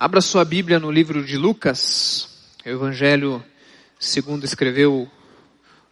Abra 0.00 0.20
sua 0.20 0.44
Bíblia 0.44 0.78
no 0.78 0.92
livro 0.92 1.24
de 1.24 1.36
Lucas, 1.36 2.28
o 2.64 2.68
Evangelho 2.68 3.44
segundo 3.98 4.44
escreveu 4.44 5.10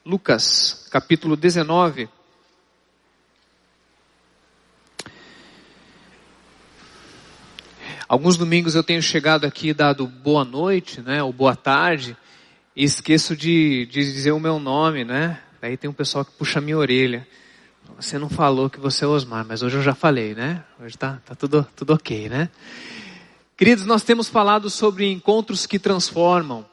Lucas, 0.05 0.87
capítulo 0.93 1.35
19. 1.35 2.09
Alguns 8.09 8.37
domingos 8.37 8.77
eu 8.77 8.85
tenho 8.85 9.03
chegado 9.03 9.45
aqui 9.45 9.75
dado 9.75 10.07
boa 10.07 10.45
noite, 10.45 11.01
né, 11.01 11.21
ou 11.21 11.33
boa 11.33 11.57
tarde, 11.57 12.17
e 12.77 12.85
esqueço 12.85 13.37
de, 13.37 13.87
de 13.87 14.05
dizer 14.05 14.31
o 14.31 14.39
meu 14.39 14.61
nome, 14.61 15.05
né? 15.05 15.41
Aí 15.61 15.77
tem 15.77 15.91
um 15.91 15.93
pessoal 15.93 16.25
que 16.25 16.31
puxa 16.31 16.61
a 16.61 16.63
minha 16.63 16.79
orelha. 16.79 17.27
Você 17.97 18.21
não 18.21 18.29
falou 18.29 18.71
que 18.71 18.79
você 18.79 19.05
é 19.05 19.09
Osmar, 19.09 19.45
mas 19.45 19.63
hoje 19.63 19.79
eu 19.79 19.83
já 19.83 19.97
falei, 19.97 20.33
né? 20.33 20.63
Hoje 20.79 20.97
tá, 20.97 21.21
tá 21.27 21.35
tudo, 21.35 21.67
tudo 21.75 21.93
ok, 21.93 22.29
né? 22.29 22.51
Queridos, 23.57 23.87
nós 23.87 24.03
temos 24.03 24.29
falado 24.29 24.69
sobre 24.69 25.11
encontros 25.11 25.65
que 25.65 25.79
transformam. 25.79 26.67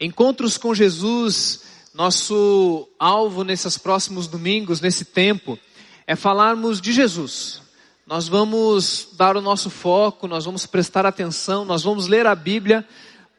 Encontros 0.00 0.56
com 0.56 0.74
Jesus, 0.74 1.64
nosso 1.92 2.88
alvo 2.98 3.44
nesses 3.44 3.76
próximos 3.76 4.26
domingos, 4.26 4.80
nesse 4.80 5.04
tempo, 5.04 5.58
é 6.06 6.16
falarmos 6.16 6.80
de 6.80 6.90
Jesus. 6.90 7.60
Nós 8.06 8.28
vamos 8.28 9.08
dar 9.12 9.36
o 9.36 9.42
nosso 9.42 9.68
foco, 9.68 10.26
nós 10.26 10.46
vamos 10.46 10.64
prestar 10.64 11.04
atenção, 11.04 11.66
nós 11.66 11.82
vamos 11.82 12.06
ler 12.06 12.26
a 12.26 12.34
Bíblia 12.34 12.88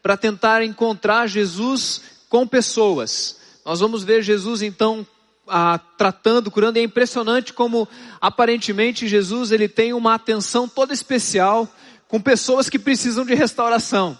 para 0.03 0.15
tentar 0.15 0.63
encontrar 0.63 1.25
Jesus 1.25 2.03
com 2.29 2.47
pessoas. 2.47 3.39
Nós 3.65 3.79
vamos 3.79 4.03
ver 4.03 4.21
Jesus 4.21 4.61
então 4.61 5.03
tratando, 5.97 6.51
curando. 6.51 6.77
E 6.77 6.81
é 6.81 6.83
impressionante 6.83 7.53
como 7.53 7.87
aparentemente 8.21 9.07
Jesus 9.07 9.51
ele 9.51 9.67
tem 9.67 9.93
uma 9.93 10.13
atenção 10.13 10.69
toda 10.69 10.93
especial 10.93 11.67
com 12.07 12.19
pessoas 12.19 12.69
que 12.69 12.79
precisam 12.79 13.25
de 13.25 13.33
restauração. 13.35 14.17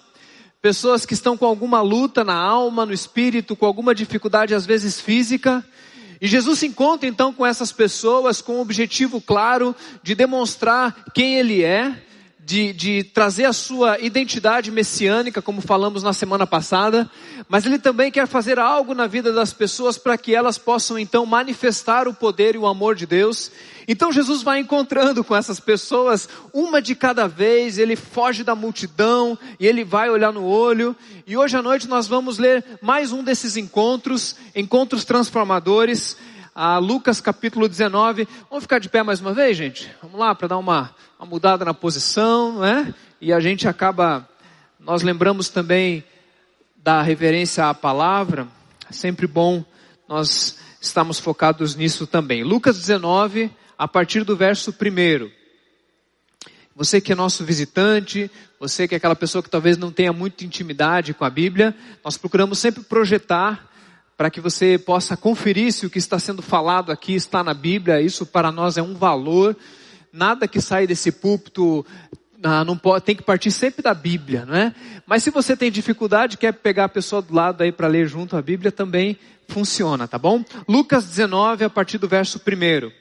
Pessoas 0.62 1.06
que 1.06 1.14
estão 1.14 1.38
com 1.38 1.46
alguma 1.46 1.82
luta 1.82 2.24
na 2.24 2.36
alma, 2.36 2.86
no 2.86 2.94
espírito, 2.94 3.56
com 3.56 3.66
alguma 3.66 3.94
dificuldade, 3.94 4.56
às 4.56 4.66
vezes 4.66 5.00
física. 5.00 5.64
E 6.20 6.28
Jesus 6.28 6.60
se 6.60 6.68
encontra 6.68 7.08
então 7.08 7.32
com 7.32 7.46
essas 7.46 7.72
pessoas 7.72 8.42
com 8.42 8.54
o 8.54 8.62
objetivo 8.62 9.22
claro 9.22 9.76
de 10.02 10.16
demonstrar 10.16 11.06
quem 11.14 11.36
Ele 11.36 11.64
é, 11.64 12.04
de, 12.48 12.72
de, 12.72 13.04
trazer 13.04 13.44
a 13.44 13.52
sua 13.52 14.00
identidade 14.00 14.72
messiânica, 14.72 15.42
como 15.42 15.60
falamos 15.60 16.02
na 16.02 16.14
semana 16.14 16.48
passada, 16.48 17.12
mas 17.50 17.66
ele 17.66 17.78
também 17.78 18.10
quer 18.10 18.26
fazer 18.26 18.58
algo 18.58 18.94
na 18.94 19.06
vida 19.06 19.34
das 19.34 19.52
pessoas 19.52 19.98
para 19.98 20.18
que 20.18 20.34
elas 20.34 20.58
possam 20.58 20.98
então 20.98 21.26
manifestar 21.26 22.08
o 22.08 22.14
poder 22.14 22.56
e 22.56 22.58
o 22.58 22.66
amor 22.66 22.96
de 22.96 23.06
Deus 23.06 23.52
então 23.88 24.12
Jesus 24.12 24.44
vai 24.44 24.60
encontrando 24.60 25.24
com 25.24 25.34
essas 25.34 25.62
pessoas, 25.62 26.28
uma 26.54 26.82
de 26.82 26.94
cada 26.94 27.26
vez, 27.26 27.78
ele 27.78 27.96
foge 27.96 28.44
da 28.44 28.54
multidão 28.54 29.40
e 29.58 29.66
ele 29.66 29.86
vai 29.86 30.10
olhar 30.10 30.34
no 30.34 30.44
olho. 30.44 30.94
E 31.26 31.38
hoje 31.38 31.56
à 31.56 31.62
noite 31.62 31.88
nós 31.88 32.06
vamos 32.06 32.38
ler 32.38 32.66
mais 32.82 33.14
um 33.14 33.24
desses 33.24 33.56
encontros, 33.56 34.36
encontros 34.54 35.06
transformadores, 35.06 36.18
a 36.54 36.80
Lucas 36.80 37.22
capítulo 37.22 37.70
19. 37.70 38.28
Vamos 38.50 38.66
ficar 38.66 38.80
de 38.80 38.90
pé 38.90 39.04
mais 39.04 39.22
uma 39.22 39.32
vez, 39.32 39.56
gente? 39.56 39.90
Vamos 40.02 40.20
lá 40.20 40.36
para 40.36 40.50
dar 40.50 40.58
uma, 40.58 40.94
uma 41.20 41.28
mudada 41.28 41.66
na 41.66 41.74
posição, 41.74 42.60
né? 42.60 42.94
E 43.20 43.34
a 43.34 43.40
gente 43.40 43.68
acaba, 43.68 44.28
nós 44.80 45.02
lembramos 45.02 45.50
também 45.50 46.04
da 46.76 47.02
reverência 47.02 47.68
à 47.68 47.74
palavra. 47.74 48.48
É 48.90 48.94
sempre 48.94 49.26
bom 49.26 49.66
nós 50.08 50.58
estamos 50.80 51.20
focados 51.20 51.76
nisso 51.76 52.08
também. 52.08 52.44
Lucas 52.44 52.78
19, 52.80 53.52
a 53.78 53.88
partir 53.88 54.24
do 54.24 54.38
verso 54.38 54.72
primeiro. 54.72 55.32
Você 56.76 57.02
que 57.02 57.12
é 57.12 57.16
nosso 57.16 57.44
visitante, 57.44 58.30
você 58.60 58.88
que 58.88 58.94
é 58.94 58.98
aquela 58.98 59.16
pessoa 59.16 59.42
que 59.42 59.50
talvez 59.50 59.76
não 59.76 59.92
tenha 59.92 60.14
muita 60.14 60.46
intimidade 60.46 61.14
com 61.14 61.26
a 61.26 61.30
Bíblia, 61.30 61.76
nós 62.06 62.16
procuramos 62.16 62.60
sempre 62.60 62.84
projetar 62.84 63.68
para 64.16 64.30
que 64.30 64.40
você 64.40 64.78
possa 64.78 65.18
conferir 65.18 65.74
se 65.74 65.86
o 65.86 65.90
que 65.90 65.98
está 65.98 66.20
sendo 66.20 66.42
falado 66.44 66.92
aqui 66.92 67.16
está 67.16 67.44
na 67.44 67.54
Bíblia. 67.54 68.02
Isso 68.02 68.26
para 68.26 68.52
nós 68.52 68.78
é 68.78 68.82
um 68.84 68.94
valor. 68.94 69.58
Nada 70.18 70.48
que 70.48 70.60
sai 70.60 70.88
desse 70.88 71.12
púlpito 71.12 71.86
não 72.66 72.76
pode, 72.76 73.06
tem 73.06 73.16
que 73.16 73.22
partir 73.22 73.52
sempre 73.52 73.84
da 73.84 73.94
Bíblia, 73.94 74.48
não 74.48 74.56
é? 74.56 74.74
Mas 75.06 75.22
se 75.22 75.30
você 75.30 75.56
tem 75.56 75.72
dificuldade, 75.72 76.38
quer 76.38 76.54
pegar 76.54 76.86
a 76.86 76.90
pessoa 76.90 77.22
do 77.22 77.36
lado 77.36 77.62
aí 77.62 77.72
para 77.72 77.88
ler 77.88 78.08
junto 78.08 78.36
a 78.36 78.42
Bíblia, 78.42 78.72
também 78.72 79.16
funciona, 79.48 80.08
tá 80.08 80.18
bom? 80.18 80.44
Lucas 80.68 81.06
19, 81.06 81.66
a 81.66 81.70
partir 81.70 82.00
do 82.00 82.08
verso 82.08 82.40
1. 82.40 82.92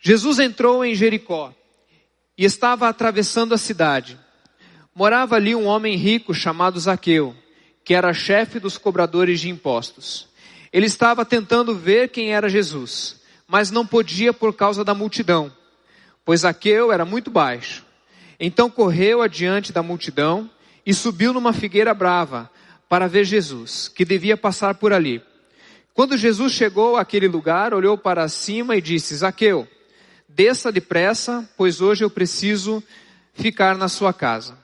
Jesus 0.00 0.40
entrou 0.40 0.84
em 0.84 0.96
Jericó 0.96 1.54
e 2.36 2.44
estava 2.44 2.88
atravessando 2.88 3.54
a 3.54 3.58
cidade. 3.58 4.18
Morava 4.92 5.36
ali 5.36 5.54
um 5.54 5.66
homem 5.66 5.96
rico 5.96 6.34
chamado 6.34 6.80
Zaqueu, 6.80 7.36
que 7.84 7.94
era 7.94 8.12
chefe 8.12 8.58
dos 8.58 8.76
cobradores 8.76 9.40
de 9.40 9.48
impostos. 9.48 10.28
Ele 10.72 10.86
estava 10.86 11.24
tentando 11.24 11.72
ver 11.72 12.08
quem 12.08 12.32
era 12.34 12.48
Jesus, 12.48 13.21
mas 13.52 13.70
não 13.70 13.86
podia 13.86 14.32
por 14.32 14.54
causa 14.54 14.82
da 14.82 14.94
multidão, 14.94 15.52
pois 16.24 16.40
Zaqueu 16.40 16.90
era 16.90 17.04
muito 17.04 17.30
baixo. 17.30 17.84
Então 18.40 18.70
correu 18.70 19.20
adiante 19.20 19.74
da 19.74 19.82
multidão 19.82 20.50
e 20.86 20.94
subiu 20.94 21.34
numa 21.34 21.52
figueira 21.52 21.92
brava 21.92 22.50
para 22.88 23.06
ver 23.06 23.24
Jesus, 23.24 23.88
que 23.88 24.06
devia 24.06 24.38
passar 24.38 24.76
por 24.76 24.90
ali. 24.90 25.22
Quando 25.92 26.16
Jesus 26.16 26.54
chegou 26.54 26.96
àquele 26.96 27.28
lugar, 27.28 27.74
olhou 27.74 27.98
para 27.98 28.26
cima 28.26 28.74
e 28.74 28.80
disse: 28.80 29.14
Zaqueu, 29.16 29.68
desça 30.26 30.72
depressa, 30.72 31.46
pois 31.54 31.82
hoje 31.82 32.02
eu 32.02 32.08
preciso 32.08 32.82
ficar 33.34 33.76
na 33.76 33.86
sua 33.86 34.14
casa. 34.14 34.56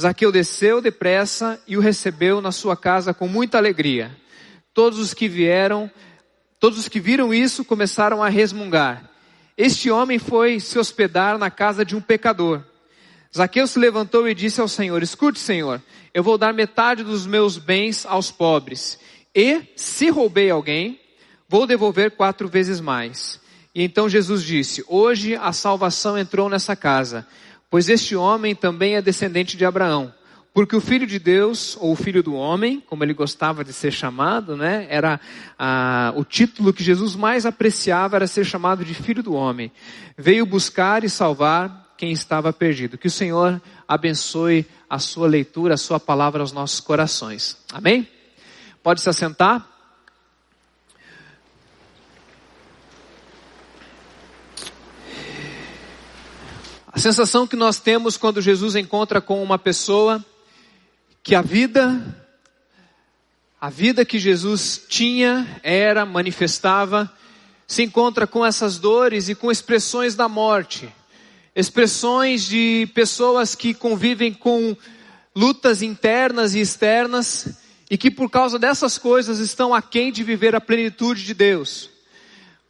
Zaqueu 0.00 0.30
desceu 0.30 0.80
depressa 0.80 1.60
e 1.66 1.76
o 1.76 1.80
recebeu 1.80 2.40
na 2.40 2.52
sua 2.52 2.76
casa 2.76 3.12
com 3.12 3.26
muita 3.26 3.58
alegria. 3.58 4.16
Todos 4.72 5.00
os 5.00 5.12
que 5.12 5.28
vieram, 5.28 5.90
todos 6.60 6.78
os 6.78 6.88
que 6.88 7.00
viram 7.00 7.32
isso 7.32 7.64
começaram 7.64 8.22
a 8.22 8.28
resmungar. 8.28 9.10
Este 9.56 9.90
homem 9.90 10.18
foi 10.18 10.60
se 10.60 10.78
hospedar 10.78 11.38
na 11.38 11.50
casa 11.50 11.84
de 11.84 11.96
um 11.96 12.00
pecador. 12.00 12.62
Zaqueu 13.34 13.66
se 13.66 13.78
levantou 13.78 14.28
e 14.28 14.34
disse 14.34 14.60
ao 14.60 14.68
Senhor: 14.68 15.02
Escute, 15.02 15.38
Senhor, 15.40 15.82
eu 16.12 16.22
vou 16.22 16.36
dar 16.36 16.52
metade 16.52 17.02
dos 17.02 17.26
meus 17.26 17.58
bens 17.58 18.04
aos 18.04 18.30
pobres. 18.30 18.98
E, 19.34 19.62
se 19.76 20.10
roubei 20.10 20.50
alguém, 20.50 21.00
vou 21.48 21.66
devolver 21.66 22.10
quatro 22.12 22.48
vezes 22.48 22.80
mais. 22.80 23.40
E 23.74 23.82
então 23.82 24.08
Jesus 24.08 24.42
disse: 24.42 24.84
Hoje 24.88 25.36
a 25.36 25.52
salvação 25.52 26.18
entrou 26.18 26.48
nessa 26.48 26.76
casa, 26.76 27.26
pois 27.70 27.88
este 27.88 28.16
homem 28.16 28.54
também 28.54 28.96
é 28.96 29.02
descendente 29.02 29.56
de 29.56 29.64
Abraão. 29.64 30.12
Porque 30.52 30.74
o 30.74 30.80
filho 30.80 31.06
de 31.06 31.18
Deus, 31.18 31.76
ou 31.80 31.92
o 31.92 31.96
filho 31.96 32.22
do 32.22 32.34
homem, 32.34 32.80
como 32.80 33.04
ele 33.04 33.14
gostava 33.14 33.64
de 33.64 33.72
ser 33.72 33.92
chamado, 33.92 34.56
né, 34.56 34.86
era 34.90 35.20
ah, 35.56 36.12
o 36.16 36.24
título 36.24 36.72
que 36.72 36.82
Jesus 36.82 37.14
mais 37.14 37.46
apreciava, 37.46 38.16
era 38.16 38.26
ser 38.26 38.44
chamado 38.44 38.84
de 38.84 38.92
filho 38.92 39.22
do 39.22 39.32
homem. 39.32 39.70
Veio 40.18 40.44
buscar 40.44 41.04
e 41.04 41.08
salvar 41.08 41.94
quem 41.96 42.10
estava 42.10 42.52
perdido. 42.52 42.98
Que 42.98 43.06
o 43.06 43.10
Senhor 43.10 43.62
abençoe 43.86 44.66
a 44.88 44.98
sua 44.98 45.28
leitura, 45.28 45.74
a 45.74 45.78
sua 45.78 46.00
palavra 46.00 46.40
aos 46.40 46.50
nossos 46.50 46.80
corações. 46.80 47.56
Amém? 47.72 48.08
Pode 48.82 49.00
se 49.00 49.08
assentar. 49.08 49.68
A 56.92 56.98
sensação 56.98 57.46
que 57.46 57.54
nós 57.54 57.78
temos 57.78 58.16
quando 58.16 58.42
Jesus 58.42 58.74
encontra 58.74 59.20
com 59.20 59.40
uma 59.40 59.56
pessoa 59.56 60.24
que 61.22 61.34
a 61.34 61.42
vida, 61.42 62.02
a 63.60 63.68
vida 63.68 64.04
que 64.04 64.18
Jesus 64.18 64.82
tinha, 64.88 65.60
era, 65.62 66.06
manifestava, 66.06 67.12
se 67.66 67.82
encontra 67.82 68.26
com 68.26 68.44
essas 68.44 68.78
dores 68.78 69.28
e 69.28 69.34
com 69.34 69.50
expressões 69.50 70.14
da 70.14 70.28
morte, 70.28 70.88
expressões 71.54 72.44
de 72.44 72.88
pessoas 72.94 73.54
que 73.54 73.74
convivem 73.74 74.32
com 74.32 74.76
lutas 75.36 75.82
internas 75.82 76.54
e 76.54 76.60
externas 76.60 77.60
e 77.90 77.98
que 77.98 78.10
por 78.10 78.30
causa 78.30 78.58
dessas 78.58 78.98
coisas 78.98 79.38
estão 79.38 79.74
aquém 79.74 80.10
de 80.10 80.24
viver 80.24 80.54
a 80.54 80.60
plenitude 80.60 81.24
de 81.24 81.34
Deus. 81.34 81.90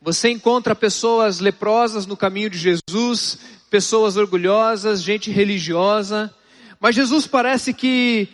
Você 0.03 0.31
encontra 0.31 0.75
pessoas 0.75 1.41
leprosas 1.41 2.07
no 2.07 2.17
caminho 2.17 2.51
de 2.51 2.59
Jesus, 2.59 3.39
pessoas 3.71 4.17
orgulhosas, 4.17 5.03
gente 5.03 5.31
religiosa, 5.31 6.35
mas 6.81 6.95
Jesus 6.95 7.27
parece 7.27 7.75
que 7.75 8.29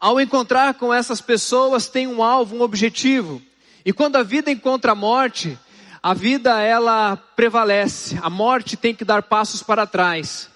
ao 0.00 0.20
encontrar 0.20 0.74
com 0.74 0.92
essas 0.92 1.20
pessoas 1.20 1.88
tem 1.88 2.06
um 2.06 2.22
alvo, 2.22 2.56
um 2.56 2.62
objetivo. 2.62 3.42
E 3.84 3.92
quando 3.92 4.16
a 4.16 4.22
vida 4.22 4.50
encontra 4.50 4.92
a 4.92 4.94
morte, 4.94 5.58
a 6.02 6.14
vida 6.14 6.60
ela 6.60 7.16
prevalece. 7.16 8.18
A 8.22 8.30
morte 8.30 8.76
tem 8.76 8.94
que 8.94 9.04
dar 9.04 9.22
passos 9.22 9.62
para 9.62 9.86
trás. 9.86 10.48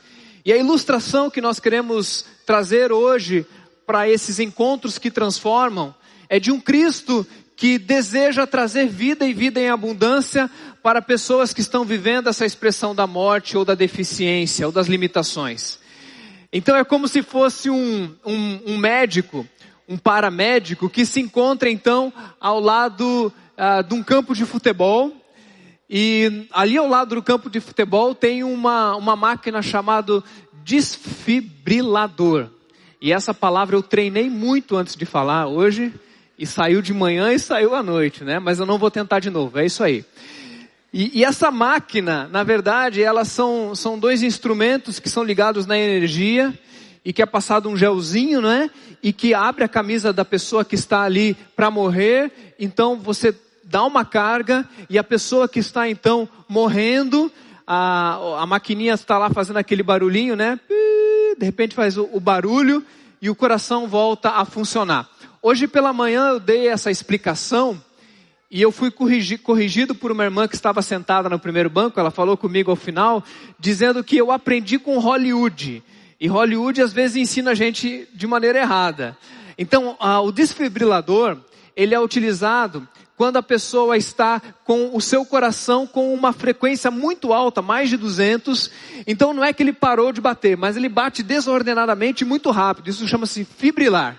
E 0.45 0.53
a 0.53 0.57
ilustração 0.57 1.31
que 1.31 1.41
nós 1.41 1.59
queremos 1.59 2.25
trazer 2.47 2.93
hoje 2.93 3.47
para 3.87 4.09
esses 4.09 4.39
encontros 4.39 4.99
que 4.99 5.11
transformam 5.11 5.95
é 6.29 6.39
de 6.39 6.51
um 6.51 6.61
Cristo 6.61 7.27
que 7.57 7.79
deseja 7.79 8.47
trazer 8.47 8.89
vida 8.89 9.27
e 9.27 9.33
vida 9.33 9.61
em 9.61 9.69
abundância 9.69 10.51
para 10.83 11.03
pessoas 11.03 11.53
que 11.53 11.61
estão 11.61 11.85
vivendo 11.85 12.29
essa 12.29 12.45
expressão 12.45 12.95
da 12.95 13.07
morte 13.07 13.57
ou 13.57 13.65
da 13.65 13.75
deficiência 13.75 14.67
ou 14.67 14.73
das 14.73 14.89
limitações. 14.89 15.79
Então 16.53 16.77
é 16.77 16.85
como 16.85 17.09
se 17.09 17.23
fosse 17.23 17.71
um, 17.71 18.15
um, 18.25 18.61
um 18.67 18.79
médico, 18.79 19.47
um 19.89 19.97
paramédico 19.97 20.91
que 20.91 21.07
se 21.07 21.21
encontra 21.21 21.71
então 21.71 22.13
ao 22.39 22.61
lado 22.61 23.33
uh, 23.57 23.83
de 23.83 23.95
um 23.95 24.03
campo 24.03 24.35
de 24.35 24.45
futebol. 24.45 25.17
E 25.89 26.47
ali 26.53 26.77
ao 26.77 26.89
lado 26.89 27.15
do 27.15 27.23
campo 27.23 27.51
de 27.51 27.61
futebol 27.61 28.15
tem 28.15 28.45
uma, 28.45 28.97
uma 28.97 29.17
máquina 29.17 29.63
chamada 29.63 30.23
desfibrilador. 30.65 32.49
E 33.01 33.13
essa 33.13 33.35
palavra 33.35 33.77
eu 33.77 33.83
treinei 33.83 34.31
muito 34.31 34.77
antes 34.77 34.95
de 34.95 35.05
falar 35.05 35.49
hoje, 35.49 35.93
e 36.39 36.47
saiu 36.47 36.83
de 36.83 36.93
manhã 36.93 37.33
e 37.33 37.39
saiu 37.39 37.75
à 37.75 37.83
noite, 37.83 38.25
né? 38.25 38.39
Mas 38.39 38.59
eu 38.59 38.67
não 38.67 38.79
vou 38.79 38.91
tentar 38.91 39.21
de 39.21 39.31
novo, 39.31 39.59
é 39.59 39.67
isso 39.67 39.83
aí. 39.83 40.05
E, 40.93 41.21
e, 41.21 41.25
essa 41.25 41.51
máquina, 41.51 42.29
na 42.31 42.45
verdade, 42.45 43.03
elas 43.03 43.29
são, 43.29 43.75
são 43.75 43.99
dois 43.99 44.23
instrumentos 44.23 45.01
que 45.01 45.09
são 45.09 45.25
ligados 45.25 45.65
na 45.65 45.79
energia 45.79 46.53
e 47.03 47.15
que 47.15 47.23
é 47.23 47.27
passado 47.27 47.69
um 47.71 47.77
gelzinho, 47.77 48.43
né? 48.43 48.71
E 49.03 49.11
que 49.11 49.33
abre 49.33 49.65
a 49.65 49.69
camisa 49.69 50.13
da 50.13 50.25
pessoa 50.25 50.67
que 50.67 50.75
está 50.75 51.03
ali 51.03 51.35
para 51.57 51.71
morrer. 51.71 52.55
Então 52.59 52.99
você 52.99 53.35
dá 53.65 53.83
uma 53.85 54.05
carga 54.05 54.69
e 54.91 54.99
a 54.99 55.05
pessoa 55.05 55.49
que 55.49 55.59
está 55.59 55.89
então 55.89 56.29
morrendo, 56.47 57.33
a, 57.67 58.43
a 58.43 58.47
maquininha 58.47 58.93
está 58.93 59.17
lá 59.17 59.31
fazendo 59.31 59.57
aquele 59.57 59.83
barulhinho, 59.83 60.37
né? 60.37 60.61
De 61.39 61.47
repente 61.47 61.75
faz 61.75 61.97
o, 61.97 62.07
o 62.13 62.21
barulho 62.21 62.85
e 63.21 63.31
o 63.31 63.35
coração 63.35 63.89
volta 63.89 64.33
a 64.33 64.45
funcionar. 64.45 65.09
Hoje 65.41 65.67
pela 65.67 65.93
manhã 65.93 66.29
eu 66.29 66.39
dei 66.39 66.69
essa 66.69 66.91
explicação 66.91 67.81
e 68.55 68.61
eu 68.61 68.71
fui 68.71 68.91
corrigido 68.91 69.95
por 69.95 70.13
uma 70.13 70.25
irmã 70.25 70.47
que 70.47 70.55
estava 70.55 70.83
sentada 70.83 71.27
no 71.27 71.39
primeiro 71.39 71.71
banco, 71.71 71.99
ela 71.99 72.11
falou 72.11 72.37
comigo 72.37 72.71
ao 72.71 72.77
final, 72.77 73.25
dizendo 73.59 74.05
que 74.05 74.15
eu 74.15 74.31
aprendi 74.31 74.79
com 74.79 74.99
Hollywood. 74.99 75.83
E 76.21 76.29
Hollywood 76.29 76.83
às 76.83 76.93
vezes 76.93 77.17
ensina 77.17 77.53
a 77.53 77.55
gente 77.55 78.07
de 78.13 78.27
maneira 78.27 78.59
errada. 78.59 79.17
Então, 79.57 79.97
o 80.23 80.31
desfibrilador, 80.31 81.39
ele 81.75 81.95
é 81.95 81.99
utilizado 81.99 82.87
quando 83.17 83.39
a 83.39 83.43
pessoa 83.43 83.97
está 83.97 84.39
com 84.65 84.95
o 84.95 85.01
seu 85.01 85.25
coração 85.25 85.87
com 85.87 86.13
uma 86.13 86.35
frequência 86.35 86.91
muito 86.91 87.33
alta, 87.33 87.63
mais 87.63 87.89
de 87.89 87.97
200. 87.97 88.71
Então 89.07 89.33
não 89.33 89.43
é 89.43 89.55
que 89.55 89.63
ele 89.63 89.73
parou 89.73 90.13
de 90.13 90.21
bater, 90.21 90.59
mas 90.59 90.77
ele 90.77 90.91
bate 90.91 91.23
desordenadamente 91.23 92.23
muito 92.23 92.51
rápido. 92.51 92.91
Isso 92.91 93.09
chama-se 93.09 93.47
fibrilar. 93.47 94.19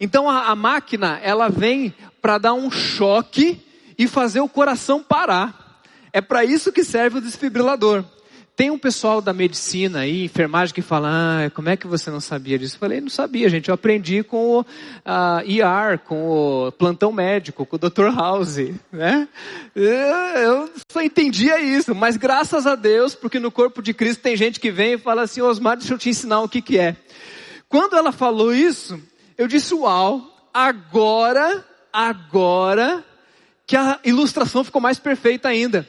Então 0.00 0.30
a, 0.30 0.46
a 0.46 0.56
máquina, 0.56 1.20
ela 1.22 1.48
vem 1.48 1.94
para 2.22 2.38
dar 2.38 2.54
um 2.54 2.70
choque 2.70 3.65
e 3.98 4.06
fazer 4.06 4.40
o 4.40 4.48
coração 4.48 5.02
parar. 5.02 5.80
É 6.12 6.20
para 6.20 6.44
isso 6.44 6.72
que 6.72 6.84
serve 6.84 7.18
o 7.18 7.20
desfibrilador. 7.20 8.04
Tem 8.56 8.70
um 8.70 8.78
pessoal 8.78 9.20
da 9.20 9.34
medicina 9.34 10.00
aí, 10.00 10.24
enfermagem, 10.24 10.74
que 10.74 10.80
fala, 10.80 11.10
ah, 11.12 11.50
como 11.50 11.68
é 11.68 11.76
que 11.76 11.86
você 11.86 12.10
não 12.10 12.20
sabia 12.20 12.58
disso? 12.58 12.76
Eu 12.76 12.80
falei, 12.80 13.02
não 13.02 13.10
sabia, 13.10 13.50
gente. 13.50 13.68
Eu 13.68 13.74
aprendi 13.74 14.22
com 14.22 14.46
o 14.46 14.60
uh, 14.62 14.64
ER, 15.44 15.98
com 15.98 16.30
o 16.30 16.72
plantão 16.72 17.12
médico, 17.12 17.66
com 17.66 17.76
o 17.76 17.78
Dr. 17.78 18.06
House, 18.16 18.56
né? 18.90 19.28
Eu 19.74 20.70
só 20.90 21.02
entendia 21.02 21.60
isso, 21.60 21.94
mas 21.94 22.16
graças 22.16 22.66
a 22.66 22.74
Deus, 22.74 23.14
porque 23.14 23.38
no 23.38 23.50
corpo 23.50 23.82
de 23.82 23.92
Cristo 23.92 24.22
tem 24.22 24.34
gente 24.34 24.58
que 24.58 24.70
vem 24.70 24.94
e 24.94 24.98
fala 24.98 25.24
assim, 25.24 25.42
Osmar, 25.42 25.76
deixa 25.76 25.92
eu 25.92 25.98
te 25.98 26.08
ensinar 26.08 26.40
o 26.40 26.48
que 26.48 26.62
que 26.62 26.78
é. 26.78 26.96
Quando 27.68 27.94
ela 27.94 28.10
falou 28.10 28.54
isso, 28.54 28.98
eu 29.36 29.46
disse, 29.46 29.74
uau, 29.74 30.48
agora, 30.54 31.62
agora 31.92 33.04
que 33.66 33.76
a 33.76 33.98
ilustração 34.04 34.62
ficou 34.62 34.80
mais 34.80 34.98
perfeita 34.98 35.48
ainda. 35.48 35.88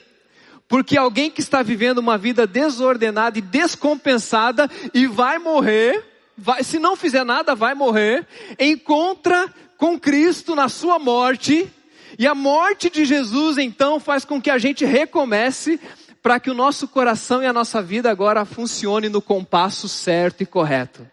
Porque 0.67 0.97
alguém 0.97 1.29
que 1.29 1.39
está 1.39 1.61
vivendo 1.61 1.99
uma 1.99 2.17
vida 2.17 2.45
desordenada 2.45 3.37
e 3.37 3.41
descompensada 3.41 4.69
e 4.93 5.07
vai 5.07 5.37
morrer, 5.37 6.03
vai, 6.37 6.63
se 6.63 6.79
não 6.79 6.95
fizer 6.95 7.23
nada, 7.23 7.55
vai 7.55 7.73
morrer, 7.73 8.27
encontra 8.59 9.53
com 9.77 9.99
Cristo 9.99 10.55
na 10.55 10.67
sua 10.67 10.97
morte, 10.97 11.71
e 12.17 12.25
a 12.25 12.33
morte 12.33 12.89
de 12.89 13.05
Jesus 13.05 13.57
então 13.57 13.99
faz 13.99 14.25
com 14.25 14.41
que 14.41 14.49
a 14.49 14.57
gente 14.57 14.83
recomece 14.83 15.79
para 16.21 16.39
que 16.39 16.49
o 16.49 16.53
nosso 16.53 16.87
coração 16.87 17.43
e 17.43 17.45
a 17.45 17.53
nossa 17.53 17.81
vida 17.81 18.09
agora 18.09 18.43
funcione 18.43 19.07
no 19.07 19.21
compasso 19.21 19.87
certo 19.87 20.41
e 20.41 20.45
correto. 20.45 21.07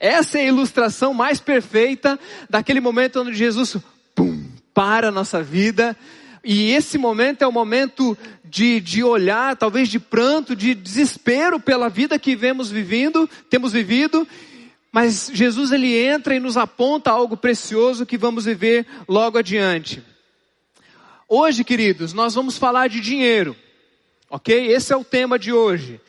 Essa 0.00 0.38
é 0.38 0.42
a 0.42 0.46
ilustração 0.46 1.14
mais 1.14 1.38
perfeita 1.38 2.18
daquele 2.50 2.80
momento 2.80 3.20
onde 3.20 3.34
Jesus 3.34 3.76
para 4.74 5.08
a 5.08 5.12
nossa 5.12 5.42
vida. 5.42 5.96
E 6.44 6.72
esse 6.72 6.98
momento 6.98 7.42
é 7.42 7.46
o 7.46 7.52
momento 7.52 8.16
de, 8.44 8.80
de 8.80 9.04
olhar, 9.04 9.56
talvez 9.56 9.88
de 9.88 10.00
pranto, 10.00 10.56
de 10.56 10.74
desespero 10.74 11.60
pela 11.60 11.88
vida 11.88 12.18
que 12.18 12.34
vemos 12.34 12.70
vivendo, 12.70 13.28
temos 13.48 13.72
vivido. 13.72 14.26
Mas 14.90 15.30
Jesus 15.32 15.72
ele 15.72 15.96
entra 15.96 16.34
e 16.34 16.40
nos 16.40 16.56
aponta 16.56 17.10
algo 17.10 17.36
precioso 17.36 18.04
que 18.04 18.18
vamos 18.18 18.44
viver 18.44 18.86
logo 19.08 19.38
adiante. 19.38 20.02
Hoje, 21.28 21.64
queridos, 21.64 22.12
nós 22.12 22.34
vamos 22.34 22.58
falar 22.58 22.88
de 22.88 23.00
dinheiro. 23.00 23.56
Ok? 24.28 24.66
Esse 24.66 24.92
é 24.92 24.96
o 24.96 25.04
tema 25.04 25.38
de 25.38 25.52
hoje. 25.52 26.00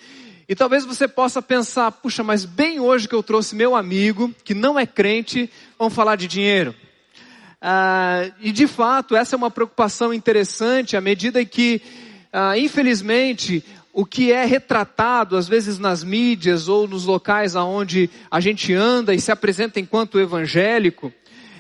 E 0.50 0.56
talvez 0.56 0.84
você 0.84 1.08
possa 1.08 1.42
pensar, 1.42 1.92
puxa, 1.92 2.24
mas 2.24 2.44
bem 2.44 2.80
hoje 2.80 3.08
que 3.08 3.16
eu 3.16 3.24
trouxe 3.24 3.56
meu 3.56 3.76
amigo, 3.76 4.34
que 4.44 4.54
não 4.54 4.78
é 4.78 4.86
crente, 4.86 5.50
vamos 5.80 5.94
falar 5.94 6.18
de 6.18 6.28
dinheiro. 6.28 6.76
Ah, 7.66 8.30
e 8.42 8.52
de 8.52 8.68
fato, 8.68 9.16
essa 9.16 9.36
é 9.36 9.38
uma 9.38 9.50
preocupação 9.50 10.14
interessante 10.14 10.98
à 10.98 11.02
medida 11.02 11.46
que, 11.46 11.82
ah, 12.34 12.58
infelizmente, 12.58 13.64
o 13.94 14.06
que 14.06 14.34
é 14.34 14.44
retratado, 14.44 15.38
às 15.38 15.48
vezes 15.48 15.80
nas 15.80 16.04
mídias 16.04 16.68
ou 16.68 16.90
nos 16.90 17.06
locais 17.06 17.56
aonde 17.56 18.10
a 18.30 18.42
gente 18.42 18.74
anda 18.74 19.16
e 19.16 19.22
se 19.22 19.32
apresenta 19.32 19.80
enquanto 19.80 20.20
evangélico, 20.20 21.14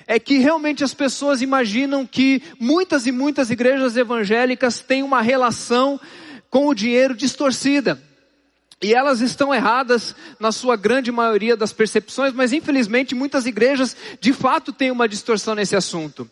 é 0.05 0.19
que 0.19 0.39
realmente 0.39 0.83
as 0.83 0.93
pessoas 0.93 1.41
imaginam 1.41 2.05
que 2.05 2.43
muitas 2.59 3.07
e 3.07 3.11
muitas 3.13 3.49
igrejas 3.49 3.95
evangélicas 3.95 4.81
têm 4.81 5.03
uma 5.03 5.21
relação 5.21 5.97
com 6.49 6.67
o 6.67 6.75
dinheiro 6.75 7.15
distorcida. 7.15 7.97
E 8.83 8.93
elas 8.93 9.21
estão 9.21 9.55
erradas 9.55 10.13
na 10.37 10.51
sua 10.51 10.75
grande 10.75 11.09
maioria 11.09 11.55
das 11.55 11.71
percepções, 11.71 12.33
mas 12.33 12.51
infelizmente 12.51 13.15
muitas 13.15 13.45
igrejas 13.45 13.95
de 14.19 14.33
fato 14.33 14.73
têm 14.73 14.91
uma 14.91 15.07
distorção 15.07 15.55
nesse 15.55 15.73
assunto. 15.73 16.29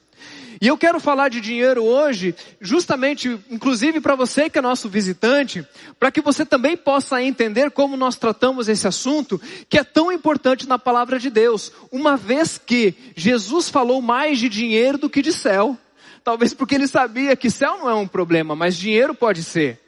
E 0.59 0.67
eu 0.67 0.77
quero 0.77 0.99
falar 0.99 1.29
de 1.29 1.39
dinheiro 1.41 1.83
hoje, 1.83 2.35
justamente, 2.59 3.39
inclusive 3.49 3.99
para 3.99 4.15
você 4.15 4.49
que 4.49 4.59
é 4.59 4.61
nosso 4.61 4.89
visitante, 4.89 5.65
para 5.97 6.11
que 6.11 6.21
você 6.21 6.45
também 6.45 6.75
possa 6.75 7.23
entender 7.23 7.71
como 7.71 7.97
nós 7.97 8.15
tratamos 8.17 8.67
esse 8.67 8.85
assunto, 8.85 9.41
que 9.67 9.79
é 9.79 9.83
tão 9.83 10.11
importante 10.11 10.67
na 10.67 10.77
palavra 10.77 11.17
de 11.17 11.31
Deus, 11.31 11.71
uma 11.89 12.15
vez 12.15 12.59
que 12.63 12.93
Jesus 13.15 13.69
falou 13.69 14.01
mais 14.01 14.37
de 14.37 14.49
dinheiro 14.49 14.99
do 14.99 15.09
que 15.09 15.21
de 15.23 15.31
céu. 15.31 15.75
Talvez 16.23 16.53
porque 16.53 16.75
ele 16.75 16.87
sabia 16.87 17.35
que 17.35 17.49
céu 17.49 17.79
não 17.79 17.89
é 17.89 17.95
um 17.95 18.07
problema, 18.07 18.55
mas 18.55 18.77
dinheiro 18.77 19.15
pode 19.15 19.43
ser. 19.43 19.79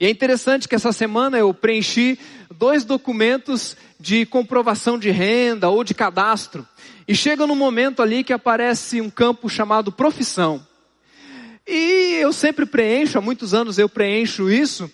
E 0.00 0.06
é 0.06 0.10
interessante 0.10 0.68
que 0.68 0.74
essa 0.74 0.92
semana 0.92 1.38
eu 1.38 1.52
preenchi 1.54 2.18
dois 2.56 2.84
documentos 2.84 3.76
de 3.98 4.26
comprovação 4.26 4.98
de 4.98 5.10
renda 5.10 5.68
ou 5.68 5.84
de 5.84 5.94
cadastro. 5.94 6.66
E 7.06 7.14
chega 7.14 7.46
no 7.46 7.54
momento 7.54 8.02
ali 8.02 8.24
que 8.24 8.32
aparece 8.32 9.00
um 9.00 9.10
campo 9.10 9.48
chamado 9.48 9.92
profissão. 9.92 10.66
E 11.66 12.16
eu 12.20 12.32
sempre 12.32 12.66
preencho, 12.66 13.16
há 13.18 13.20
muitos 13.20 13.54
anos 13.54 13.78
eu 13.78 13.88
preencho 13.88 14.50
isso, 14.50 14.90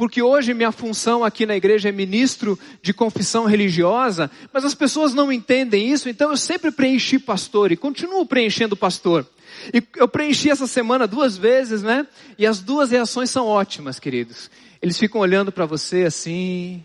porque 0.00 0.22
hoje 0.22 0.54
minha 0.54 0.72
função 0.72 1.22
aqui 1.22 1.44
na 1.44 1.54
igreja 1.54 1.90
é 1.90 1.92
ministro 1.92 2.58
de 2.80 2.90
confissão 2.94 3.44
religiosa, 3.44 4.30
mas 4.50 4.64
as 4.64 4.74
pessoas 4.74 5.12
não 5.12 5.30
entendem 5.30 5.92
isso, 5.92 6.08
então 6.08 6.30
eu 6.30 6.38
sempre 6.38 6.70
preenchi 6.70 7.18
pastor 7.18 7.70
e 7.70 7.76
continuo 7.76 8.24
preenchendo 8.24 8.74
pastor. 8.74 9.26
E 9.74 9.82
eu 9.96 10.08
preenchi 10.08 10.48
essa 10.48 10.66
semana 10.66 11.06
duas 11.06 11.36
vezes, 11.36 11.82
né? 11.82 12.06
E 12.38 12.46
as 12.46 12.60
duas 12.60 12.90
reações 12.90 13.28
são 13.28 13.46
ótimas, 13.46 14.00
queridos. 14.00 14.50
Eles 14.80 14.96
ficam 14.96 15.20
olhando 15.20 15.52
para 15.52 15.66
você 15.66 16.04
assim, 16.04 16.82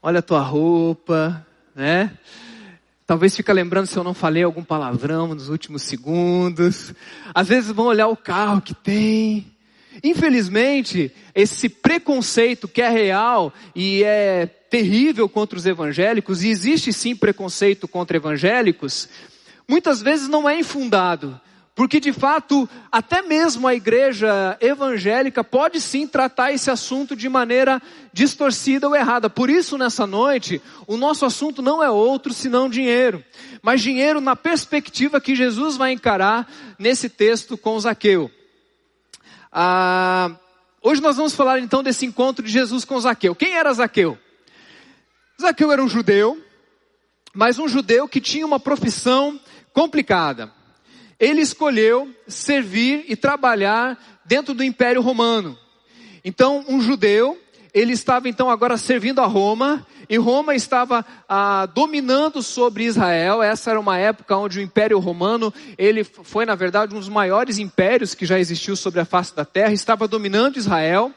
olha 0.00 0.20
a 0.20 0.22
tua 0.22 0.40
roupa, 0.40 1.44
né? 1.74 2.16
Talvez 3.08 3.34
fica 3.34 3.52
lembrando 3.52 3.88
se 3.88 3.96
eu 3.96 4.04
não 4.04 4.14
falei 4.14 4.44
algum 4.44 4.62
palavrão 4.62 5.34
nos 5.34 5.48
últimos 5.48 5.82
segundos. 5.82 6.94
Às 7.34 7.48
vezes 7.48 7.72
vão 7.72 7.86
olhar 7.86 8.06
o 8.06 8.16
carro 8.16 8.60
que 8.60 8.72
tem. 8.72 9.55
Infelizmente, 10.02 11.12
esse 11.34 11.68
preconceito 11.68 12.68
que 12.68 12.82
é 12.82 12.88
real 12.88 13.52
e 13.74 14.02
é 14.02 14.46
terrível 14.46 15.28
contra 15.28 15.58
os 15.58 15.66
evangélicos, 15.66 16.42
e 16.42 16.48
existe 16.48 16.92
sim 16.92 17.14
preconceito 17.14 17.86
contra 17.86 18.16
evangélicos, 18.16 19.08
muitas 19.68 20.02
vezes 20.02 20.28
não 20.28 20.48
é 20.48 20.58
infundado. 20.58 21.40
Porque 21.76 22.00
de 22.00 22.10
fato, 22.10 22.66
até 22.90 23.20
mesmo 23.20 23.68
a 23.68 23.74
igreja 23.74 24.56
evangélica 24.62 25.44
pode 25.44 25.78
sim 25.78 26.06
tratar 26.06 26.50
esse 26.50 26.70
assunto 26.70 27.14
de 27.14 27.28
maneira 27.28 27.82
distorcida 28.14 28.88
ou 28.88 28.96
errada. 28.96 29.28
Por 29.28 29.50
isso, 29.50 29.76
nessa 29.76 30.06
noite, 30.06 30.62
o 30.86 30.96
nosso 30.96 31.26
assunto 31.26 31.60
não 31.60 31.84
é 31.84 31.90
outro 31.90 32.32
senão 32.32 32.70
dinheiro. 32.70 33.22
Mas 33.60 33.82
dinheiro 33.82 34.22
na 34.22 34.34
perspectiva 34.34 35.20
que 35.20 35.36
Jesus 35.36 35.76
vai 35.76 35.92
encarar 35.92 36.50
nesse 36.78 37.10
texto 37.10 37.58
com 37.58 37.78
Zaqueu. 37.78 38.30
Ah, 39.58 40.36
hoje 40.82 41.00
nós 41.00 41.16
vamos 41.16 41.34
falar 41.34 41.58
então 41.60 41.82
desse 41.82 42.04
encontro 42.04 42.44
de 42.44 42.52
Jesus 42.52 42.84
com 42.84 43.00
Zaqueu. 43.00 43.34
Quem 43.34 43.54
era 43.54 43.72
Zaqueu? 43.72 44.18
Zaqueu 45.40 45.72
era 45.72 45.82
um 45.82 45.88
judeu, 45.88 46.38
mas 47.32 47.58
um 47.58 47.66
judeu 47.66 48.06
que 48.06 48.20
tinha 48.20 48.44
uma 48.44 48.60
profissão 48.60 49.40
complicada. 49.72 50.52
Ele 51.18 51.40
escolheu 51.40 52.14
servir 52.28 53.06
e 53.08 53.16
trabalhar 53.16 53.98
dentro 54.26 54.52
do 54.52 54.62
Império 54.62 55.00
Romano. 55.00 55.58
Então, 56.22 56.62
um 56.68 56.78
judeu, 56.78 57.40
ele 57.76 57.92
estava 57.92 58.26
então 58.26 58.48
agora 58.48 58.78
servindo 58.78 59.20
a 59.20 59.26
Roma, 59.26 59.86
e 60.08 60.16
Roma 60.16 60.54
estava 60.54 61.04
ah, 61.28 61.66
dominando 61.66 62.42
sobre 62.42 62.84
Israel. 62.84 63.42
Essa 63.42 63.72
era 63.72 63.78
uma 63.78 63.98
época 63.98 64.34
onde 64.34 64.58
o 64.58 64.62
Império 64.62 64.98
Romano, 64.98 65.52
ele 65.76 66.02
foi 66.02 66.46
na 66.46 66.54
verdade 66.54 66.94
um 66.94 66.98
dos 66.98 67.10
maiores 67.10 67.58
impérios 67.58 68.14
que 68.14 68.24
já 68.24 68.38
existiu 68.38 68.76
sobre 68.76 69.00
a 69.00 69.04
face 69.04 69.36
da 69.36 69.44
terra, 69.44 69.74
estava 69.74 70.08
dominando 70.08 70.56
Israel. 70.56 71.12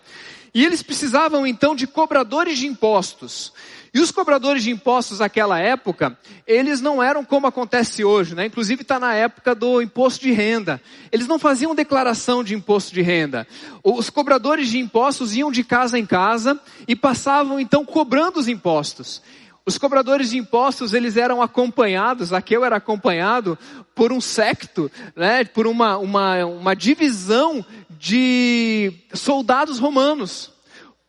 E 0.54 0.66
eles 0.66 0.84
precisavam 0.84 1.48
então 1.48 1.74
de 1.74 1.88
cobradores 1.88 2.58
de 2.58 2.68
impostos. 2.68 3.54
E 3.94 4.00
os 4.00 4.12
cobradores 4.12 4.64
de 4.64 4.70
impostos 4.70 5.20
naquela 5.20 5.60
época, 5.60 6.18
eles 6.46 6.80
não 6.80 7.02
eram 7.02 7.26
como 7.26 7.48
acontece 7.48 8.04
hoje, 8.04 8.36
né? 8.36 8.46
Inclusive 8.46 8.84
está 8.84 9.00
na 9.00 9.14
época 9.14 9.56
do 9.56 9.82
imposto 9.82 10.22
de 10.22 10.32
renda. 10.32 10.80
Eles 11.12 11.28
não 11.28 11.40
faziam 11.40 11.74
declaração 11.74 12.44
de 12.44 12.54
imposto 12.54 12.94
de 12.94 13.02
renda. 13.02 13.48
Os 13.84 14.10
cobradores 14.10 14.70
de 14.70 14.78
impostos 14.78 15.36
iam 15.36 15.52
de 15.52 15.64
casa 15.64 15.98
em 15.98 16.06
casa 16.06 16.60
e 16.88 16.96
passavam 16.96 17.60
então 17.60 17.84
cobrando 17.84 18.40
os 18.40 18.48
impostos. 18.48 19.22
Os 19.66 19.78
cobradores 19.78 20.32
de 20.32 20.38
impostos, 20.38 20.94
eles 20.94 21.16
eram 21.16 21.42
acompanhados, 21.42 22.34
Aqueu 22.34 22.66
era 22.66 22.78
acompanhado 22.78 23.58
por 23.94 24.12
um 24.12 24.22
secto, 24.22 24.90
né, 25.16 25.44
por 25.44 25.68
uma, 25.68 25.98
uma, 25.98 26.46
uma 26.46 26.76
divisão 26.76 27.64
de 27.90 28.94
soldados 29.14 29.78
romanos. 29.78 30.52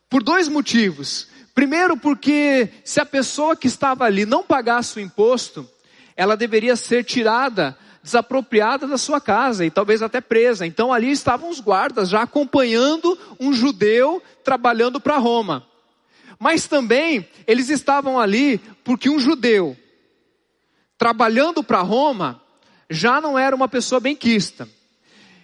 Por 0.09 0.21
dois 0.21 0.47
motivos. 0.47 1.30
Primeiro, 1.53 1.97
porque 1.97 2.69
se 2.83 2.99
a 2.99 3.05
pessoa 3.05 3.55
que 3.55 3.67
estava 3.67 4.05
ali 4.05 4.25
não 4.25 4.43
pagasse 4.43 4.97
o 4.97 5.01
imposto, 5.01 5.69
ela 6.15 6.37
deveria 6.37 6.75
ser 6.75 7.03
tirada, 7.03 7.77
desapropriada 8.01 8.87
da 8.87 8.97
sua 8.97 9.19
casa 9.19 9.65
e 9.65 9.71
talvez 9.71 10.01
até 10.01 10.21
presa. 10.21 10.65
Então 10.65 10.93
ali 10.93 11.11
estavam 11.11 11.49
os 11.49 11.59
guardas 11.59 12.09
já 12.09 12.21
acompanhando 12.21 13.17
um 13.39 13.53
judeu 13.53 14.21
trabalhando 14.43 14.99
para 14.99 15.17
Roma. 15.17 15.67
Mas 16.39 16.67
também 16.67 17.27
eles 17.45 17.69
estavam 17.69 18.19
ali 18.19 18.57
porque 18.83 19.09
um 19.09 19.19
judeu 19.19 19.77
trabalhando 20.97 21.63
para 21.63 21.81
Roma 21.81 22.41
já 22.89 23.19
não 23.19 23.37
era 23.37 23.55
uma 23.55 23.67
pessoa 23.67 23.99
benquista. 23.99 24.67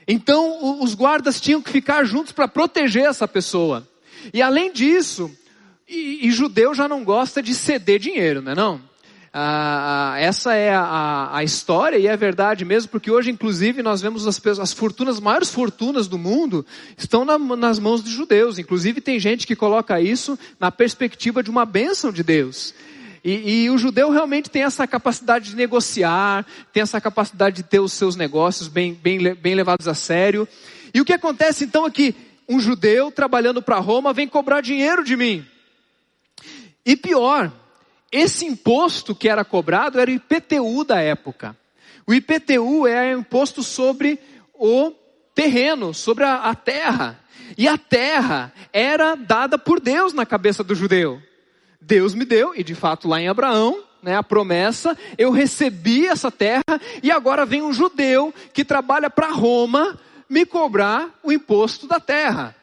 Então 0.08 0.82
os 0.82 0.96
guardas 0.96 1.42
tinham 1.42 1.62
que 1.62 1.70
ficar 1.70 2.06
juntos 2.06 2.32
para 2.32 2.48
proteger 2.48 3.06
essa 3.06 3.28
pessoa. 3.28 3.88
E 4.34 4.42
além 4.42 4.72
disso, 4.72 5.30
e, 5.88 6.28
e, 6.28 6.32
judeu 6.32 6.74
já 6.74 6.88
não 6.88 7.04
gosta 7.04 7.42
de 7.42 7.54
ceder 7.54 8.00
dinheiro, 8.00 8.42
não 8.42 8.52
é 8.52 8.56
não? 8.56 8.82
Ah, 9.34 10.14
ah, 10.14 10.20
essa 10.20 10.56
é 10.56 10.74
a, 10.74 11.30
a, 11.32 11.44
história 11.44 11.98
e 11.98 12.08
é 12.08 12.18
verdade 12.18 12.66
mesmo, 12.66 12.90
porque 12.90 13.12
hoje, 13.12 13.30
inclusive, 13.30 13.84
nós 13.84 14.02
vemos 14.02 14.26
as, 14.26 14.42
as 14.60 14.74
fortunas, 14.74 15.16
as 15.16 15.22
maiores 15.22 15.52
fortunas 15.52 16.08
do 16.08 16.18
mundo 16.18 16.66
estão 16.98 17.24
na, 17.24 17.38
nas 17.38 17.78
mãos 17.78 18.04
de 18.04 18.10
judeus. 18.10 18.58
Inclusive, 18.58 19.00
tem 19.00 19.20
gente 19.20 19.46
que 19.46 19.56
coloca 19.56 20.02
isso 20.02 20.40
na 20.60 20.72
perspectiva 20.72 21.44
de 21.44 21.52
uma 21.52 21.66
bênção 21.66 22.12
de 22.12 22.24
Deus. 22.24 22.74
E, 23.24 23.66
e, 23.66 23.70
o 23.70 23.78
judeu 23.78 24.10
realmente 24.10 24.50
tem 24.50 24.64
essa 24.64 24.88
capacidade 24.88 25.50
de 25.52 25.56
negociar, 25.56 26.46
tem 26.74 26.82
essa 26.82 27.00
capacidade 27.00 27.58
de 27.58 27.64
ter 27.64 27.80
os 27.80 27.94
seus 27.94 28.16
negócios 28.16 28.68
bem, 28.68 28.94
bem, 28.94 29.36
bem 29.36 29.54
levados 29.54 29.88
a 29.88 29.94
sério. 29.94 30.48
E 30.94 31.02
o 31.02 31.06
que 31.06 31.14
acontece 31.14 31.66
então 31.66 31.86
é 31.86 31.92
que 31.92 32.16
um 32.50 32.60
judeu 32.60 33.12
trabalhando 33.12 33.62
para 33.62 33.80
Roma 33.80 34.14
vem 34.14 34.28
cobrar 34.28 34.62
dinheiro 34.62 35.04
de 35.04 35.16
mim. 35.16 35.46
E 36.88 36.96
pior, 36.96 37.52
esse 38.10 38.46
imposto 38.46 39.14
que 39.14 39.28
era 39.28 39.44
cobrado 39.44 40.00
era 40.00 40.10
o 40.10 40.14
IPTU 40.14 40.86
da 40.86 41.02
época. 41.02 41.54
O 42.08 42.14
IPTU 42.14 42.88
é 42.88 43.12
imposto 43.12 43.62
sobre 43.62 44.18
o 44.54 44.94
terreno, 45.36 45.94
sobre 45.94 46.24
a, 46.24 46.36
a 46.44 46.56
terra. 46.56 47.20
E 47.58 47.68
a 47.68 47.78
terra 47.78 48.54
era 48.72 49.16
dada 49.16 49.58
por 49.58 49.82
Deus 49.82 50.14
na 50.14 50.26
cabeça 50.26 50.64
do 50.64 50.74
judeu. 50.74 51.22
Deus 51.82 52.16
me 52.16 52.24
deu, 52.24 52.56
e 52.56 52.64
de 52.64 52.74
fato 52.74 53.06
lá 53.06 53.20
em 53.20 53.28
Abraão, 53.28 53.84
né, 54.02 54.16
a 54.16 54.24
promessa, 54.24 54.98
eu 55.18 55.30
recebi 55.30 56.08
essa 56.08 56.32
terra, 56.32 56.80
e 57.04 57.12
agora 57.12 57.46
vem 57.46 57.62
um 57.62 57.74
judeu 57.74 58.34
que 58.54 58.64
trabalha 58.64 59.10
para 59.10 59.28
Roma 59.28 60.00
me 60.30 60.46
cobrar 60.46 61.20
o 61.22 61.34
imposto 61.34 61.86
da 61.86 62.00
terra. 62.00 62.56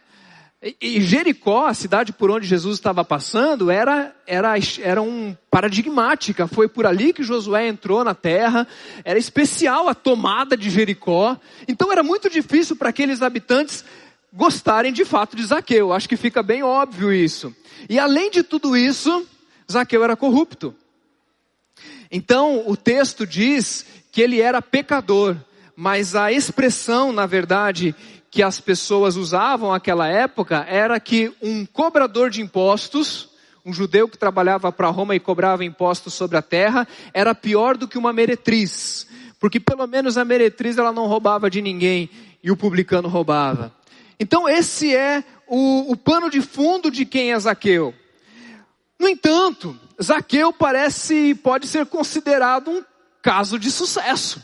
E 0.80 1.02
Jericó, 1.02 1.66
a 1.66 1.74
cidade 1.74 2.10
por 2.10 2.30
onde 2.30 2.46
Jesus 2.46 2.78
estava 2.78 3.04
passando, 3.04 3.70
era, 3.70 4.16
era, 4.26 4.54
era 4.80 5.02
um 5.02 5.36
paradigmática. 5.50 6.46
Foi 6.46 6.66
por 6.66 6.86
ali 6.86 7.12
que 7.12 7.22
Josué 7.22 7.68
entrou 7.68 8.02
na 8.02 8.14
terra. 8.14 8.66
Era 9.04 9.18
especial 9.18 9.90
a 9.90 9.94
tomada 9.94 10.56
de 10.56 10.70
Jericó. 10.70 11.38
Então 11.68 11.92
era 11.92 12.02
muito 12.02 12.30
difícil 12.30 12.76
para 12.76 12.88
aqueles 12.88 13.20
habitantes 13.20 13.84
gostarem 14.32 14.90
de 14.90 15.04
fato 15.04 15.36
de 15.36 15.44
Zaqueu. 15.44 15.92
Acho 15.92 16.08
que 16.08 16.16
fica 16.16 16.42
bem 16.42 16.62
óbvio 16.62 17.12
isso. 17.12 17.54
E 17.86 17.98
além 17.98 18.30
de 18.30 18.42
tudo 18.42 18.74
isso, 18.74 19.26
Zaqueu 19.70 20.02
era 20.02 20.16
corrupto. 20.16 20.74
Então 22.10 22.66
o 22.66 22.74
texto 22.74 23.26
diz 23.26 23.84
que 24.10 24.22
ele 24.22 24.40
era 24.40 24.62
pecador. 24.62 25.36
Mas 25.76 26.14
a 26.14 26.32
expressão, 26.32 27.12
na 27.12 27.26
verdade, 27.26 27.94
que 28.34 28.42
as 28.42 28.60
pessoas 28.60 29.14
usavam 29.14 29.70
naquela 29.70 30.08
época 30.08 30.66
era 30.68 30.98
que 30.98 31.32
um 31.40 31.64
cobrador 31.64 32.30
de 32.30 32.42
impostos, 32.42 33.28
um 33.64 33.72
judeu 33.72 34.08
que 34.08 34.18
trabalhava 34.18 34.72
para 34.72 34.88
Roma 34.88 35.14
e 35.14 35.20
cobrava 35.20 35.64
impostos 35.64 36.14
sobre 36.14 36.36
a 36.36 36.42
terra, 36.42 36.84
era 37.12 37.32
pior 37.32 37.76
do 37.76 37.86
que 37.86 37.96
uma 37.96 38.12
meretriz. 38.12 39.06
Porque 39.38 39.60
pelo 39.60 39.86
menos 39.86 40.18
a 40.18 40.24
meretriz 40.24 40.76
ela 40.76 40.90
não 40.90 41.06
roubava 41.06 41.48
de 41.48 41.62
ninguém 41.62 42.10
e 42.42 42.50
o 42.50 42.56
publicano 42.56 43.06
roubava. 43.06 43.72
Então 44.18 44.48
esse 44.48 44.92
é 44.92 45.22
o, 45.46 45.92
o 45.92 45.96
pano 45.96 46.28
de 46.28 46.40
fundo 46.40 46.90
de 46.90 47.06
quem 47.06 47.30
é 47.30 47.38
Zaqueu. 47.38 47.94
No 48.98 49.08
entanto, 49.08 49.78
Zaqueu 50.02 50.52
parece, 50.52 51.36
pode 51.36 51.68
ser 51.68 51.86
considerado 51.86 52.68
um 52.68 52.82
caso 53.22 53.60
de 53.60 53.70
sucesso. 53.70 54.42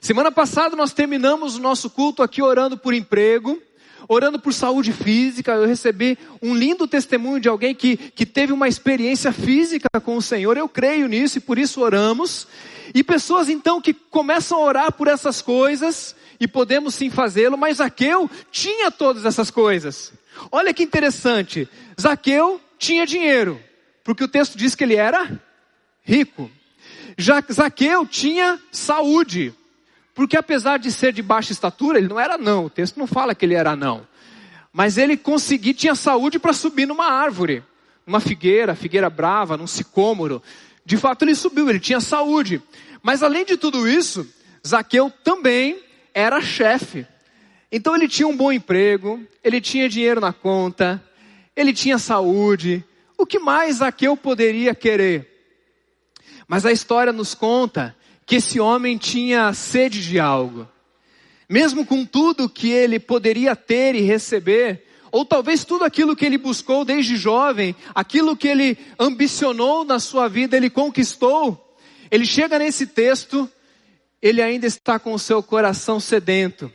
Semana 0.00 0.30
passada 0.30 0.76
nós 0.76 0.92
terminamos 0.92 1.56
o 1.56 1.60
nosso 1.60 1.90
culto 1.90 2.22
aqui 2.22 2.40
orando 2.40 2.78
por 2.78 2.94
emprego, 2.94 3.60
orando 4.08 4.38
por 4.38 4.54
saúde 4.54 4.92
física. 4.92 5.52
Eu 5.52 5.66
recebi 5.66 6.18
um 6.42 6.54
lindo 6.54 6.86
testemunho 6.86 7.40
de 7.40 7.48
alguém 7.48 7.74
que, 7.74 7.96
que 7.96 8.24
teve 8.24 8.52
uma 8.52 8.68
experiência 8.68 9.32
física 9.32 9.88
com 10.02 10.16
o 10.16 10.22
Senhor. 10.22 10.56
Eu 10.56 10.68
creio 10.68 11.08
nisso 11.08 11.38
e 11.38 11.40
por 11.40 11.58
isso 11.58 11.80
oramos. 11.80 12.46
E 12.94 13.02
pessoas 13.02 13.48
então 13.48 13.80
que 13.80 13.92
começam 13.92 14.58
a 14.58 14.64
orar 14.64 14.92
por 14.92 15.08
essas 15.08 15.42
coisas, 15.42 16.16
e 16.40 16.46
podemos 16.46 16.94
sim 16.94 17.10
fazê-lo, 17.10 17.58
mas 17.58 17.78
Zaqueu 17.78 18.30
tinha 18.50 18.90
todas 18.90 19.24
essas 19.24 19.50
coisas. 19.50 20.12
Olha 20.52 20.72
que 20.72 20.82
interessante. 20.82 21.68
Zaqueu 22.00 22.60
tinha 22.78 23.04
dinheiro, 23.04 23.60
porque 24.04 24.24
o 24.24 24.28
texto 24.28 24.56
diz 24.56 24.74
que 24.74 24.84
ele 24.84 24.94
era 24.94 25.40
rico. 26.02 26.50
Zaqueu 27.52 28.06
tinha 28.06 28.60
saúde, 28.70 29.52
porque 30.18 30.36
apesar 30.36 30.80
de 30.80 30.90
ser 30.90 31.12
de 31.12 31.22
baixa 31.22 31.52
estatura, 31.52 31.96
ele 31.96 32.08
não 32.08 32.18
era 32.18 32.36
não. 32.36 32.64
O 32.64 32.70
texto 32.70 32.96
não 32.96 33.06
fala 33.06 33.36
que 33.36 33.46
ele 33.46 33.54
era 33.54 33.76
não. 33.76 34.04
Mas 34.72 34.98
ele 34.98 35.16
conseguia, 35.16 35.72
tinha 35.72 35.94
saúde 35.94 36.40
para 36.40 36.52
subir 36.52 36.86
numa 36.86 37.06
árvore. 37.06 37.62
Numa 38.04 38.18
figueira, 38.18 38.74
figueira 38.74 39.08
brava, 39.08 39.56
num 39.56 39.68
sicômoro. 39.68 40.42
De 40.84 40.96
fato 40.96 41.22
ele 41.22 41.36
subiu, 41.36 41.70
ele 41.70 41.78
tinha 41.78 42.00
saúde. 42.00 42.60
Mas 43.00 43.22
além 43.22 43.44
de 43.44 43.56
tudo 43.56 43.86
isso, 43.86 44.26
Zaqueu 44.66 45.08
também 45.22 45.80
era 46.12 46.40
chefe. 46.40 47.06
Então 47.70 47.94
ele 47.94 48.08
tinha 48.08 48.26
um 48.26 48.36
bom 48.36 48.50
emprego, 48.50 49.24
ele 49.44 49.60
tinha 49.60 49.88
dinheiro 49.88 50.20
na 50.20 50.32
conta, 50.32 51.00
ele 51.54 51.72
tinha 51.72 51.96
saúde. 51.96 52.84
O 53.16 53.24
que 53.24 53.38
mais 53.38 53.76
Zaqueu 53.76 54.16
poderia 54.16 54.74
querer? 54.74 55.46
Mas 56.48 56.66
a 56.66 56.72
história 56.72 57.12
nos 57.12 57.36
conta 57.36 57.94
que 58.28 58.36
esse 58.36 58.60
homem 58.60 58.98
tinha 58.98 59.54
sede 59.54 60.04
de 60.06 60.20
algo. 60.20 60.68
Mesmo 61.48 61.86
com 61.86 62.04
tudo 62.04 62.46
que 62.46 62.70
ele 62.70 63.00
poderia 63.00 63.56
ter 63.56 63.94
e 63.94 64.02
receber, 64.02 64.84
ou 65.10 65.24
talvez 65.24 65.64
tudo 65.64 65.82
aquilo 65.82 66.14
que 66.14 66.26
ele 66.26 66.36
buscou 66.36 66.84
desde 66.84 67.16
jovem, 67.16 67.74
aquilo 67.94 68.36
que 68.36 68.46
ele 68.46 68.76
ambicionou 68.98 69.82
na 69.82 69.98
sua 69.98 70.28
vida, 70.28 70.58
ele 70.58 70.68
conquistou. 70.68 71.74
Ele 72.10 72.26
chega 72.26 72.58
nesse 72.58 72.86
texto, 72.86 73.50
ele 74.20 74.42
ainda 74.42 74.66
está 74.66 74.98
com 74.98 75.14
o 75.14 75.18
seu 75.18 75.42
coração 75.42 75.98
sedento. 75.98 76.70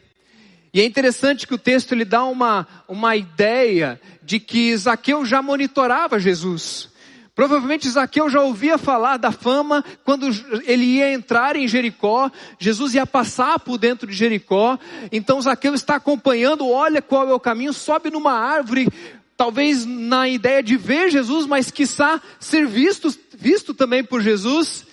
E 0.74 0.82
é 0.82 0.86
interessante 0.86 1.46
que 1.46 1.54
o 1.54 1.60
texto 1.60 1.92
ele 1.92 2.04
dá 2.04 2.24
uma, 2.24 2.68
uma 2.88 3.16
ideia 3.16 4.02
de 4.24 4.40
que 4.40 4.76
Zaqueu 4.76 5.24
já 5.24 5.40
monitorava 5.40 6.18
Jesus. 6.18 6.90
Provavelmente 7.36 7.90
Zaqueu 7.90 8.30
já 8.30 8.42
ouvia 8.42 8.78
falar 8.78 9.18
da 9.18 9.32
fama 9.32 9.84
quando 10.04 10.28
ele 10.66 10.86
ia 10.86 11.12
entrar 11.12 11.56
em 11.56 11.68
Jericó, 11.68 12.30
Jesus 12.60 12.94
ia 12.94 13.08
passar 13.08 13.60
por 13.60 13.80
dentro 13.80 14.06
de 14.06 14.13
Jericó, 14.13 14.78
então 15.12 15.42
Zaqueu 15.42 15.74
está 15.74 15.96
acompanhando, 15.96 16.70
olha 16.70 17.02
qual 17.02 17.28
é 17.28 17.34
o 17.34 17.40
caminho, 17.40 17.74
sobe 17.74 18.12
numa 18.12 18.34
árvore, 18.34 18.88
talvez 19.36 19.84
na 19.84 20.30
ideia 20.30 20.62
de 20.62 20.78
ver 20.78 21.10
Jesus, 21.10 21.48
mas 21.48 21.72
quiçá 21.72 22.22
ser 22.40 22.68
visto, 22.68 23.12
visto 23.36 23.74
também 23.74 24.04
por 24.04 24.22
Jesus. 24.22 24.86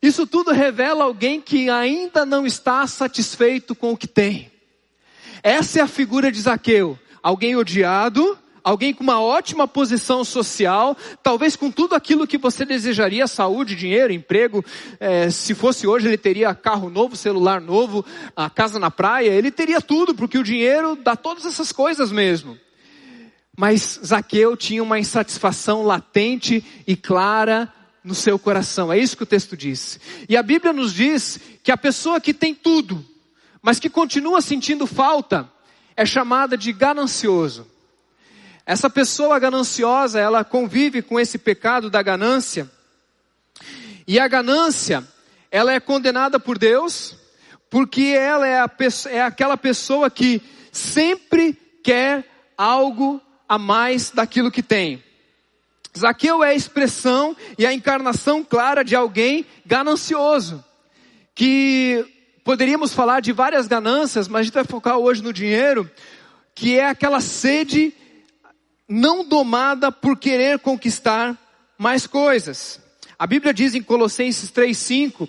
Isso 0.00 0.28
tudo 0.28 0.52
revela 0.52 1.02
alguém 1.02 1.40
que 1.40 1.68
ainda 1.68 2.24
não 2.24 2.46
está 2.46 2.86
satisfeito 2.86 3.74
com 3.74 3.92
o 3.92 3.96
que 3.96 4.06
tem. 4.06 4.48
Essa 5.42 5.80
é 5.80 5.82
a 5.82 5.88
figura 5.88 6.30
de 6.30 6.40
Zaqueu. 6.40 6.96
Alguém 7.20 7.56
odiado, 7.56 8.38
alguém 8.68 8.92
com 8.92 9.02
uma 9.02 9.18
ótima 9.18 9.66
posição 9.66 10.22
social, 10.22 10.94
talvez 11.22 11.56
com 11.56 11.70
tudo 11.70 11.94
aquilo 11.94 12.26
que 12.26 12.36
você 12.36 12.66
desejaria, 12.66 13.26
saúde, 13.26 13.74
dinheiro, 13.74 14.12
emprego. 14.12 14.62
É, 15.00 15.30
se 15.30 15.54
fosse 15.54 15.86
hoje, 15.86 16.06
ele 16.06 16.18
teria 16.18 16.54
carro 16.54 16.90
novo, 16.90 17.16
celular 17.16 17.62
novo, 17.62 18.04
a 18.36 18.50
casa 18.50 18.78
na 18.78 18.90
praia, 18.90 19.30
ele 19.30 19.50
teria 19.50 19.80
tudo, 19.80 20.14
porque 20.14 20.36
o 20.36 20.42
dinheiro 20.42 20.96
dá 20.96 21.16
todas 21.16 21.46
essas 21.46 21.72
coisas 21.72 22.12
mesmo. 22.12 22.58
Mas 23.56 23.98
Zaqueu 24.04 24.54
tinha 24.54 24.82
uma 24.82 24.98
insatisfação 24.98 25.82
latente 25.82 26.62
e 26.86 26.94
clara 26.94 27.72
no 28.04 28.14
seu 28.14 28.38
coração. 28.38 28.92
É 28.92 28.98
isso 28.98 29.16
que 29.16 29.22
o 29.22 29.26
texto 29.26 29.56
diz. 29.56 29.98
E 30.28 30.36
a 30.36 30.42
Bíblia 30.42 30.74
nos 30.74 30.92
diz 30.92 31.40
que 31.62 31.72
a 31.72 31.76
pessoa 31.76 32.20
que 32.20 32.34
tem 32.34 32.54
tudo, 32.54 33.02
mas 33.62 33.80
que 33.80 33.88
continua 33.88 34.42
sentindo 34.42 34.86
falta, 34.86 35.50
é 35.96 36.04
chamada 36.04 36.54
de 36.54 36.70
ganancioso. 36.70 37.77
Essa 38.68 38.90
pessoa 38.90 39.38
gananciosa, 39.38 40.20
ela 40.20 40.44
convive 40.44 41.00
com 41.00 41.18
esse 41.18 41.38
pecado 41.38 41.88
da 41.88 42.02
ganância. 42.02 42.70
E 44.06 44.20
a 44.20 44.28
ganância, 44.28 45.08
ela 45.50 45.72
é 45.72 45.80
condenada 45.80 46.38
por 46.38 46.58
Deus, 46.58 47.16
porque 47.70 48.02
ela 48.02 48.46
é, 48.46 48.60
a, 48.60 48.70
é 49.06 49.22
aquela 49.22 49.56
pessoa 49.56 50.10
que 50.10 50.42
sempre 50.70 51.58
quer 51.82 52.30
algo 52.58 53.22
a 53.48 53.56
mais 53.56 54.10
daquilo 54.10 54.50
que 54.50 54.62
tem. 54.62 55.02
Zaqueu 55.98 56.44
é 56.44 56.50
a 56.50 56.54
expressão 56.54 57.34
e 57.56 57.64
a 57.64 57.72
encarnação 57.72 58.44
clara 58.44 58.84
de 58.84 58.94
alguém 58.94 59.46
ganancioso, 59.64 60.62
que 61.34 62.04
poderíamos 62.44 62.92
falar 62.92 63.20
de 63.20 63.32
várias 63.32 63.66
ganâncias, 63.66 64.28
mas 64.28 64.40
a 64.40 64.42
gente 64.42 64.52
vai 64.52 64.64
focar 64.64 64.98
hoje 64.98 65.22
no 65.22 65.32
dinheiro, 65.32 65.90
que 66.54 66.78
é 66.78 66.86
aquela 66.86 67.22
sede 67.22 67.94
não 68.88 69.24
domada 69.24 69.92
por 69.92 70.16
querer 70.16 70.58
conquistar 70.58 71.36
mais 71.76 72.06
coisas. 72.06 72.80
A 73.18 73.26
Bíblia 73.26 73.52
diz 73.52 73.74
em 73.74 73.82
Colossenses 73.82 74.50
3:5 74.50 75.28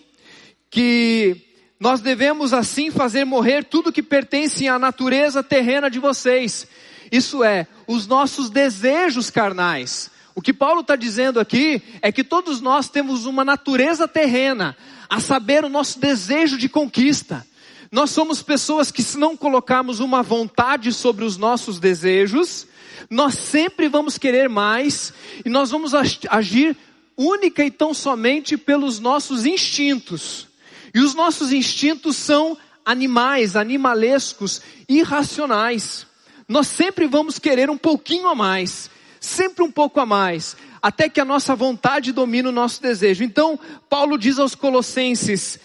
que 0.70 1.36
nós 1.80 2.02
devemos 2.02 2.54
assim 2.54 2.92
fazer 2.92 3.26
morrer 3.26 3.64
tudo 3.64 3.92
que 3.92 4.04
pertence 4.04 4.68
à 4.68 4.78
natureza 4.78 5.44
terrena 5.44 5.90
de 5.90 6.00
vocês. 6.00 6.68
Isso 7.12 7.44
é, 7.44 7.68
os 7.88 8.06
nossos 8.06 8.50
desejos 8.50 9.30
carnais. 9.30 10.12
O 10.36 10.42
que 10.42 10.54
Paulo 10.54 10.82
está 10.82 10.96
dizendo 10.96 11.40
aqui 11.40 11.82
é 12.02 12.12
que 12.12 12.24
todos 12.24 12.62
nós 12.62 12.88
temos 12.88 13.26
uma 13.26 13.44
natureza 13.44 14.08
terrena, 14.08 14.78
a 15.10 15.20
saber, 15.20 15.66
o 15.66 15.70
nosso 15.70 16.00
desejo 16.00 16.58
de 16.58 16.70
conquista. 16.70 17.46
Nós 17.92 18.12
somos 18.12 18.44
pessoas 18.44 18.92
que, 18.92 19.02
se 19.02 19.18
não 19.18 19.36
colocarmos 19.36 20.00
uma 20.00 20.22
vontade 20.22 20.94
sobre 20.94 21.26
os 21.26 21.38
nossos 21.38 21.80
desejos, 21.80 22.68
nós 23.10 23.34
sempre 23.34 23.88
vamos 23.88 24.18
querer 24.18 24.48
mais 24.48 25.12
e 25.44 25.50
nós 25.50 25.72
vamos 25.72 25.94
agir 26.30 26.78
única 27.18 27.64
e 27.64 27.72
tão 27.72 27.94
somente 27.94 28.56
pelos 28.58 29.00
nossos 29.00 29.46
instintos. 29.46 30.48
E 30.94 31.00
os 31.00 31.16
nossos 31.16 31.52
instintos 31.52 32.16
são 32.16 32.58
animais, 32.86 33.56
animalescos, 33.56 34.62
irracionais. 34.88 36.06
Nós 36.48 36.68
sempre 36.68 37.08
vamos 37.08 37.38
querer 37.38 37.70
um 37.70 37.78
pouquinho 37.78 38.28
a 38.28 38.36
mais, 38.36 38.90
sempre 39.20 39.64
um 39.64 39.72
pouco 39.72 40.00
a 40.00 40.06
mais, 40.06 40.56
até 40.82 41.10
que 41.10 41.20
a 41.20 41.26
nossa 41.26 41.56
vontade 41.56 42.12
domine 42.12 42.48
o 42.48 42.54
nosso 42.54 42.82
desejo. 42.82 43.24
Então, 43.24 43.60
Paulo 43.90 44.18
diz 44.18 44.40
aos 44.40 44.56
Colossenses: 44.56 45.60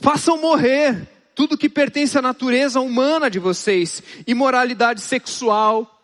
façam 0.00 0.40
morrer 0.40 1.08
tudo 1.34 1.58
que 1.58 1.68
pertence 1.68 2.16
à 2.18 2.22
natureza 2.22 2.80
humana 2.80 3.30
de 3.30 3.38
vocês, 3.38 4.02
imoralidade 4.26 5.00
sexual, 5.00 6.00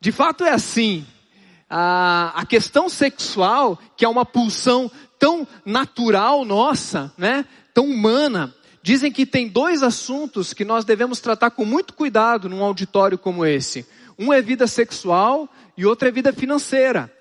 de 0.00 0.12
fato 0.12 0.44
é 0.44 0.50
assim. 0.50 1.06
A, 1.68 2.44
questão 2.48 2.88
sexual, 2.88 3.78
que 3.96 4.04
é 4.04 4.08
uma 4.08 4.26
pulsão 4.26 4.90
tão 5.18 5.46
natural 5.64 6.44
nossa, 6.44 7.12
né? 7.16 7.44
Tão 7.72 7.84
humana. 7.84 8.52
Dizem 8.82 9.12
que 9.12 9.26
tem 9.26 9.46
dois 9.46 9.82
assuntos 9.82 10.52
que 10.54 10.64
nós 10.64 10.84
devemos 10.84 11.20
tratar 11.20 11.50
com 11.50 11.64
muito 11.64 11.92
cuidado 11.92 12.48
num 12.48 12.64
auditório 12.64 13.18
como 13.18 13.44
esse. 13.44 13.86
Um 14.18 14.32
é 14.32 14.40
vida 14.40 14.66
sexual 14.66 15.48
e 15.76 15.84
outro 15.86 16.08
é 16.08 16.10
vida 16.10 16.32
financeira. 16.32 17.12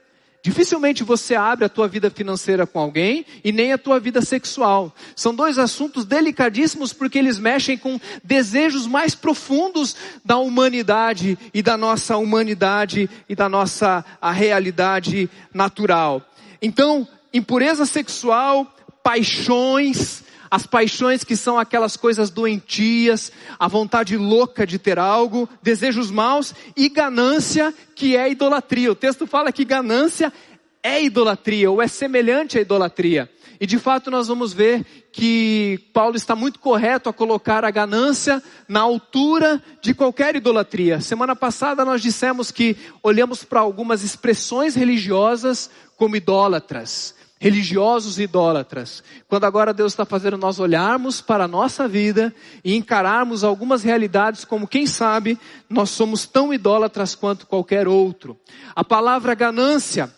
Dificilmente 0.41 1.03
você 1.03 1.35
abre 1.35 1.65
a 1.65 1.69
tua 1.69 1.87
vida 1.87 2.09
financeira 2.09 2.65
com 2.65 2.79
alguém 2.79 3.25
e 3.43 3.51
nem 3.51 3.73
a 3.73 3.77
tua 3.77 3.99
vida 3.99 4.21
sexual. 4.21 4.95
São 5.13 5.35
dois 5.35 5.57
assuntos 5.57 6.05
delicadíssimos 6.05 6.93
porque 6.93 7.19
eles 7.19 7.37
mexem 7.37 7.77
com 7.77 7.99
desejos 8.23 8.87
mais 8.87 9.13
profundos 9.13 9.95
da 10.23 10.37
humanidade 10.37 11.37
e 11.53 11.61
da 11.61 11.75
nossa 11.75 12.15
humanidade 12.15 13.09
e 13.27 13.35
da 13.35 13.49
nossa 13.49 14.05
a 14.21 14.31
realidade 14.31 15.29
natural. 15.53 16.25
Então, 16.61 17.05
impureza 17.33 17.85
sexual, 17.85 18.65
paixões, 19.03 20.23
as 20.49 20.65
paixões 20.65 21.23
que 21.23 21.35
são 21.35 21.59
aquelas 21.59 21.95
coisas 21.95 22.29
doentias, 22.29 23.31
a 23.57 23.67
vontade 23.67 24.17
louca 24.17 24.65
de 24.65 24.79
ter 24.79 24.97
algo, 24.97 25.47
desejos 25.61 26.09
maus 26.09 26.53
e 26.75 26.89
ganância 26.89 27.73
que 27.95 28.15
é 28.15 28.29
idolatria. 28.29 28.91
O 28.91 28.95
texto 28.95 29.27
fala 29.27 29.51
que 29.51 29.65
ganância 29.65 30.33
é 30.81 31.03
idolatria 31.03 31.69
ou 31.69 31.81
é 31.81 31.87
semelhante 31.87 32.57
à 32.57 32.61
idolatria. 32.61 33.29
E 33.59 33.67
de 33.67 33.77
fato 33.77 34.09
nós 34.09 34.29
vamos 34.29 34.53
ver 34.53 34.85
que 35.11 35.89
Paulo 35.93 36.15
está 36.15 36.33
muito 36.33 36.59
correto 36.59 37.09
a 37.09 37.13
colocar 37.13 37.65
a 37.65 37.71
ganância 37.71 38.41
na 38.67 38.79
altura 38.79 39.61
de 39.81 39.93
qualquer 39.93 40.35
idolatria. 40.35 41.01
Semana 41.01 41.35
passada 41.35 41.83
nós 41.83 42.01
dissemos 42.01 42.51
que 42.51 42.77
olhamos 43.03 43.43
para 43.43 43.59
algumas 43.59 44.01
expressões 44.01 44.75
religiosas 44.75 45.69
como 45.97 46.15
idólatras 46.15 47.18
religiosos 47.39 48.19
e 48.19 48.23
idólatras. 48.23 49.01
Quando 49.27 49.45
agora 49.45 49.73
Deus 49.73 49.93
está 49.93 50.03
fazendo 50.03 50.37
nós 50.37 50.59
olharmos 50.59 51.21
para 51.21 51.45
a 51.45 51.47
nossa 51.47 51.87
vida 51.87 52.33
e 52.63 52.75
encararmos 52.75 53.43
algumas 53.43 53.81
realidades 53.81 54.43
como 54.43 54.67
quem 54.67 54.85
sabe 54.85 55.39
nós 55.69 55.89
somos 55.89 56.27
tão 56.27 56.53
idólatras 56.53 57.15
quanto 57.15 57.47
qualquer 57.47 57.87
outro. 57.87 58.37
A 58.75 58.83
palavra 58.83 59.33
ganância 59.33 60.13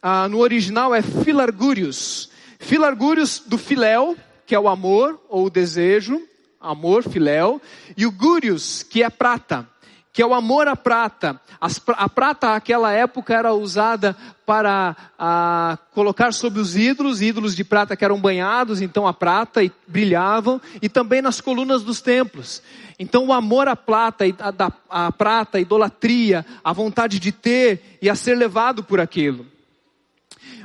ah, 0.00 0.28
no 0.28 0.38
original 0.38 0.94
é 0.94 1.02
filargurius. 1.02 2.30
Filargurius 2.60 3.42
do 3.44 3.58
filéu, 3.58 4.16
que 4.46 4.54
é 4.54 4.60
o 4.60 4.68
amor 4.68 5.20
ou 5.28 5.46
o 5.46 5.50
desejo, 5.50 6.22
amor, 6.60 7.02
filéu, 7.02 7.60
e 7.96 8.06
o 8.06 8.12
gurius, 8.12 8.82
que 8.82 9.02
é 9.02 9.10
prata 9.10 9.66
que 10.12 10.22
é 10.22 10.26
o 10.26 10.34
amor 10.34 10.66
à 10.66 10.74
prata. 10.74 11.40
As, 11.60 11.80
a 11.88 12.08
prata, 12.08 12.50
naquela 12.50 12.92
época, 12.92 13.34
era 13.34 13.54
usada 13.54 14.16
para 14.44 14.96
a, 15.18 15.78
colocar 15.92 16.32
sobre 16.32 16.60
os 16.60 16.76
ídolos, 16.76 17.22
ídolos 17.22 17.54
de 17.54 17.62
prata 17.62 17.96
que 17.96 18.04
eram 18.04 18.20
banhados, 18.20 18.80
então 18.80 19.06
a 19.06 19.12
prata, 19.12 19.62
e 19.62 19.70
brilhavam, 19.86 20.60
e 20.82 20.88
também 20.88 21.22
nas 21.22 21.40
colunas 21.40 21.82
dos 21.82 22.00
templos. 22.00 22.62
Então 22.98 23.26
o 23.26 23.32
amor 23.32 23.68
à 23.68 23.76
prata, 23.76 24.24
a, 24.40 25.06
a 25.06 25.12
prata, 25.12 25.58
a 25.58 25.60
idolatria, 25.60 26.44
a 26.64 26.72
vontade 26.72 27.18
de 27.18 27.30
ter 27.30 27.98
e 28.02 28.10
a 28.10 28.14
ser 28.14 28.34
levado 28.36 28.82
por 28.82 29.00
aquilo. 29.00 29.46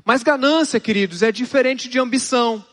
Mas 0.04 0.24
ganância, 0.24 0.80
queridos, 0.80 1.22
é 1.22 1.32
diferente 1.32 1.88
de 1.88 2.00
ambição. 2.00 2.64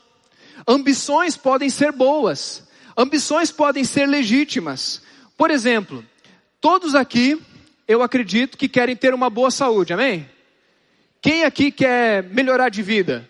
Ambições 0.67 1.37
podem 1.37 1.69
ser 1.69 1.93
boas, 1.93 2.67
ambições 2.97 3.51
podem 3.51 3.85
ser 3.85 4.07
legítimas. 4.07 5.03
Por 5.37 5.51
exemplo, 5.51 6.05
Todos 6.63 6.95
aqui, 6.95 7.43
eu 7.89 8.05
acredito 8.05 8.57
que 8.57 8.69
querem 8.69 8.95
ter 8.95 9.13
uma 9.13 9.29
boa 9.29 9.51
saúde, 9.51 9.93
amém? 9.93 10.31
Quem 11.21 11.43
aqui 11.43 11.73
quer 11.73 12.23
melhorar 12.23 12.69
de 12.69 12.83
vida? 12.83 13.29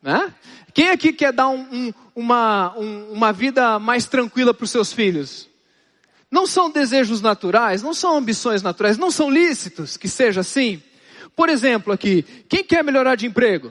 Né? 0.00 0.32
Quem 0.72 0.88
aqui 0.88 1.12
quer 1.12 1.34
dar 1.34 1.50
um, 1.50 1.68
um, 1.70 1.92
uma, 2.14 2.74
um, 2.78 3.12
uma 3.12 3.30
vida 3.30 3.78
mais 3.78 4.06
tranquila 4.06 4.54
para 4.54 4.64
os 4.64 4.70
seus 4.70 4.90
filhos? 4.90 5.50
Não 6.30 6.46
são 6.46 6.70
desejos 6.70 7.20
naturais, 7.20 7.82
não 7.82 7.92
são 7.92 8.16
ambições 8.16 8.62
naturais, 8.62 8.96
não 8.96 9.10
são 9.10 9.28
lícitos 9.30 9.98
que 9.98 10.08
seja 10.08 10.40
assim. 10.40 10.82
Por 11.36 11.50
exemplo, 11.50 11.92
aqui, 11.92 12.22
quem 12.48 12.64
quer 12.64 12.82
melhorar 12.82 13.16
de 13.16 13.26
emprego? 13.26 13.70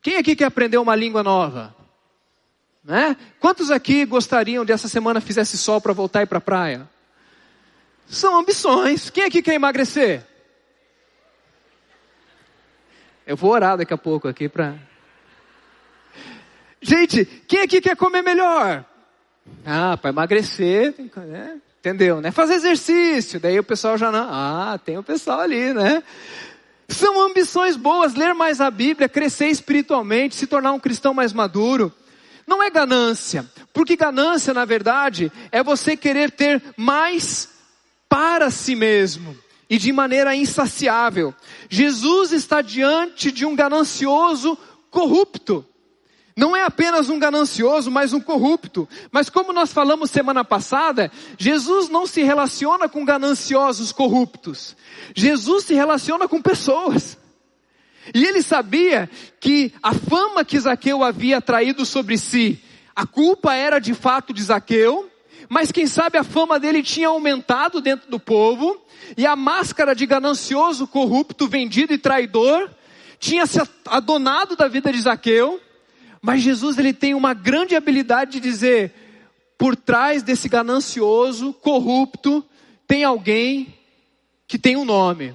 Quem 0.00 0.18
aqui 0.18 0.36
quer 0.36 0.44
aprender 0.44 0.78
uma 0.78 0.94
língua 0.94 1.24
nova? 1.24 1.74
Né? 2.86 3.16
Quantos 3.40 3.72
aqui 3.72 4.04
gostariam 4.04 4.64
de 4.64 4.70
essa 4.70 4.86
semana 4.86 5.20
fizesse 5.20 5.58
sol 5.58 5.80
para 5.80 5.92
voltar 5.92 6.20
e 6.20 6.22
ir 6.22 6.26
para 6.26 6.38
a 6.38 6.40
praia? 6.40 6.88
São 8.06 8.38
ambições. 8.38 9.10
Quem 9.10 9.24
aqui 9.24 9.42
quer 9.42 9.54
emagrecer? 9.54 10.24
Eu 13.26 13.36
vou 13.36 13.50
orar 13.50 13.76
daqui 13.76 13.92
a 13.92 13.98
pouco 13.98 14.28
aqui 14.28 14.48
para. 14.48 14.76
Gente, 16.80 17.24
quem 17.24 17.60
aqui 17.62 17.80
quer 17.80 17.96
comer 17.96 18.22
melhor? 18.22 18.84
Ah, 19.64 19.96
para 19.96 20.10
emagrecer, 20.10 20.94
né? 21.16 21.60
entendeu, 21.80 22.20
né? 22.20 22.30
Fazer 22.30 22.54
exercício, 22.54 23.40
daí 23.40 23.58
o 23.58 23.64
pessoal 23.64 23.98
já 23.98 24.12
não. 24.12 24.28
Ah, 24.30 24.78
tem 24.84 24.96
o 24.96 25.02
pessoal 25.02 25.40
ali, 25.40 25.74
né? 25.74 26.04
São 26.88 27.20
ambições 27.20 27.74
boas, 27.74 28.14
ler 28.14 28.32
mais 28.32 28.60
a 28.60 28.70
Bíblia, 28.70 29.08
crescer 29.08 29.48
espiritualmente, 29.48 30.36
se 30.36 30.46
tornar 30.46 30.70
um 30.70 30.78
cristão 30.78 31.12
mais 31.12 31.32
maduro. 31.32 31.92
Não 32.46 32.62
é 32.62 32.70
ganância, 32.70 33.44
porque 33.72 33.96
ganância, 33.96 34.54
na 34.54 34.64
verdade, 34.64 35.32
é 35.50 35.62
você 35.62 35.96
querer 35.96 36.30
ter 36.30 36.62
mais 36.76 37.48
para 38.08 38.50
si 38.50 38.76
mesmo 38.76 39.36
e 39.68 39.78
de 39.78 39.92
maneira 39.92 40.34
insaciável. 40.34 41.34
Jesus 41.68 42.32
está 42.32 42.62
diante 42.62 43.32
de 43.32 43.44
um 43.44 43.56
ganancioso 43.56 44.56
corrupto. 44.90 45.66
Não 46.36 46.54
é 46.54 46.64
apenas 46.64 47.08
um 47.08 47.18
ganancioso, 47.18 47.90
mas 47.90 48.12
um 48.12 48.20
corrupto. 48.20 48.86
Mas 49.10 49.30
como 49.30 49.54
nós 49.54 49.72
falamos 49.72 50.10
semana 50.10 50.44
passada, 50.44 51.10
Jesus 51.38 51.88
não 51.88 52.06
se 52.06 52.22
relaciona 52.22 52.88
com 52.88 53.04
gananciosos 53.04 53.90
corruptos. 53.90 54.76
Jesus 55.14 55.64
se 55.64 55.74
relaciona 55.74 56.28
com 56.28 56.40
pessoas. 56.42 57.16
E 58.14 58.24
ele 58.24 58.42
sabia 58.42 59.08
que 59.40 59.72
a 59.82 59.92
fama 59.92 60.44
que 60.44 60.58
Zaqueu 60.58 61.02
havia 61.02 61.40
traído 61.40 61.84
sobre 61.84 62.16
si, 62.18 62.60
a 62.94 63.06
culpa 63.06 63.54
era 63.54 63.78
de 63.78 63.94
fato 63.94 64.32
de 64.32 64.42
Zaqueu, 64.42 65.10
mas 65.48 65.70
quem 65.70 65.86
sabe 65.86 66.18
a 66.18 66.24
fama 66.24 66.58
dele 66.58 66.82
tinha 66.82 67.08
aumentado 67.08 67.80
dentro 67.80 68.10
do 68.10 68.18
povo, 68.18 68.80
e 69.16 69.26
a 69.26 69.36
máscara 69.36 69.94
de 69.94 70.06
ganancioso, 70.06 70.86
corrupto, 70.86 71.46
vendido 71.46 71.92
e 71.92 71.98
traidor 71.98 72.70
tinha 73.18 73.46
se 73.46 73.60
adonado 73.86 74.56
da 74.56 74.68
vida 74.68 74.92
de 74.92 75.00
Zaqueu, 75.00 75.60
mas 76.20 76.42
Jesus 76.42 76.78
ele 76.78 76.92
tem 76.92 77.14
uma 77.14 77.34
grande 77.34 77.76
habilidade 77.76 78.32
de 78.32 78.40
dizer, 78.40 78.92
por 79.56 79.76
trás 79.76 80.22
desse 80.22 80.48
ganancioso, 80.48 81.52
corrupto, 81.54 82.44
tem 82.86 83.04
alguém 83.04 83.74
que 84.46 84.58
tem 84.58 84.76
um 84.76 84.84
nome. 84.84 85.34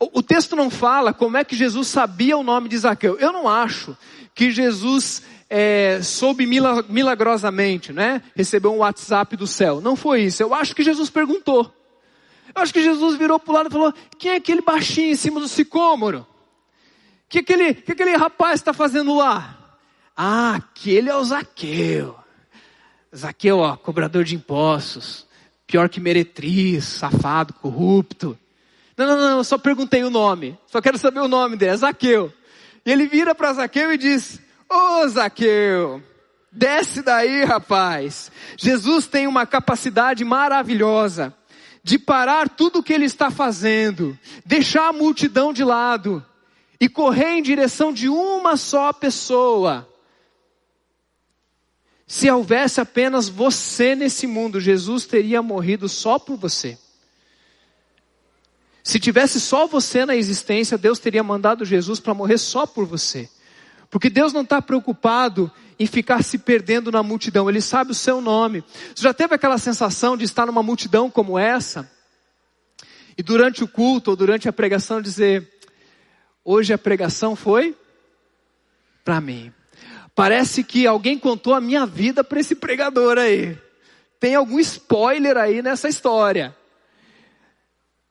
O, 0.00 0.22
texto 0.22 0.56
não 0.56 0.70
fala 0.70 1.12
como 1.12 1.36
é 1.36 1.44
que 1.44 1.54
Jesus 1.54 1.88
sabia 1.88 2.34
o 2.34 2.42
nome 2.42 2.70
de 2.70 2.78
Zaqueu. 2.78 3.18
Eu 3.18 3.32
não 3.32 3.46
acho 3.46 3.94
que 4.34 4.50
Jesus 4.50 5.22
é, 5.50 6.00
soube 6.02 6.46
milagrosamente, 6.46 7.92
né? 7.92 8.22
Recebeu 8.34 8.72
um 8.72 8.78
WhatsApp 8.78 9.36
do 9.36 9.46
céu. 9.46 9.78
Não 9.78 9.94
foi 9.94 10.22
isso. 10.22 10.42
Eu 10.42 10.54
acho 10.54 10.74
que 10.74 10.82
Jesus 10.82 11.10
perguntou. 11.10 11.70
Eu 12.54 12.62
acho 12.62 12.72
que 12.72 12.82
Jesus 12.82 13.18
virou 13.18 13.38
para 13.38 13.52
o 13.52 13.54
lado 13.54 13.68
e 13.68 13.72
falou: 13.72 13.92
quem 14.18 14.32
é 14.32 14.36
aquele 14.36 14.62
baixinho 14.62 15.12
em 15.12 15.16
cima 15.16 15.38
do 15.38 15.46
sicômoro? 15.46 16.26
Que 17.28 17.40
aquele, 17.40 17.74
que 17.74 17.92
aquele 17.92 18.16
rapaz 18.16 18.54
está 18.54 18.72
fazendo 18.72 19.14
lá? 19.14 19.78
Ah, 20.16 20.54
aquele 20.54 21.10
é 21.10 21.14
o 21.14 21.22
Zaqueu. 21.22 22.16
Zaqueu, 23.14 23.58
ó, 23.58 23.76
cobrador 23.76 24.24
de 24.24 24.34
impostos, 24.34 25.26
pior 25.66 25.90
que 25.90 26.00
meretriz, 26.00 26.84
safado, 26.84 27.52
corrupto. 27.52 28.38
Não, 29.00 29.06
não, 29.06 29.16
não, 29.16 29.38
eu 29.38 29.44
só 29.44 29.56
perguntei 29.56 30.04
o 30.04 30.10
nome. 30.10 30.58
Só 30.66 30.78
quero 30.78 30.98
saber 30.98 31.20
o 31.20 31.28
nome 31.28 31.56
dele, 31.56 31.72
é 31.72 31.76
Zaqueu. 31.76 32.30
E 32.84 32.92
ele 32.92 33.06
vira 33.06 33.34
para 33.34 33.54
Zaqueu 33.54 33.90
e 33.94 33.96
diz: 33.96 34.38
Ô 34.68 34.74
oh, 34.74 35.08
Zaqueu, 35.08 36.02
desce 36.52 37.00
daí, 37.00 37.42
rapaz. 37.44 38.30
Jesus 38.58 39.06
tem 39.06 39.26
uma 39.26 39.46
capacidade 39.46 40.22
maravilhosa 40.22 41.34
de 41.82 41.98
parar 41.98 42.46
tudo 42.50 42.80
o 42.80 42.82
que 42.82 42.92
ele 42.92 43.06
está 43.06 43.30
fazendo, 43.30 44.18
deixar 44.44 44.88
a 44.88 44.92
multidão 44.92 45.50
de 45.50 45.64
lado 45.64 46.22
e 46.78 46.86
correr 46.86 47.38
em 47.38 47.42
direção 47.42 47.94
de 47.94 48.06
uma 48.06 48.58
só 48.58 48.92
pessoa. 48.92 49.88
Se 52.06 52.30
houvesse 52.30 52.82
apenas 52.82 53.30
você 53.30 53.94
nesse 53.94 54.26
mundo, 54.26 54.60
Jesus 54.60 55.06
teria 55.06 55.40
morrido 55.40 55.88
só 55.88 56.18
por 56.18 56.36
você. 56.36 56.78
Se 58.90 58.98
tivesse 58.98 59.40
só 59.40 59.68
você 59.68 60.04
na 60.04 60.16
existência, 60.16 60.76
Deus 60.76 60.98
teria 60.98 61.22
mandado 61.22 61.64
Jesus 61.64 62.00
para 62.00 62.12
morrer 62.12 62.38
só 62.38 62.66
por 62.66 62.84
você. 62.84 63.30
Porque 63.88 64.10
Deus 64.10 64.32
não 64.32 64.40
está 64.40 64.60
preocupado 64.60 65.48
em 65.78 65.86
ficar 65.86 66.24
se 66.24 66.38
perdendo 66.38 66.90
na 66.90 67.00
multidão, 67.00 67.48
Ele 67.48 67.60
sabe 67.60 67.92
o 67.92 67.94
seu 67.94 68.20
nome. 68.20 68.64
Você 68.92 69.04
já 69.04 69.14
teve 69.14 69.32
aquela 69.32 69.58
sensação 69.58 70.16
de 70.16 70.24
estar 70.24 70.44
numa 70.44 70.60
multidão 70.60 71.08
como 71.08 71.38
essa? 71.38 71.88
E 73.16 73.22
durante 73.22 73.62
o 73.62 73.68
culto 73.68 74.10
ou 74.10 74.16
durante 74.16 74.48
a 74.48 74.52
pregação 74.52 75.00
dizer: 75.00 75.48
Hoje 76.44 76.72
a 76.72 76.78
pregação 76.78 77.36
foi 77.36 77.76
para 79.04 79.20
mim. 79.20 79.52
Parece 80.16 80.64
que 80.64 80.84
alguém 80.84 81.16
contou 81.16 81.54
a 81.54 81.60
minha 81.60 81.86
vida 81.86 82.24
para 82.24 82.40
esse 82.40 82.56
pregador 82.56 83.18
aí. 83.18 83.56
Tem 84.18 84.34
algum 84.34 84.58
spoiler 84.58 85.36
aí 85.36 85.62
nessa 85.62 85.88
história. 85.88 86.56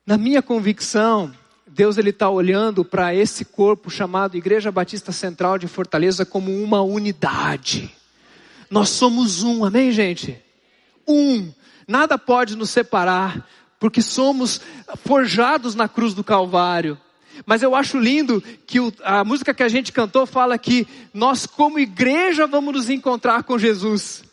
Na 0.09 0.17
minha 0.17 0.41
convicção, 0.41 1.31
Deus 1.67 1.99
ele 1.99 2.09
está 2.09 2.27
olhando 2.31 2.83
para 2.83 3.13
esse 3.13 3.45
corpo 3.45 3.91
chamado 3.91 4.35
Igreja 4.35 4.71
Batista 4.71 5.11
Central 5.11 5.59
de 5.59 5.67
Fortaleza 5.67 6.25
como 6.25 6.51
uma 6.63 6.81
unidade. 6.81 7.95
Nós 8.71 8.89
somos 8.89 9.43
um, 9.43 9.63
amém, 9.63 9.91
gente? 9.91 10.35
Um. 11.07 11.53
Nada 11.87 12.17
pode 12.17 12.55
nos 12.55 12.71
separar, 12.71 13.47
porque 13.79 14.01
somos 14.01 14.59
forjados 15.05 15.75
na 15.75 15.87
cruz 15.87 16.15
do 16.15 16.23
Calvário. 16.23 16.97
Mas 17.45 17.61
eu 17.61 17.75
acho 17.75 17.99
lindo 17.99 18.43
que 18.65 18.79
o, 18.79 18.91
a 19.03 19.23
música 19.23 19.53
que 19.53 19.61
a 19.61 19.69
gente 19.69 19.91
cantou 19.91 20.25
fala 20.25 20.57
que 20.57 20.87
nós, 21.13 21.45
como 21.45 21.77
igreja, 21.77 22.47
vamos 22.47 22.73
nos 22.73 22.89
encontrar 22.89 23.43
com 23.43 23.59
Jesus. 23.59 24.23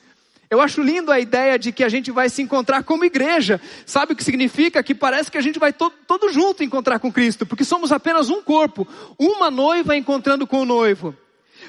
Eu 0.49 0.61
acho 0.61 0.81
lindo 0.81 1.11
a 1.11 1.19
ideia 1.19 1.59
de 1.59 1.73
que 1.73 1.83
a 1.83 1.89
gente 1.89 2.11
vai 2.11 2.29
se 2.29 2.41
encontrar 2.41 2.85
como 2.85 3.05
igreja. 3.05 3.61
Sabe 3.85 4.13
o 4.13 4.17
que 4.17 4.23
significa? 4.23 4.83
Que 4.83 4.95
parece 4.95 5.31
que 5.31 5.39
a 5.39 5.41
gente 5.41 5.59
vai 5.59 5.73
todo, 5.73 5.95
todo 6.07 6.33
junto 6.33 6.63
encontrar 6.63 7.01
com 7.01 7.13
Cristo, 7.13 7.45
porque 7.45 7.65
somos 7.65 7.91
apenas 7.91 8.31
um 8.31 8.41
corpo, 8.41 8.87
uma 9.19 9.51
noiva 9.51 9.97
encontrando 9.97 10.47
com 10.47 10.61
o 10.61 10.65
noivo. 10.65 11.15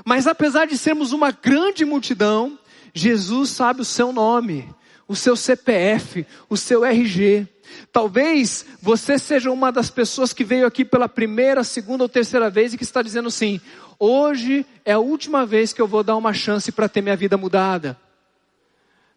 Mas 0.05 0.27
apesar 0.27 0.67
de 0.67 0.77
sermos 0.77 1.11
uma 1.11 1.31
grande 1.31 1.85
multidão, 1.85 2.57
Jesus 2.93 3.49
sabe 3.49 3.81
o 3.81 3.85
seu 3.85 4.11
nome, 4.11 4.69
o 5.07 5.15
seu 5.15 5.35
CPF, 5.35 6.25
o 6.47 6.55
seu 6.55 6.85
RG. 6.85 7.47
Talvez 7.91 8.65
você 8.81 9.17
seja 9.17 9.51
uma 9.51 9.71
das 9.71 9.89
pessoas 9.89 10.33
que 10.33 10.43
veio 10.43 10.67
aqui 10.67 10.85
pela 10.85 11.09
primeira, 11.09 11.63
segunda 11.63 12.03
ou 12.03 12.09
terceira 12.09 12.49
vez 12.49 12.73
e 12.73 12.77
que 12.77 12.83
está 12.83 13.01
dizendo 13.01 13.27
assim: 13.27 13.59
hoje 13.99 14.65
é 14.85 14.93
a 14.93 14.99
última 14.99 15.45
vez 15.45 15.73
que 15.73 15.81
eu 15.81 15.87
vou 15.87 16.03
dar 16.03 16.15
uma 16.15 16.33
chance 16.33 16.71
para 16.71 16.87
ter 16.87 17.01
minha 17.01 17.15
vida 17.15 17.37
mudada. 17.37 17.97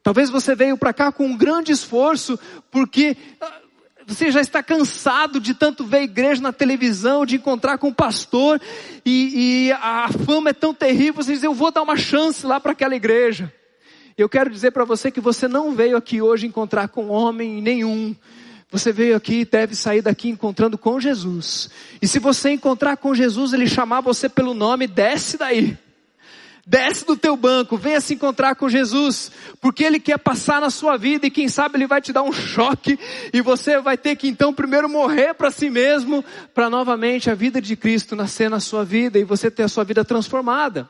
Talvez 0.03 0.31
você 0.31 0.55
veio 0.55 0.79
para 0.79 0.93
cá 0.93 1.13
com 1.13 1.27
um 1.27 1.37
grande 1.37 1.73
esforço, 1.73 2.39
porque 2.71 3.17
ah, 3.41 3.61
você 4.07 4.31
já 4.31 4.41
está 4.41 4.63
cansado 4.63 5.39
de 5.39 5.55
tanto 5.55 5.85
ver 5.85 5.99
a 5.99 6.03
igreja 6.03 6.41
na 6.41 6.53
televisão, 6.53 7.27
de 7.27 7.37
encontrar 7.37 7.79
com 7.79 7.89
o 7.89 7.95
pastor, 7.95 8.61
e, 9.05 9.69
e 9.69 9.73
a 9.73 10.09
fama 10.25 10.51
é 10.51 10.55
tão 10.55 10.73
terrível, 10.73 11.23
você 11.23 11.35
diz, 11.35 11.43
eu 11.43 11.55
vou 11.55 11.71
dar 11.71 11.83
uma 11.83 11.97
chance 11.97 12.47
lá 12.47 12.59
para 12.59 12.73
aquela 12.73 12.97
igreja. 12.97 13.53
Eu 14.17 14.29
quero 14.29 14.51
dizer 14.51 14.71
para 14.71 14.85
você 14.85 15.11
que 15.11 15.21
você 15.21 15.47
não 15.47 15.75
veio 15.75 15.97
aqui 15.97 16.21
hoje 16.21 16.47
encontrar 16.47 16.89
com 16.89 17.09
homem 17.09 17.63
nenhum. 17.63 18.15
Você 18.71 18.93
veio 18.93 19.17
aqui 19.17 19.41
e 19.41 19.45
deve 19.45 19.75
sair 19.75 20.03
daqui 20.03 20.29
encontrando 20.29 20.79
com 20.79 21.01
Jesus. 21.01 21.71
E 22.01 22.07
se 22.07 22.19
você 22.19 22.51
encontrar 22.51 22.97
com 22.97 23.15
Jesus, 23.15 23.53
ele 23.53 23.67
chamar 23.67 24.01
você 24.01 24.29
pelo 24.29 24.55
nome, 24.55 24.87
desce 24.87 25.37
daí. 25.37 25.77
Desce 26.71 27.05
do 27.05 27.17
teu 27.17 27.37
banco, 27.37 27.77
venha 27.77 28.01
se 28.01 28.15
encontrar 28.15 28.55
com 28.55 28.69
Jesus, 28.69 29.33
porque 29.61 29.83
Ele 29.83 29.99
quer 29.99 30.19
passar 30.19 30.61
na 30.61 30.71
sua 30.71 30.97
vida 30.97 31.27
e 31.27 31.31
quem 31.31 31.49
sabe 31.49 31.77
Ele 31.77 31.87
vai 31.89 32.01
te 32.01 32.13
dar 32.13 32.23
um 32.23 32.33
choque 32.33 32.97
e 33.33 33.41
você 33.41 33.81
vai 33.81 33.99
ter 33.99 34.15
que 34.15 34.29
então 34.29 34.55
primeiro 34.55 34.89
morrer 34.89 35.35
para 35.35 35.51
si 35.51 35.69
mesmo, 35.69 36.25
para 36.55 36.71
novamente 36.71 37.29
a 37.29 37.35
vida 37.35 37.61
de 37.61 37.75
Cristo 37.75 38.15
nascer 38.15 38.49
na 38.49 38.61
sua 38.61 38.85
vida 38.85 39.19
e 39.19 39.25
você 39.25 39.51
ter 39.51 39.65
a 39.65 39.69
sua 39.69 39.83
vida 39.83 40.05
transformada. 40.05 40.89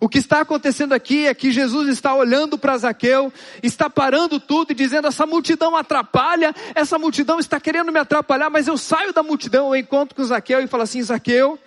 O 0.00 0.08
que 0.08 0.16
está 0.16 0.40
acontecendo 0.40 0.94
aqui 0.94 1.26
é 1.26 1.34
que 1.34 1.52
Jesus 1.52 1.90
está 1.90 2.14
olhando 2.14 2.56
para 2.56 2.78
Zaqueu, 2.78 3.30
está 3.62 3.90
parando 3.90 4.40
tudo 4.40 4.70
e 4.70 4.74
dizendo: 4.74 5.08
essa 5.08 5.26
multidão 5.26 5.76
atrapalha, 5.76 6.54
essa 6.74 6.98
multidão 6.98 7.38
está 7.38 7.60
querendo 7.60 7.92
me 7.92 7.98
atrapalhar, 7.98 8.48
mas 8.48 8.66
eu 8.66 8.78
saio 8.78 9.12
da 9.12 9.22
multidão, 9.22 9.74
eu 9.74 9.76
encontro 9.76 10.16
com 10.16 10.24
Zaqueu 10.24 10.62
e 10.62 10.66
falo 10.66 10.84
assim: 10.84 11.02
Zaqueu, 11.02 11.58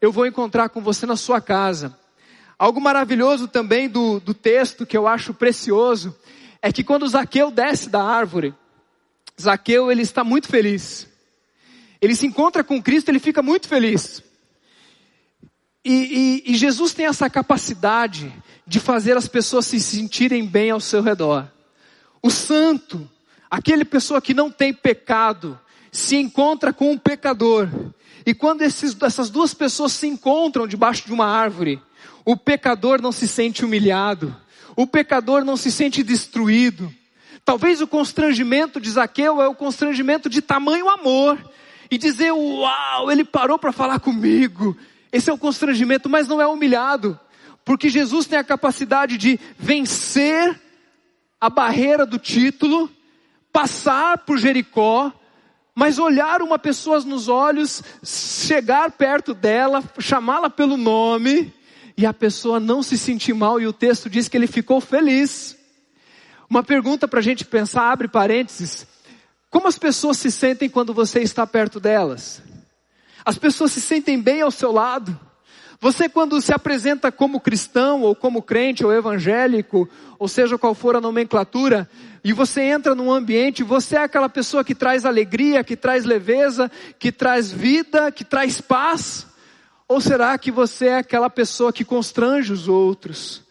eu 0.00 0.10
vou 0.10 0.26
encontrar 0.26 0.68
com 0.68 0.80
você 0.80 1.06
na 1.06 1.14
sua 1.14 1.40
casa. 1.40 2.01
Algo 2.62 2.80
maravilhoso 2.80 3.48
também 3.48 3.88
do, 3.88 4.20
do 4.20 4.32
texto 4.32 4.86
que 4.86 4.96
eu 4.96 5.08
acho 5.08 5.34
precioso 5.34 6.16
é 6.62 6.70
que 6.70 6.84
quando 6.84 7.08
Zaqueu 7.08 7.50
desce 7.50 7.90
da 7.90 8.00
árvore, 8.00 8.54
Zaqueu 9.40 9.90
ele 9.90 10.02
está 10.02 10.22
muito 10.22 10.46
feliz. 10.46 11.08
Ele 12.00 12.14
se 12.14 12.24
encontra 12.24 12.62
com 12.62 12.80
Cristo, 12.80 13.08
ele 13.08 13.18
fica 13.18 13.42
muito 13.42 13.66
feliz. 13.66 14.22
E, 15.84 16.42
e, 16.46 16.52
e, 16.52 16.54
Jesus 16.54 16.94
tem 16.94 17.06
essa 17.06 17.28
capacidade 17.28 18.32
de 18.64 18.78
fazer 18.78 19.16
as 19.16 19.26
pessoas 19.26 19.66
se 19.66 19.80
sentirem 19.80 20.46
bem 20.46 20.70
ao 20.70 20.78
seu 20.78 21.02
redor. 21.02 21.50
O 22.22 22.30
santo, 22.30 23.10
aquele 23.50 23.84
pessoa 23.84 24.22
que 24.22 24.32
não 24.32 24.52
tem 24.52 24.72
pecado, 24.72 25.58
se 25.90 26.14
encontra 26.14 26.72
com 26.72 26.92
um 26.92 26.96
pecador. 26.96 27.68
E 28.24 28.32
quando 28.32 28.62
esses, 28.62 28.96
essas 29.02 29.30
duas 29.30 29.52
pessoas 29.52 29.90
se 29.90 30.06
encontram 30.06 30.68
debaixo 30.68 31.04
de 31.04 31.12
uma 31.12 31.26
árvore, 31.26 31.82
o 32.24 32.36
pecador 32.36 33.00
não 33.00 33.12
se 33.12 33.26
sente 33.26 33.64
humilhado, 33.64 34.34
o 34.76 34.86
pecador 34.86 35.44
não 35.44 35.56
se 35.56 35.70
sente 35.70 36.02
destruído. 36.02 36.92
Talvez 37.44 37.80
o 37.80 37.86
constrangimento 37.86 38.80
de 38.80 38.90
Zaqueu 38.90 39.42
é 39.42 39.48
o 39.48 39.54
constrangimento 39.54 40.28
de 40.28 40.40
tamanho 40.40 40.88
amor. 40.88 41.38
e 41.90 41.98
dizer: 41.98 42.32
Uau, 42.32 43.10
ele 43.10 43.24
parou 43.24 43.58
para 43.58 43.72
falar 43.72 44.00
comigo. 44.00 44.76
Esse 45.12 45.28
é 45.28 45.32
o 45.32 45.38
constrangimento, 45.38 46.08
mas 46.08 46.26
não 46.26 46.40
é 46.40 46.46
humilhado, 46.46 47.20
porque 47.66 47.90
Jesus 47.90 48.26
tem 48.26 48.38
a 48.38 48.44
capacidade 48.44 49.18
de 49.18 49.38
vencer 49.58 50.58
a 51.38 51.50
barreira 51.50 52.06
do 52.06 52.18
título, 52.18 52.90
passar 53.52 54.18
por 54.18 54.38
Jericó, 54.38 55.12
mas 55.74 55.98
olhar 55.98 56.40
uma 56.40 56.58
pessoa 56.58 57.00
nos 57.00 57.28
olhos, 57.28 57.82
chegar 58.02 58.92
perto 58.92 59.34
dela, 59.34 59.82
chamá-la 59.98 60.48
pelo 60.48 60.76
nome, 60.76 61.52
e 61.96 62.06
a 62.06 62.12
pessoa 62.12 62.58
não 62.58 62.82
se 62.82 62.96
sentir 62.96 63.34
mal, 63.34 63.60
e 63.60 63.66
o 63.66 63.72
texto 63.72 64.08
diz 64.08 64.28
que 64.28 64.36
ele 64.36 64.46
ficou 64.46 64.80
feliz. 64.80 65.56
Uma 66.48 66.62
pergunta 66.62 67.06
para 67.08 67.20
a 67.20 67.22
gente 67.22 67.44
pensar, 67.44 67.90
abre 67.90 68.08
parênteses. 68.08 68.86
Como 69.50 69.68
as 69.68 69.78
pessoas 69.78 70.16
se 70.16 70.30
sentem 70.30 70.68
quando 70.68 70.94
você 70.94 71.20
está 71.20 71.46
perto 71.46 71.78
delas? 71.78 72.42
As 73.24 73.38
pessoas 73.38 73.72
se 73.72 73.80
sentem 73.80 74.20
bem 74.20 74.40
ao 74.40 74.50
seu 74.50 74.72
lado? 74.72 75.18
Você 75.82 76.08
quando 76.08 76.40
se 76.40 76.54
apresenta 76.54 77.10
como 77.10 77.40
cristão, 77.40 78.02
ou 78.02 78.14
como 78.14 78.40
crente, 78.40 78.84
ou 78.84 78.92
evangélico, 78.92 79.88
ou 80.16 80.28
seja 80.28 80.56
qual 80.56 80.74
for 80.74 80.94
a 80.94 81.00
nomenclatura, 81.00 81.90
e 82.22 82.32
você 82.32 82.62
entra 82.62 82.94
num 82.94 83.12
ambiente, 83.12 83.64
você 83.64 83.96
é 83.96 84.04
aquela 84.04 84.28
pessoa 84.28 84.62
que 84.62 84.76
traz 84.76 85.04
alegria, 85.04 85.64
que 85.64 85.76
traz 85.76 86.04
leveza, 86.04 86.70
que 87.00 87.10
traz 87.10 87.50
vida, 87.50 88.12
que 88.12 88.24
traz 88.24 88.60
paz? 88.60 89.26
Ou 89.92 90.00
será 90.00 90.36
que 90.38 90.50
você 90.50 90.86
é 90.86 90.96
aquela 90.98 91.30
pessoa 91.30 91.72
que 91.72 91.84
constrange 91.84 92.52
os 92.52 92.66
outros? 92.68 93.42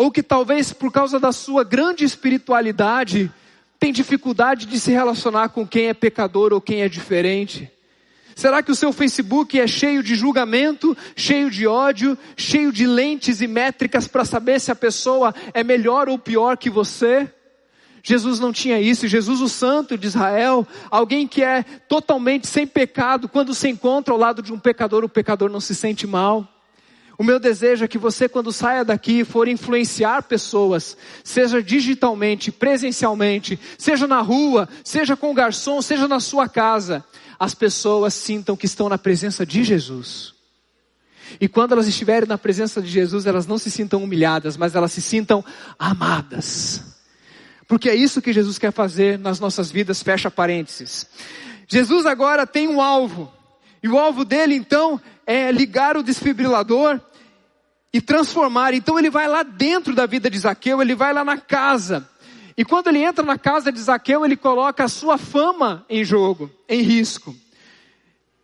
ou 0.00 0.10
que 0.10 0.22
talvez 0.22 0.72
por 0.72 0.90
causa 0.90 1.20
da 1.20 1.30
sua 1.30 1.62
grande 1.62 2.06
espiritualidade 2.06 3.30
tem 3.78 3.92
dificuldade 3.92 4.64
de 4.64 4.80
se 4.80 4.90
relacionar 4.90 5.50
com 5.50 5.66
quem 5.66 5.88
é 5.88 5.94
pecador 5.94 6.54
ou 6.54 6.60
quem 6.60 6.80
é 6.80 6.88
diferente? 6.88 7.70
Será 8.34 8.62
que 8.62 8.72
o 8.72 8.74
seu 8.74 8.94
Facebook 8.94 9.60
é 9.60 9.66
cheio 9.66 10.02
de 10.02 10.14
julgamento, 10.14 10.96
cheio 11.14 11.50
de 11.50 11.66
ódio, 11.66 12.16
cheio 12.34 12.72
de 12.72 12.86
lentes 12.86 13.42
e 13.42 13.46
métricas 13.46 14.08
para 14.08 14.24
saber 14.24 14.58
se 14.58 14.72
a 14.72 14.74
pessoa 14.74 15.34
é 15.52 15.62
melhor 15.62 16.08
ou 16.08 16.18
pior 16.18 16.56
que 16.56 16.70
você? 16.70 17.30
Jesus 18.02 18.40
não 18.40 18.52
tinha 18.52 18.80
isso, 18.80 19.06
Jesus, 19.06 19.40
o 19.40 19.48
Santo 19.48 19.96
de 19.98 20.06
Israel, 20.06 20.66
alguém 20.90 21.26
que 21.26 21.42
é 21.42 21.62
totalmente 21.62 22.46
sem 22.46 22.66
pecado, 22.66 23.28
quando 23.28 23.54
se 23.54 23.68
encontra 23.68 24.12
ao 24.12 24.18
lado 24.18 24.42
de 24.42 24.52
um 24.52 24.58
pecador, 24.58 25.04
o 25.04 25.08
pecador 25.08 25.50
não 25.50 25.60
se 25.60 25.74
sente 25.74 26.06
mal. 26.06 26.48
O 27.18 27.22
meu 27.22 27.38
desejo 27.38 27.84
é 27.84 27.88
que 27.88 27.98
você, 27.98 28.30
quando 28.30 28.50
saia 28.50 28.82
daqui, 28.82 29.24
for 29.24 29.46
influenciar 29.46 30.22
pessoas, 30.22 30.96
seja 31.22 31.62
digitalmente, 31.62 32.50
presencialmente, 32.50 33.60
seja 33.76 34.06
na 34.06 34.22
rua, 34.22 34.66
seja 34.82 35.14
com 35.14 35.30
o 35.30 35.34
garçom, 35.34 35.82
seja 35.82 36.08
na 36.08 36.18
sua 36.18 36.48
casa, 36.48 37.04
as 37.38 37.54
pessoas 37.54 38.14
sintam 38.14 38.56
que 38.56 38.64
estão 38.64 38.88
na 38.88 38.96
presença 38.96 39.44
de 39.44 39.62
Jesus. 39.62 40.32
E 41.38 41.46
quando 41.46 41.72
elas 41.72 41.86
estiverem 41.86 42.26
na 42.26 42.38
presença 42.38 42.80
de 42.80 42.88
Jesus, 42.88 43.26
elas 43.26 43.46
não 43.46 43.58
se 43.58 43.70
sintam 43.70 44.02
humilhadas, 44.02 44.56
mas 44.56 44.74
elas 44.74 44.90
se 44.90 45.02
sintam 45.02 45.44
amadas. 45.78 46.99
Porque 47.70 47.88
é 47.88 47.94
isso 47.94 48.20
que 48.20 48.32
Jesus 48.32 48.58
quer 48.58 48.72
fazer 48.72 49.16
nas 49.16 49.38
nossas 49.38 49.70
vidas, 49.70 50.02
fecha 50.02 50.28
parênteses. 50.28 51.06
Jesus 51.68 52.04
agora 52.04 52.44
tem 52.44 52.66
um 52.66 52.80
alvo. 52.80 53.32
E 53.80 53.86
o 53.86 53.96
alvo 53.96 54.24
dele, 54.24 54.56
então, 54.56 55.00
é 55.24 55.52
ligar 55.52 55.96
o 55.96 56.02
desfibrilador 56.02 57.00
e 57.92 58.00
transformar. 58.00 58.74
Então 58.74 58.98
ele 58.98 59.08
vai 59.08 59.28
lá 59.28 59.44
dentro 59.44 59.94
da 59.94 60.04
vida 60.04 60.28
de 60.28 60.36
Zaqueu, 60.36 60.82
ele 60.82 60.96
vai 60.96 61.12
lá 61.12 61.24
na 61.24 61.38
casa. 61.38 62.10
E 62.56 62.64
quando 62.64 62.88
ele 62.88 63.04
entra 63.04 63.24
na 63.24 63.38
casa 63.38 63.70
de 63.70 63.78
Zaqueu, 63.78 64.24
ele 64.24 64.36
coloca 64.36 64.82
a 64.82 64.88
sua 64.88 65.16
fama 65.16 65.86
em 65.88 66.04
jogo, 66.04 66.50
em 66.68 66.82
risco. 66.82 67.36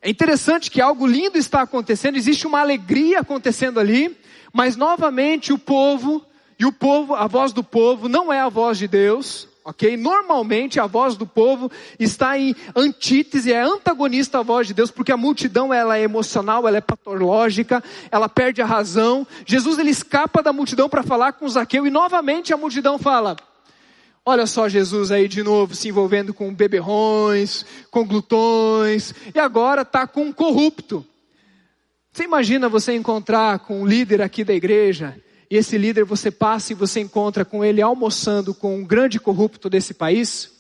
É 0.00 0.08
interessante 0.08 0.70
que 0.70 0.80
algo 0.80 1.04
lindo 1.04 1.36
está 1.36 1.62
acontecendo, 1.62 2.14
existe 2.14 2.46
uma 2.46 2.60
alegria 2.60 3.22
acontecendo 3.22 3.80
ali, 3.80 4.16
mas 4.52 4.76
novamente 4.76 5.52
o 5.52 5.58
povo, 5.58 6.24
e 6.58 6.64
o 6.64 6.72
povo, 6.72 7.14
a 7.14 7.26
voz 7.26 7.52
do 7.52 7.62
povo 7.62 8.08
não 8.08 8.32
é 8.32 8.40
a 8.40 8.48
voz 8.48 8.78
de 8.78 8.88
Deus, 8.88 9.46
ok? 9.62 9.94
Normalmente 9.96 10.80
a 10.80 10.86
voz 10.86 11.14
do 11.14 11.26
povo 11.26 11.70
está 11.98 12.38
em 12.38 12.54
antítese, 12.74 13.52
é 13.52 13.60
antagonista 13.60 14.38
à 14.38 14.42
voz 14.42 14.66
de 14.66 14.72
Deus, 14.72 14.90
porque 14.90 15.12
a 15.12 15.18
multidão 15.18 15.74
ela 15.74 15.98
é 15.98 16.02
emocional, 16.02 16.66
ela 16.66 16.78
é 16.78 16.80
patológica, 16.80 17.84
ela 18.10 18.28
perde 18.28 18.62
a 18.62 18.66
razão. 18.66 19.26
Jesus 19.44 19.78
ele 19.78 19.90
escapa 19.90 20.42
da 20.42 20.52
multidão 20.52 20.88
para 20.88 21.02
falar 21.02 21.34
com 21.34 21.48
Zaqueu 21.48 21.86
e 21.86 21.90
novamente 21.90 22.54
a 22.54 22.56
multidão 22.56 22.98
fala: 22.98 23.36
Olha 24.24 24.46
só 24.46 24.66
Jesus 24.66 25.12
aí 25.12 25.28
de 25.28 25.42
novo 25.42 25.74
se 25.74 25.88
envolvendo 25.88 26.32
com 26.32 26.54
beberrões, 26.54 27.66
com 27.90 28.06
glutões, 28.06 29.12
e 29.34 29.38
agora 29.38 29.82
está 29.82 30.06
com 30.06 30.22
um 30.22 30.32
corrupto. 30.32 31.04
Você 32.12 32.24
imagina 32.24 32.66
você 32.66 32.94
encontrar 32.94 33.58
com 33.58 33.82
um 33.82 33.86
líder 33.86 34.22
aqui 34.22 34.42
da 34.42 34.54
igreja 34.54 35.20
e 35.50 35.56
esse 35.56 35.78
líder 35.78 36.04
você 36.04 36.30
passa 36.30 36.72
e 36.72 36.76
você 36.76 37.00
encontra 37.00 37.44
com 37.44 37.64
ele 37.64 37.80
almoçando 37.80 38.54
com 38.54 38.76
um 38.76 38.84
grande 38.84 39.20
corrupto 39.20 39.70
desse 39.70 39.94
país. 39.94 40.50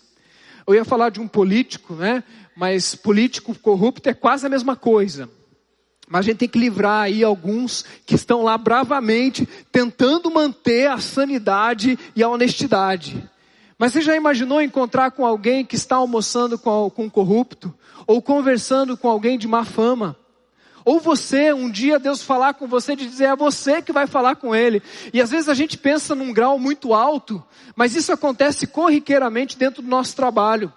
Eu 0.66 0.74
ia 0.74 0.84
falar 0.84 1.10
de 1.10 1.20
um 1.20 1.28
político, 1.28 1.94
né? 1.94 2.22
Mas 2.56 2.94
político 2.94 3.54
corrupto 3.54 4.08
é 4.08 4.14
quase 4.14 4.46
a 4.46 4.48
mesma 4.48 4.76
coisa. 4.76 5.28
Mas 6.08 6.20
a 6.20 6.22
gente 6.22 6.38
tem 6.38 6.48
que 6.48 6.58
livrar 6.58 7.02
aí 7.02 7.24
alguns 7.24 7.84
que 8.04 8.14
estão 8.14 8.42
lá 8.42 8.56
bravamente 8.56 9.46
tentando 9.72 10.30
manter 10.30 10.88
a 10.88 10.98
sanidade 10.98 11.98
e 12.14 12.22
a 12.22 12.28
honestidade. 12.28 13.28
Mas 13.78 13.92
você 13.92 14.00
já 14.00 14.16
imaginou 14.16 14.62
encontrar 14.62 15.10
com 15.10 15.26
alguém 15.26 15.64
que 15.64 15.74
está 15.74 15.96
almoçando 15.96 16.58
com, 16.58 16.90
um 16.96 17.10
corrupto? 17.10 17.74
Ou 18.06 18.22
conversando 18.22 18.96
com 18.96 19.08
alguém 19.08 19.36
de 19.36 19.48
má 19.48 19.64
fama? 19.64 20.16
Ou 20.86 21.00
você, 21.00 21.52
um 21.52 21.68
dia 21.68 21.98
Deus 21.98 22.22
falar 22.22 22.54
com 22.54 22.68
você 22.68 22.94
de 22.94 23.08
dizer 23.08 23.24
é 23.24 23.34
você 23.34 23.82
que 23.82 23.92
vai 23.92 24.06
falar 24.06 24.36
com 24.36 24.54
Ele. 24.54 24.80
E 25.12 25.20
às 25.20 25.32
vezes 25.32 25.48
a 25.48 25.54
gente 25.54 25.76
pensa 25.76 26.14
num 26.14 26.32
grau 26.32 26.60
muito 26.60 26.94
alto, 26.94 27.42
mas 27.74 27.96
isso 27.96 28.12
acontece 28.12 28.68
corriqueiramente 28.68 29.58
dentro 29.58 29.82
do 29.82 29.88
nosso 29.88 30.14
trabalho. 30.14 30.72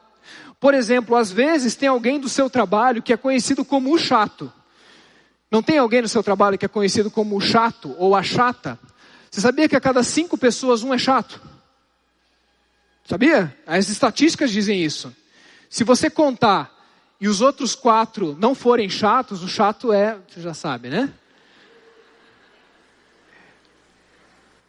Por 0.60 0.74
exemplo, 0.74 1.16
às 1.16 1.32
vezes 1.32 1.76
tem 1.76 1.88
alguém 1.88 2.20
do 2.20 2.28
seu 2.28 2.50
trabalho 2.50 3.04
que 3.04 3.14
é 3.14 3.18
conhecido 3.18 3.64
como 3.64 3.94
o 3.94 4.00
chato. 4.00 4.52
Não 5.52 5.62
tem 5.62 5.78
alguém 5.78 6.02
no 6.02 6.10
seu 6.10 6.24
trabalho 6.24 6.58
que 6.58 6.66
é 6.66 6.70
conhecido 6.70 7.12
como 7.12 7.38
o 7.38 7.42
chato 7.42 7.96
ou 8.00 8.16
a 8.16 8.24
chata? 8.24 8.80
Você 9.30 9.42
sabia 9.42 9.70
que 9.70 9.76
a 9.76 9.80
cada 9.80 10.02
cinco 10.02 10.40
pessoas 10.40 10.82
um 10.82 10.92
é 10.92 10.98
chato? 10.98 11.40
Sabia? 13.06 13.56
As 13.64 13.90
estatísticas 13.90 14.50
dizem 14.50 14.82
isso. 14.84 15.16
Se 15.70 15.84
você 15.84 16.10
contar 16.10 16.79
e 17.20 17.28
os 17.28 17.42
outros 17.42 17.76
quatro 17.76 18.36
não 18.40 18.56
forem 18.56 18.90
chatos, 18.90 19.44
o 19.44 19.48
chato 19.48 19.92
é, 19.92 20.18
você 20.28 20.42
já 20.42 20.54
sabe, 20.54 20.90
né? 20.90 21.12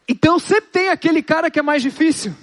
Então 0.09 0.39
sempre 0.41 0.71
tem 0.73 0.89
aquele 0.89 1.23
cara 1.23 1.51
que 1.51 1.59
é 1.61 1.63
mais 1.63 1.83
difícil. 1.83 2.35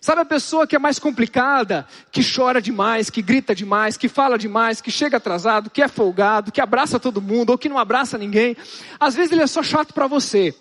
Sabe 0.00 0.20
a 0.20 0.24
pessoa 0.24 0.66
que 0.66 0.74
é 0.74 0.80
mais 0.80 0.98
complicada, 0.98 1.86
que 2.10 2.20
chora 2.28 2.60
demais, 2.60 3.08
que 3.08 3.22
grita 3.22 3.54
demais, 3.54 3.96
que 3.96 4.08
fala 4.08 4.36
demais, 4.36 4.80
que 4.80 4.90
chega 4.90 5.18
atrasado, 5.18 5.70
que 5.70 5.80
é 5.80 5.86
folgado, 5.86 6.50
que 6.50 6.60
abraça 6.60 6.98
todo 6.98 7.22
mundo 7.22 7.50
ou 7.50 7.58
que 7.58 7.68
não 7.68 7.78
abraça 7.78 8.18
ninguém. 8.18 8.56
Às 8.98 9.14
vezes 9.14 9.30
ele 9.30 9.42
é 9.42 9.46
só 9.46 9.62
chato 9.62 9.94
para 9.94 10.08
você. 10.08 10.52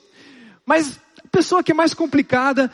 Mas 0.64 1.00
a 1.26 1.28
pessoa 1.32 1.64
que 1.64 1.72
é 1.72 1.74
mais 1.74 1.96
complicada 1.96 2.72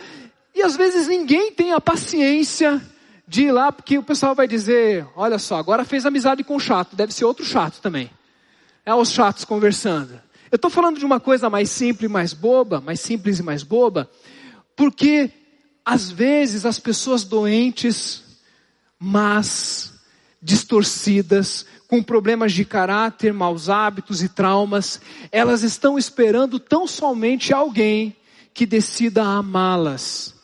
e 0.53 0.61
às 0.61 0.75
vezes 0.75 1.07
ninguém 1.07 1.53
tem 1.53 1.71
a 1.71 1.79
paciência 1.79 2.81
de 3.27 3.43
ir 3.43 3.51
lá, 3.51 3.71
porque 3.71 3.97
o 3.97 4.03
pessoal 4.03 4.33
vai 4.33 4.47
dizer: 4.47 5.05
olha 5.15 5.37
só, 5.37 5.57
agora 5.57 5.83
fez 5.83 6.05
amizade 6.05 6.43
com 6.43 6.55
o 6.55 6.59
chato, 6.59 6.95
deve 6.95 7.13
ser 7.13 7.25
outro 7.25 7.45
chato 7.45 7.81
também. 7.81 8.09
É 8.85 8.93
os 8.95 9.11
chatos 9.11 9.43
conversando. 9.43 10.19
Eu 10.49 10.55
estou 10.55 10.71
falando 10.71 10.97
de 10.97 11.05
uma 11.05 11.19
coisa 11.19 11.49
mais 11.49 11.69
simples, 11.69 12.09
mais 12.09 12.33
boba, 12.33 12.79
mais 12.79 13.01
simples 13.01 13.39
e 13.39 13.43
mais 13.43 13.63
boba, 13.63 14.09
porque 14.77 15.29
às 15.83 16.09
vezes 16.09 16.65
as 16.65 16.79
pessoas 16.79 17.25
doentes, 17.25 18.23
mas 18.97 19.93
distorcidas, 20.41 21.65
com 21.89 22.01
problemas 22.01 22.53
de 22.53 22.63
caráter, 22.63 23.33
maus 23.33 23.69
hábitos 23.69 24.23
e 24.23 24.29
traumas, 24.29 25.01
elas 25.31 25.63
estão 25.63 25.97
esperando 25.97 26.59
tão 26.59 26.87
somente 26.87 27.53
alguém 27.53 28.15
que 28.53 28.65
decida 28.65 29.23
amá-las 29.23 30.36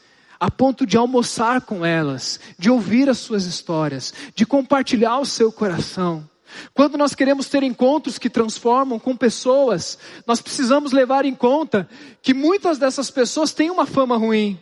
a 0.43 0.51
ponto 0.51 0.86
de 0.86 0.97
almoçar 0.97 1.62
com 1.62 1.86
elas, 1.86 2.38
de 2.60 2.69
ouvir 2.69 3.10
as 3.10 3.17
suas 3.17 3.45
histórias, 3.45 4.13
de 4.36 4.45
compartilhar 4.45 5.17
o 5.19 5.25
seu 5.25 5.53
coração. 5.53 6.29
Quando 6.73 6.97
nós 6.97 7.15
queremos 7.15 7.47
ter 7.47 7.63
encontros 7.63 8.19
que 8.19 8.29
transformam 8.29 8.99
com 8.99 9.15
pessoas, 9.15 9.97
nós 10.27 10.41
precisamos 10.41 10.91
levar 10.91 11.23
em 11.23 11.34
conta 11.34 11.88
que 12.21 12.34
muitas 12.34 12.77
dessas 12.77 13.10
pessoas 13.10 13.53
têm 13.53 13.71
uma 13.71 13.86
fama 13.86 14.17
ruim. 14.17 14.60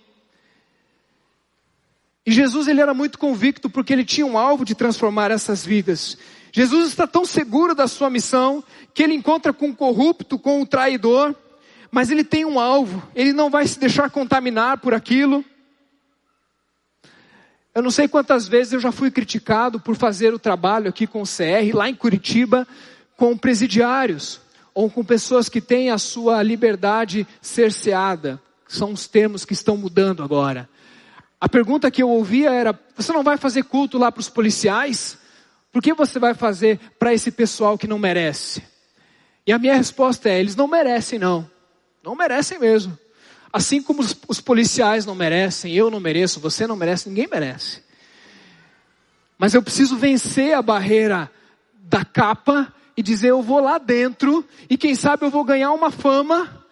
E 2.23 2.31
Jesus 2.31 2.67
ele 2.67 2.79
era 2.79 2.93
muito 2.93 3.17
convicto 3.17 3.67
porque 3.67 3.91
ele 3.91 4.05
tinha 4.05 4.27
um 4.27 4.37
alvo 4.37 4.63
de 4.63 4.75
transformar 4.75 5.31
essas 5.31 5.65
vidas. 5.65 6.15
Jesus 6.51 6.89
está 6.89 7.07
tão 7.07 7.25
seguro 7.25 7.73
da 7.73 7.87
sua 7.87 8.07
missão 8.07 8.63
que 8.93 9.01
ele 9.01 9.15
encontra 9.15 9.51
com 9.51 9.71
o 9.71 9.75
corrupto, 9.75 10.37
com 10.37 10.61
o 10.61 10.65
traidor, 10.67 11.35
mas 11.89 12.11
ele 12.11 12.23
tem 12.23 12.45
um 12.45 12.59
alvo, 12.59 13.01
ele 13.15 13.33
não 13.33 13.49
vai 13.49 13.65
se 13.65 13.79
deixar 13.79 14.11
contaminar 14.11 14.77
por 14.77 14.93
aquilo. 14.93 15.43
Eu 17.73 17.81
não 17.81 17.91
sei 17.91 18.07
quantas 18.07 18.49
vezes 18.49 18.73
eu 18.73 18.79
já 18.81 18.91
fui 18.91 19.09
criticado 19.09 19.79
por 19.79 19.95
fazer 19.95 20.33
o 20.33 20.39
trabalho 20.39 20.89
aqui 20.89 21.07
com 21.07 21.21
o 21.21 21.25
CR, 21.25 21.73
lá 21.73 21.89
em 21.89 21.95
Curitiba, 21.95 22.67
com 23.15 23.37
presidiários, 23.37 24.41
ou 24.73 24.89
com 24.89 25.05
pessoas 25.05 25.47
que 25.47 25.61
têm 25.61 25.89
a 25.89 25.97
sua 25.97 26.43
liberdade 26.43 27.25
cerceada. 27.41 28.41
São 28.67 28.91
os 28.91 29.07
termos 29.07 29.45
que 29.45 29.53
estão 29.53 29.77
mudando 29.77 30.21
agora. 30.21 30.69
A 31.39 31.47
pergunta 31.47 31.89
que 31.89 32.03
eu 32.03 32.09
ouvia 32.09 32.51
era: 32.51 32.77
você 32.95 33.13
não 33.13 33.23
vai 33.23 33.37
fazer 33.37 33.63
culto 33.63 33.97
lá 33.97 34.11
para 34.11 34.19
os 34.19 34.29
policiais? 34.29 35.17
Por 35.71 35.81
que 35.81 35.93
você 35.93 36.19
vai 36.19 36.33
fazer 36.33 36.77
para 36.99 37.13
esse 37.13 37.31
pessoal 37.31 37.77
que 37.77 37.87
não 37.87 37.97
merece? 37.97 38.61
E 39.47 39.53
a 39.53 39.57
minha 39.57 39.75
resposta 39.75 40.29
é: 40.29 40.39
eles 40.39 40.57
não 40.57 40.67
merecem, 40.67 41.17
não. 41.17 41.49
Não 42.03 42.15
merecem 42.15 42.59
mesmo. 42.59 42.97
Assim 43.51 43.81
como 43.81 44.01
os, 44.01 44.15
os 44.27 44.39
policiais 44.39 45.05
não 45.05 45.15
merecem, 45.15 45.73
eu 45.73 45.91
não 45.91 45.99
mereço, 45.99 46.39
você 46.39 46.65
não 46.65 46.75
merece, 46.75 47.09
ninguém 47.09 47.27
merece. 47.29 47.81
Mas 49.37 49.53
eu 49.53 49.61
preciso 49.61 49.97
vencer 49.97 50.53
a 50.53 50.61
barreira 50.61 51.29
da 51.73 52.05
capa 52.05 52.73
e 52.95 53.01
dizer: 53.03 53.29
eu 53.29 53.41
vou 53.41 53.59
lá 53.59 53.77
dentro 53.77 54.45
e 54.69 54.77
quem 54.77 54.95
sabe 54.95 55.25
eu 55.25 55.29
vou 55.29 55.43
ganhar 55.43 55.71
uma 55.71 55.91
fama. 55.91 56.63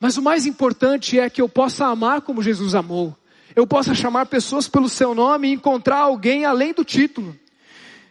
Mas 0.00 0.16
o 0.16 0.22
mais 0.22 0.46
importante 0.46 1.18
é 1.18 1.30
que 1.30 1.40
eu 1.40 1.48
possa 1.48 1.86
amar 1.86 2.22
como 2.22 2.42
Jesus 2.42 2.74
amou. 2.74 3.16
Eu 3.54 3.66
possa 3.66 3.94
chamar 3.94 4.26
pessoas 4.26 4.68
pelo 4.68 4.88
seu 4.88 5.14
nome 5.14 5.48
e 5.48 5.52
encontrar 5.52 5.98
alguém 5.98 6.44
além 6.44 6.74
do 6.74 6.84
título. 6.84 7.34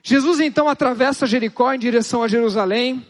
Jesus 0.02 0.40
então 0.40 0.70
atravessa 0.70 1.28
Jericó 1.28 1.74
em 1.74 1.80
direção 1.80 2.24
a 2.24 2.28
Jerusalém, 2.28 3.06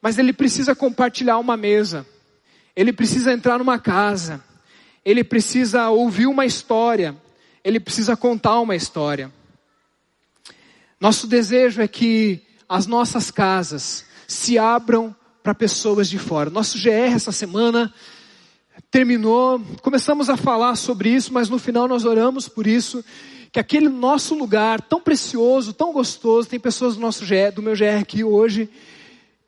mas 0.00 0.18
ele 0.18 0.32
precisa 0.32 0.74
compartilhar 0.74 1.38
uma 1.38 1.56
mesa. 1.56 2.06
Ele 2.78 2.92
precisa 2.92 3.32
entrar 3.32 3.58
numa 3.58 3.76
casa. 3.76 4.40
Ele 5.04 5.24
precisa 5.24 5.90
ouvir 5.90 6.28
uma 6.28 6.46
história. 6.46 7.16
Ele 7.64 7.80
precisa 7.80 8.16
contar 8.16 8.60
uma 8.60 8.76
história. 8.76 9.32
Nosso 11.00 11.26
desejo 11.26 11.82
é 11.82 11.88
que 11.88 12.40
as 12.68 12.86
nossas 12.86 13.32
casas 13.32 14.04
se 14.28 14.56
abram 14.60 15.12
para 15.42 15.56
pessoas 15.56 16.08
de 16.08 16.20
fora. 16.20 16.50
Nosso 16.50 16.78
GR 16.78 17.12
essa 17.12 17.32
semana 17.32 17.92
terminou, 18.92 19.60
começamos 19.82 20.30
a 20.30 20.36
falar 20.36 20.76
sobre 20.76 21.08
isso, 21.08 21.34
mas 21.34 21.48
no 21.48 21.58
final 21.58 21.88
nós 21.88 22.04
oramos 22.04 22.46
por 22.48 22.64
isso, 22.64 23.04
que 23.50 23.58
aquele 23.58 23.88
nosso 23.88 24.36
lugar 24.36 24.80
tão 24.82 25.00
precioso, 25.00 25.72
tão 25.72 25.92
gostoso, 25.92 26.48
tem 26.48 26.60
pessoas 26.60 26.94
do 26.94 27.00
nosso 27.00 27.26
GR, 27.26 27.52
do 27.52 27.60
meu 27.60 27.74
GR 27.74 28.00
aqui 28.00 28.22
hoje, 28.22 28.70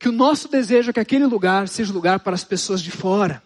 que 0.01 0.09
o 0.09 0.13
nosso 0.13 0.49
desejo 0.49 0.89
é 0.89 0.93
que 0.95 0.99
aquele 0.99 1.27
lugar 1.27 1.69
seja 1.69 1.93
lugar 1.93 2.21
para 2.21 2.35
as 2.35 2.43
pessoas 2.43 2.83
de 2.83 2.91
fora. 2.91 3.43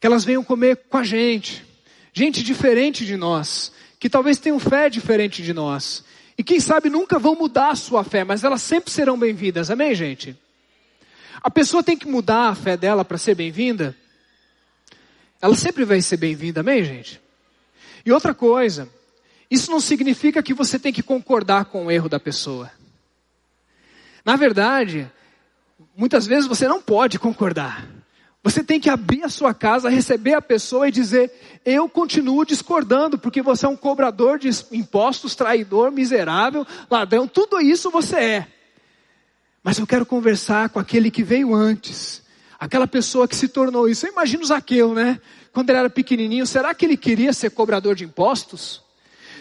Que 0.00 0.06
elas 0.06 0.24
venham 0.24 0.42
comer 0.42 0.76
com 0.88 0.96
a 0.96 1.04
gente. 1.04 1.64
Gente 2.12 2.42
diferente 2.42 3.06
de 3.06 3.16
nós, 3.16 3.70
que 4.00 4.10
talvez 4.10 4.36
tenham 4.40 4.58
fé 4.58 4.90
diferente 4.90 5.44
de 5.44 5.52
nós. 5.52 6.04
E 6.36 6.42
quem 6.42 6.58
sabe 6.58 6.90
nunca 6.90 7.20
vão 7.20 7.36
mudar 7.36 7.70
a 7.70 7.76
sua 7.76 8.02
fé, 8.02 8.24
mas 8.24 8.42
elas 8.42 8.62
sempre 8.62 8.90
serão 8.90 9.16
bem-vindas. 9.16 9.70
Amém, 9.70 9.94
gente? 9.94 10.36
A 11.40 11.48
pessoa 11.48 11.84
tem 11.84 11.96
que 11.96 12.08
mudar 12.08 12.48
a 12.48 12.54
fé 12.56 12.76
dela 12.76 13.04
para 13.04 13.16
ser 13.16 13.36
bem-vinda. 13.36 13.96
Ela 15.40 15.54
sempre 15.54 15.84
vai 15.84 16.02
ser 16.02 16.16
bem-vinda, 16.16 16.60
amém, 16.60 16.82
gente? 16.82 17.20
E 18.04 18.10
outra 18.10 18.34
coisa, 18.34 18.88
isso 19.48 19.70
não 19.70 19.78
significa 19.78 20.42
que 20.42 20.52
você 20.52 20.80
tem 20.80 20.92
que 20.92 21.02
concordar 21.02 21.66
com 21.66 21.86
o 21.86 21.90
erro 21.92 22.08
da 22.08 22.18
pessoa. 22.18 22.72
Na 24.24 24.34
verdade, 24.34 25.08
muitas 26.00 26.26
vezes 26.26 26.48
você 26.48 26.66
não 26.66 26.80
pode 26.80 27.18
concordar. 27.18 27.86
Você 28.42 28.64
tem 28.64 28.80
que 28.80 28.88
abrir 28.88 29.22
a 29.22 29.28
sua 29.28 29.52
casa, 29.52 29.90
receber 29.90 30.32
a 30.32 30.40
pessoa 30.40 30.88
e 30.88 30.90
dizer: 30.90 31.30
Eu 31.62 31.90
continuo 31.90 32.42
discordando, 32.46 33.18
porque 33.18 33.42
você 33.42 33.66
é 33.66 33.68
um 33.68 33.76
cobrador 33.76 34.38
de 34.38 34.48
impostos, 34.72 35.34
traidor, 35.34 35.92
miserável, 35.92 36.66
ladrão, 36.90 37.28
tudo 37.28 37.60
isso 37.60 37.90
você 37.90 38.16
é. 38.16 38.46
Mas 39.62 39.78
eu 39.78 39.86
quero 39.86 40.06
conversar 40.06 40.70
com 40.70 40.78
aquele 40.78 41.10
que 41.10 41.22
veio 41.22 41.54
antes, 41.54 42.22
aquela 42.58 42.86
pessoa 42.86 43.28
que 43.28 43.36
se 43.36 43.46
tornou 43.46 43.86
isso. 43.86 44.06
Eu 44.06 44.12
imagino 44.12 44.42
Zaqueu, 44.42 44.94
né? 44.94 45.20
Quando 45.52 45.68
ele 45.68 45.80
era 45.80 45.90
pequenininho, 45.90 46.46
será 46.46 46.72
que 46.72 46.86
ele 46.86 46.96
queria 46.96 47.34
ser 47.34 47.50
cobrador 47.50 47.94
de 47.94 48.04
impostos? 48.04 48.80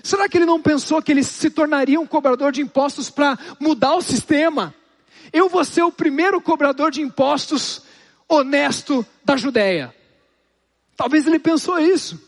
Será 0.04 0.28
que 0.28 0.38
ele 0.38 0.46
não 0.46 0.62
pensou 0.62 1.02
que 1.02 1.14
ele 1.14 1.24
se 1.24 1.50
tornaria 1.50 2.02
um 2.02 2.08
cobrador 2.08 2.52
de 2.52 2.62
impostos 2.62 3.10
para 3.10 3.40
mudar 3.62 3.96
o 3.96 4.02
sistema? 4.02 4.76
Eu 5.32 5.50
vou 5.50 5.64
ser 5.64 5.84
o 5.84 5.92
primeiro 5.92 6.42
cobrador 6.42 6.92
de 6.92 7.02
impostos 7.02 7.84
honesto 8.28 9.06
da 9.24 9.36
Judéia. 9.36 9.94
Talvez 10.96 11.26
ele 11.26 11.40
pensou 11.40 11.80
isso. 11.80 12.22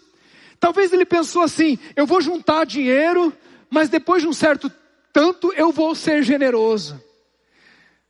Talvez 0.59 0.93
ele 0.93 1.05
pensou 1.05 1.41
assim: 1.41 1.77
eu 1.95 2.05
vou 2.05 2.21
juntar 2.21 2.65
dinheiro, 2.65 3.33
mas 3.69 3.89
depois 3.89 4.21
de 4.21 4.27
um 4.27 4.33
certo 4.33 4.71
tanto 5.11 5.51
eu 5.53 5.71
vou 5.71 5.93
ser 5.93 6.23
generoso. 6.23 7.01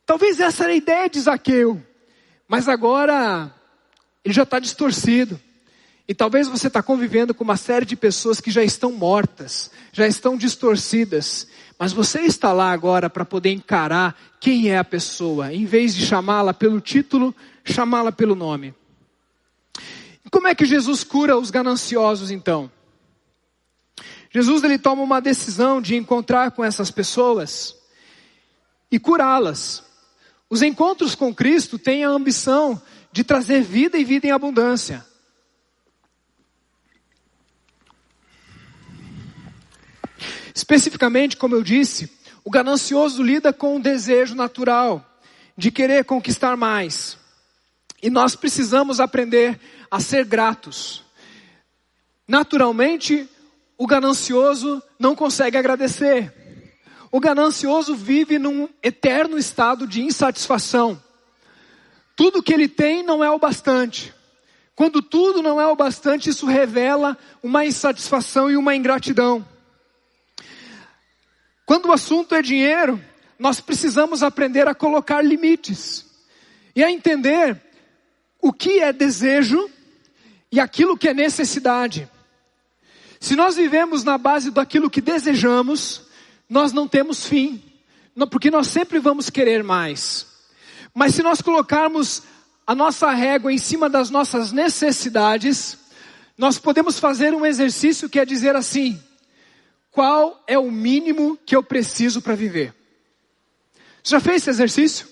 Talvez 0.04 0.38
essa 0.40 0.64
era 0.64 0.72
a 0.72 0.76
ideia 0.76 1.08
de 1.08 1.20
Zaqueu, 1.20 1.82
mas 2.46 2.68
agora 2.68 3.52
ele 4.24 4.34
já 4.34 4.42
está 4.42 4.58
distorcido. 4.58 5.40
E 6.12 6.14
talvez 6.14 6.46
você 6.46 6.66
está 6.66 6.82
convivendo 6.82 7.32
com 7.32 7.42
uma 7.42 7.56
série 7.56 7.86
de 7.86 7.96
pessoas 7.96 8.38
que 8.38 8.50
já 8.50 8.62
estão 8.62 8.92
mortas, 8.92 9.70
já 9.94 10.06
estão 10.06 10.36
distorcidas. 10.36 11.48
Mas 11.78 11.94
você 11.94 12.20
está 12.20 12.52
lá 12.52 12.70
agora 12.70 13.08
para 13.08 13.24
poder 13.24 13.50
encarar 13.50 14.14
quem 14.38 14.68
é 14.68 14.76
a 14.76 14.84
pessoa, 14.84 15.54
em 15.54 15.64
vez 15.64 15.94
de 15.94 16.04
chamá-la 16.04 16.52
pelo 16.52 16.82
título, 16.82 17.34
chamá-la 17.64 18.12
pelo 18.12 18.34
nome. 18.34 18.74
E 20.22 20.28
como 20.30 20.48
é 20.48 20.54
que 20.54 20.66
Jesus 20.66 21.02
cura 21.02 21.34
os 21.34 21.50
gananciosos 21.50 22.30
então? 22.30 22.70
Jesus 24.30 24.62
ele 24.64 24.76
toma 24.76 25.00
uma 25.00 25.18
decisão 25.18 25.80
de 25.80 25.96
encontrar 25.96 26.50
com 26.50 26.62
essas 26.62 26.90
pessoas 26.90 27.74
e 28.90 28.98
curá-las. 28.98 29.82
Os 30.50 30.60
encontros 30.60 31.14
com 31.14 31.34
Cristo 31.34 31.78
têm 31.78 32.04
a 32.04 32.10
ambição 32.10 32.78
de 33.10 33.24
trazer 33.24 33.62
vida 33.62 33.96
e 33.96 34.04
vida 34.04 34.26
em 34.26 34.30
abundância. 34.30 35.10
Especificamente, 40.54 41.36
como 41.36 41.54
eu 41.54 41.62
disse, 41.62 42.10
o 42.44 42.50
ganancioso 42.50 43.22
lida 43.22 43.52
com 43.52 43.76
o 43.76 43.82
desejo 43.82 44.34
natural 44.34 45.04
de 45.56 45.70
querer 45.70 46.04
conquistar 46.04 46.56
mais. 46.56 47.18
E 48.02 48.10
nós 48.10 48.34
precisamos 48.34 49.00
aprender 49.00 49.58
a 49.90 50.00
ser 50.00 50.24
gratos. 50.24 51.02
Naturalmente, 52.26 53.28
o 53.78 53.86
ganancioso 53.86 54.82
não 54.98 55.14
consegue 55.14 55.56
agradecer. 55.56 56.32
O 57.10 57.20
ganancioso 57.20 57.94
vive 57.94 58.38
num 58.38 58.68
eterno 58.82 59.38
estado 59.38 59.86
de 59.86 60.02
insatisfação. 60.02 61.00
Tudo 62.16 62.42
que 62.42 62.52
ele 62.52 62.68
tem 62.68 63.02
não 63.02 63.22
é 63.22 63.30
o 63.30 63.38
bastante. 63.38 64.12
Quando 64.74 65.02
tudo 65.02 65.42
não 65.42 65.60
é 65.60 65.66
o 65.66 65.76
bastante, 65.76 66.30
isso 66.30 66.46
revela 66.46 67.16
uma 67.42 67.64
insatisfação 67.64 68.50
e 68.50 68.56
uma 68.56 68.74
ingratidão. 68.74 69.46
Quando 71.72 71.86
o 71.86 71.92
assunto 71.92 72.34
é 72.34 72.42
dinheiro, 72.42 73.02
nós 73.38 73.58
precisamos 73.58 74.22
aprender 74.22 74.68
a 74.68 74.74
colocar 74.74 75.22
limites 75.24 76.04
e 76.76 76.84
a 76.84 76.90
entender 76.90 77.58
o 78.42 78.52
que 78.52 78.80
é 78.80 78.92
desejo 78.92 79.70
e 80.52 80.60
aquilo 80.60 80.98
que 80.98 81.08
é 81.08 81.14
necessidade. 81.14 82.06
Se 83.18 83.34
nós 83.34 83.56
vivemos 83.56 84.04
na 84.04 84.18
base 84.18 84.50
daquilo 84.50 84.90
que 84.90 85.00
desejamos, 85.00 86.02
nós 86.46 86.74
não 86.74 86.86
temos 86.86 87.24
fim, 87.24 87.62
porque 88.30 88.50
nós 88.50 88.66
sempre 88.66 88.98
vamos 88.98 89.30
querer 89.30 89.64
mais. 89.64 90.26
Mas 90.94 91.14
se 91.14 91.22
nós 91.22 91.40
colocarmos 91.40 92.22
a 92.66 92.74
nossa 92.74 93.10
régua 93.12 93.50
em 93.50 93.56
cima 93.56 93.88
das 93.88 94.10
nossas 94.10 94.52
necessidades, 94.52 95.78
nós 96.36 96.58
podemos 96.58 96.98
fazer 96.98 97.32
um 97.32 97.46
exercício 97.46 98.10
que 98.10 98.20
é 98.20 98.26
dizer 98.26 98.54
assim: 98.54 99.02
qual 99.92 100.42
é 100.46 100.58
o 100.58 100.70
mínimo 100.70 101.36
que 101.36 101.54
eu 101.54 101.62
preciso 101.62 102.22
para 102.22 102.34
viver? 102.34 102.74
Já 104.02 104.18
fez 104.18 104.42
esse 104.42 104.50
exercício? 104.50 105.06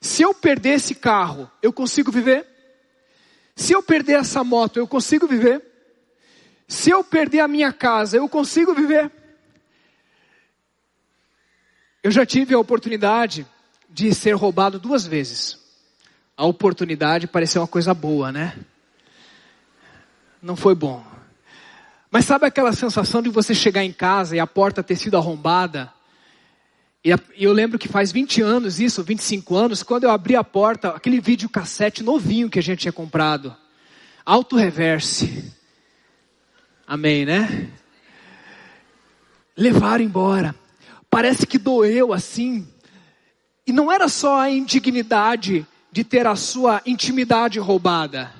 Se 0.00 0.22
eu 0.22 0.34
perder 0.34 0.74
esse 0.74 0.96
carro, 0.96 1.50
eu 1.62 1.72
consigo 1.72 2.10
viver? 2.10 2.44
Se 3.54 3.72
eu 3.72 3.82
perder 3.82 4.18
essa 4.18 4.42
moto, 4.42 4.78
eu 4.78 4.86
consigo 4.86 5.28
viver? 5.28 5.62
Se 6.66 6.90
eu 6.90 7.04
perder 7.04 7.40
a 7.40 7.48
minha 7.48 7.72
casa, 7.72 8.16
eu 8.16 8.28
consigo 8.28 8.74
viver? 8.74 9.10
Eu 12.02 12.10
já 12.10 12.26
tive 12.26 12.52
a 12.52 12.58
oportunidade 12.58 13.46
de 13.88 14.12
ser 14.12 14.32
roubado 14.32 14.78
duas 14.78 15.06
vezes. 15.06 15.58
A 16.36 16.44
oportunidade 16.44 17.28
pareceu 17.28 17.62
uma 17.62 17.68
coisa 17.68 17.94
boa, 17.94 18.32
né? 18.32 18.58
Não 20.42 20.56
foi 20.56 20.74
bom. 20.74 21.13
Mas 22.14 22.26
sabe 22.26 22.46
aquela 22.46 22.72
sensação 22.72 23.20
de 23.20 23.28
você 23.28 23.52
chegar 23.52 23.82
em 23.82 23.92
casa 23.92 24.36
e 24.36 24.38
a 24.38 24.46
porta 24.46 24.84
ter 24.84 24.94
sido 24.94 25.16
arrombada? 25.16 25.92
E 27.04 27.12
eu 27.36 27.52
lembro 27.52 27.76
que 27.76 27.88
faz 27.88 28.12
20 28.12 28.40
anos 28.40 28.78
isso, 28.78 29.02
25 29.02 29.56
anos, 29.56 29.82
quando 29.82 30.04
eu 30.04 30.10
abri 30.12 30.36
a 30.36 30.44
porta, 30.44 30.90
aquele 30.90 31.20
vídeo 31.20 31.48
cassete 31.48 32.04
novinho 32.04 32.48
que 32.48 32.60
a 32.60 32.62
gente 32.62 32.82
tinha 32.82 32.92
comprado. 32.92 33.52
Auto 34.24 34.54
reverse. 34.54 35.52
Amém, 36.86 37.26
né? 37.26 37.68
levaram 39.56 40.04
embora. 40.04 40.54
Parece 41.10 41.44
que 41.48 41.58
doeu 41.58 42.12
assim. 42.12 42.64
E 43.66 43.72
não 43.72 43.90
era 43.90 44.06
só 44.06 44.38
a 44.38 44.48
indignidade 44.48 45.66
de 45.90 46.04
ter 46.04 46.28
a 46.28 46.36
sua 46.36 46.80
intimidade 46.86 47.58
roubada, 47.58 48.32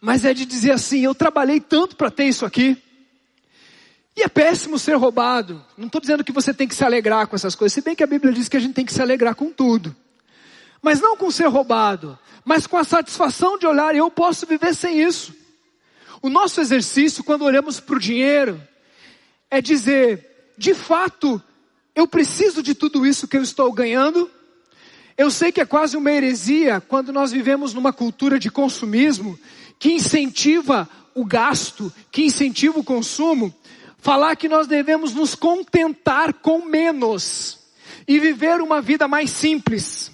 mas 0.00 0.24
é 0.24 0.32
de 0.32 0.46
dizer 0.46 0.70
assim: 0.70 1.00
eu 1.00 1.16
trabalhei 1.16 1.60
tanto 1.60 1.96
para 1.96 2.12
ter 2.12 2.24
isso 2.24 2.46
aqui. 2.46 2.80
E 4.18 4.22
é 4.24 4.28
péssimo 4.28 4.80
ser 4.80 4.96
roubado. 4.96 5.64
Não 5.76 5.86
estou 5.86 6.00
dizendo 6.00 6.24
que 6.24 6.32
você 6.32 6.52
tem 6.52 6.66
que 6.66 6.74
se 6.74 6.84
alegrar 6.84 7.28
com 7.28 7.36
essas 7.36 7.54
coisas, 7.54 7.72
se 7.72 7.80
bem 7.80 7.94
que 7.94 8.02
a 8.02 8.06
Bíblia 8.06 8.32
diz 8.32 8.48
que 8.48 8.56
a 8.56 8.60
gente 8.60 8.74
tem 8.74 8.84
que 8.84 8.92
se 8.92 9.00
alegrar 9.00 9.36
com 9.36 9.52
tudo. 9.52 9.94
Mas 10.82 11.00
não 11.00 11.16
com 11.16 11.30
ser 11.30 11.46
roubado, 11.46 12.18
mas 12.44 12.66
com 12.66 12.76
a 12.76 12.82
satisfação 12.82 13.56
de 13.56 13.64
olhar, 13.64 13.94
eu 13.94 14.10
posso 14.10 14.44
viver 14.44 14.74
sem 14.74 15.00
isso. 15.00 15.32
O 16.20 16.28
nosso 16.28 16.60
exercício, 16.60 17.22
quando 17.22 17.44
olhamos 17.44 17.78
para 17.78 17.94
o 17.94 18.00
dinheiro, 18.00 18.60
é 19.48 19.60
dizer, 19.60 20.52
de 20.58 20.74
fato, 20.74 21.40
eu 21.94 22.08
preciso 22.08 22.60
de 22.60 22.74
tudo 22.74 23.06
isso 23.06 23.28
que 23.28 23.36
eu 23.36 23.42
estou 23.42 23.72
ganhando. 23.72 24.28
Eu 25.16 25.30
sei 25.30 25.52
que 25.52 25.60
é 25.60 25.64
quase 25.64 25.96
uma 25.96 26.10
heresia 26.10 26.80
quando 26.80 27.12
nós 27.12 27.30
vivemos 27.30 27.72
numa 27.72 27.92
cultura 27.92 28.36
de 28.36 28.50
consumismo 28.50 29.38
que 29.78 29.92
incentiva 29.92 30.88
o 31.14 31.24
gasto, 31.24 31.92
que 32.10 32.22
incentiva 32.22 32.78
o 32.80 32.84
consumo, 32.84 33.54
falar 33.98 34.36
que 34.36 34.48
nós 34.48 34.66
devemos 34.66 35.12
nos 35.12 35.34
contentar 35.34 36.32
com 36.32 36.64
menos 36.64 37.58
e 38.06 38.18
viver 38.18 38.60
uma 38.60 38.80
vida 38.80 39.06
mais 39.06 39.30
simples. 39.30 40.10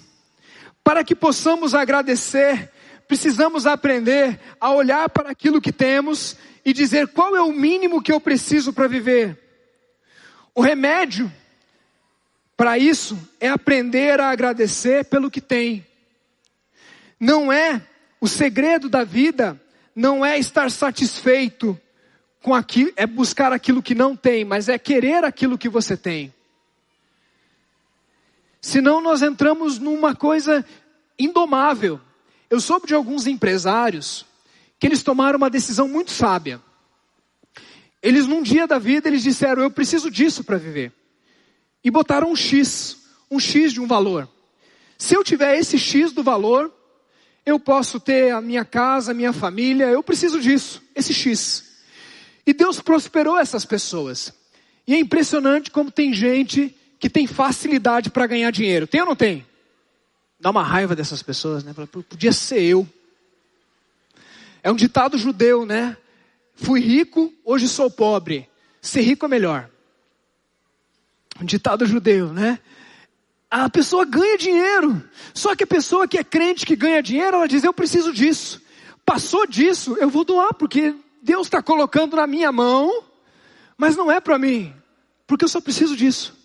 Para 0.83 1.03
que 1.03 1.15
possamos 1.15 1.73
agradecer, 1.73 2.71
precisamos 3.07 3.65
aprender 3.65 4.39
a 4.59 4.71
olhar 4.71 5.09
para 5.09 5.29
aquilo 5.29 5.61
que 5.61 5.71
temos 5.71 6.35
e 6.63 6.73
dizer 6.73 7.07
qual 7.09 7.35
é 7.35 7.41
o 7.41 7.53
mínimo 7.53 8.01
que 8.01 8.11
eu 8.11 8.19
preciso 8.19 8.73
para 8.73 8.87
viver. 8.87 9.39
O 10.53 10.61
remédio 10.61 11.31
para 12.57 12.77
isso 12.77 13.17
é 13.39 13.49
aprender 13.49 14.19
a 14.19 14.29
agradecer 14.29 15.05
pelo 15.05 15.29
que 15.29 15.41
tem. 15.41 15.85
Não 17.19 17.51
é 17.51 17.81
o 18.19 18.27
segredo 18.27 18.89
da 18.89 19.03
vida, 19.03 19.59
não 19.95 20.25
é 20.25 20.37
estar 20.37 20.71
satisfeito 20.71 21.79
com 22.45 22.53
aquilo, 22.53 22.93
é 22.95 23.07
buscar 23.07 23.51
aquilo 23.51 23.81
que 23.81 23.95
não 23.95 24.15
tem, 24.15 24.45
mas 24.45 24.69
é 24.69 24.77
querer 24.77 25.23
aquilo 25.23 25.57
que 25.57 25.67
você 25.67 25.97
tem. 25.97 26.31
Senão 28.61 29.01
nós 29.01 29.23
entramos 29.23 29.79
numa 29.79 30.13
coisa 30.13 30.63
indomável. 31.17 31.99
Eu 32.47 32.59
soube 32.59 32.85
de 32.85 32.93
alguns 32.93 33.25
empresários 33.25 34.27
que 34.77 34.85
eles 34.85 35.01
tomaram 35.01 35.37
uma 35.37 35.49
decisão 35.49 35.87
muito 35.87 36.11
sábia. 36.11 36.61
Eles 37.99 38.27
num 38.27 38.43
dia 38.43 38.67
da 38.67 38.77
vida 38.77 39.07
eles 39.07 39.23
disseram: 39.23 39.63
"Eu 39.63 39.71
preciso 39.71 40.11
disso 40.11 40.43
para 40.43 40.57
viver". 40.57 40.93
E 41.83 41.89
botaram 41.89 42.31
um 42.31 42.35
X, 42.35 43.07
um 43.31 43.39
X 43.39 43.73
de 43.73 43.81
um 43.81 43.87
valor. 43.87 44.29
Se 44.99 45.15
eu 45.15 45.23
tiver 45.23 45.57
esse 45.57 45.79
X 45.79 46.11
do 46.11 46.21
valor, 46.21 46.71
eu 47.43 47.59
posso 47.59 47.99
ter 47.99 48.29
a 48.29 48.39
minha 48.39 48.63
casa, 48.63 49.13
a 49.13 49.15
minha 49.15 49.33
família, 49.33 49.85
eu 49.85 50.03
preciso 50.03 50.39
disso, 50.39 50.83
esse 50.93 51.11
X. 51.11 51.73
E 52.45 52.53
Deus 52.53 52.79
prosperou 52.79 53.37
essas 53.37 53.65
pessoas. 53.65 54.33
E 54.87 54.93
é 54.93 54.99
impressionante 54.99 55.71
como 55.71 55.89
tem 55.89 56.13
gente 56.13 56.75
que 56.99 57.09
tem 57.09 57.25
facilidade 57.25 58.09
para 58.09 58.27
ganhar 58.27 58.51
dinheiro. 58.51 58.87
Tem 58.87 59.01
ou 59.01 59.07
não 59.07 59.15
tem? 59.15 59.45
Dá 60.39 60.51
uma 60.51 60.63
raiva 60.63 60.95
dessas 60.95 61.23
pessoas, 61.23 61.63
né? 61.63 61.73
Podia 62.09 62.31
ser 62.31 62.61
eu. 62.61 62.87
É 64.61 64.71
um 64.71 64.75
ditado 64.75 65.17
judeu, 65.17 65.65
né? 65.65 65.97
Fui 66.55 66.79
rico, 66.79 67.33
hoje 67.43 67.67
sou 67.67 67.89
pobre. 67.89 68.47
Ser 68.81 69.01
rico 69.01 69.25
é 69.25 69.29
melhor. 69.29 69.69
Um 71.41 71.45
ditado 71.45 71.85
judeu, 71.85 72.31
né? 72.31 72.59
A 73.49 73.69
pessoa 73.69 74.05
ganha 74.05 74.37
dinheiro. 74.37 75.03
Só 75.33 75.55
que 75.55 75.63
a 75.63 75.67
pessoa 75.67 76.07
que 76.07 76.17
é 76.17 76.23
crente, 76.23 76.65
que 76.65 76.75
ganha 76.75 77.01
dinheiro, 77.01 77.37
ela 77.37 77.47
diz: 77.47 77.63
Eu 77.63 77.73
preciso 77.73 78.13
disso. 78.13 78.61
Passou 79.05 79.45
disso, 79.45 79.95
eu 79.99 80.09
vou 80.09 80.23
doar, 80.23 80.53
porque 80.53 80.95
Deus 81.25 81.47
está 81.47 81.59
colocando 81.59 82.17
na 82.17 82.27
minha 82.27 82.51
mão, 82.51 83.03
mas 83.75 83.97
não 83.97 84.11
é 84.11 84.19
para 84.19 84.37
mim, 84.37 84.71
porque 85.25 85.43
eu 85.43 85.49
só 85.49 85.59
preciso 85.59 85.97
disso. 85.97 86.37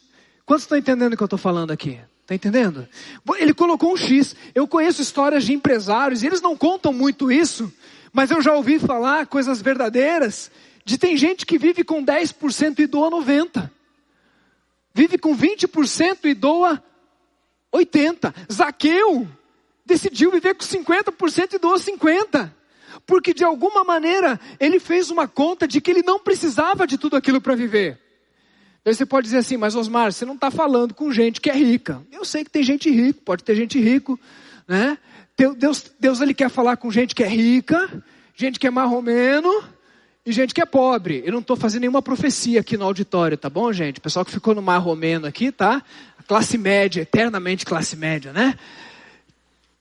Quantos 0.46 0.64
estão 0.64 0.78
entendendo 0.78 1.12
o 1.12 1.16
que 1.18 1.22
eu 1.22 1.26
estou 1.26 1.38
falando 1.38 1.70
aqui? 1.70 2.00
Está 2.22 2.34
entendendo? 2.34 2.88
Ele 3.36 3.52
colocou 3.52 3.92
um 3.92 3.96
X. 3.96 4.34
Eu 4.54 4.66
conheço 4.66 5.02
histórias 5.02 5.44
de 5.44 5.52
empresários, 5.52 6.22
e 6.22 6.26
eles 6.26 6.40
não 6.40 6.56
contam 6.56 6.94
muito 6.94 7.30
isso, 7.30 7.70
mas 8.10 8.30
eu 8.30 8.40
já 8.40 8.54
ouvi 8.54 8.78
falar 8.78 9.26
coisas 9.26 9.60
verdadeiras, 9.60 10.50
de 10.82 10.96
tem 10.96 11.14
gente 11.14 11.44
que 11.44 11.58
vive 11.58 11.84
com 11.84 12.02
10% 12.02 12.78
e 12.78 12.86
doa 12.86 13.10
90%. 13.10 13.70
Vive 14.94 15.18
com 15.18 15.36
20% 15.36 16.24
e 16.24 16.32
doa 16.32 16.82
80%. 17.70 18.32
Zaqueu 18.50 19.28
decidiu 19.84 20.30
viver 20.30 20.54
com 20.54 20.64
50% 20.64 21.52
e 21.52 21.58
doa 21.58 21.76
50% 21.76 22.59
porque 23.06 23.34
de 23.34 23.44
alguma 23.44 23.84
maneira 23.84 24.38
ele 24.58 24.78
fez 24.78 25.10
uma 25.10 25.26
conta 25.26 25.66
de 25.66 25.80
que 25.80 25.90
ele 25.90 26.02
não 26.02 26.18
precisava 26.18 26.86
de 26.86 26.96
tudo 26.98 27.16
aquilo 27.16 27.40
para 27.40 27.54
viver. 27.54 27.98
Daí 28.84 28.94
você 28.94 29.04
pode 29.04 29.24
dizer 29.24 29.38
assim, 29.38 29.56
mas 29.56 29.74
Osmar, 29.74 30.12
você 30.12 30.24
não 30.24 30.34
está 30.34 30.50
falando 30.50 30.94
com 30.94 31.12
gente 31.12 31.40
que 31.40 31.50
é 31.50 31.54
rica. 31.54 32.02
Eu 32.10 32.24
sei 32.24 32.44
que 32.44 32.50
tem 32.50 32.62
gente 32.62 32.90
rica, 32.90 33.20
pode 33.24 33.44
ter 33.44 33.54
gente 33.54 33.78
rico, 33.78 34.18
né? 34.66 34.96
Deus, 35.56 35.90
Deus 35.98 36.20
ele 36.20 36.34
quer 36.34 36.50
falar 36.50 36.76
com 36.76 36.90
gente 36.90 37.14
que 37.14 37.22
é 37.22 37.28
rica, 37.28 38.02
gente 38.34 38.58
que 38.58 38.66
é 38.66 38.70
marromeno 38.70 39.64
e 40.24 40.32
gente 40.32 40.54
que 40.54 40.60
é 40.60 40.66
pobre. 40.66 41.22
Eu 41.24 41.32
não 41.32 41.40
estou 41.40 41.56
fazendo 41.56 41.80
nenhuma 41.82 42.02
profecia 42.02 42.60
aqui 42.60 42.76
no 42.76 42.84
auditório, 42.84 43.36
tá 43.36 43.48
bom, 43.48 43.72
gente? 43.72 43.98
O 43.98 44.02
pessoal 44.02 44.24
que 44.24 44.30
ficou 44.30 44.54
no 44.54 44.62
marromeno 44.62 45.26
aqui, 45.26 45.50
tá? 45.50 45.82
Classe 46.26 46.56
média, 46.56 47.02
eternamente 47.02 47.66
classe 47.66 47.96
média, 47.96 48.32
né? 48.32 48.54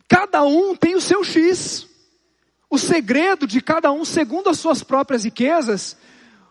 Cada 0.07 0.43
um 0.43 0.75
tem 0.75 0.95
o 0.95 1.01
seu 1.01 1.23
X 1.23 1.87
o 2.69 2.77
segredo 2.77 3.47
de 3.47 3.61
cada 3.61 3.91
um 3.91 4.05
segundo 4.05 4.49
as 4.49 4.59
suas 4.59 4.83
próprias 4.83 5.23
riquezas, 5.23 5.97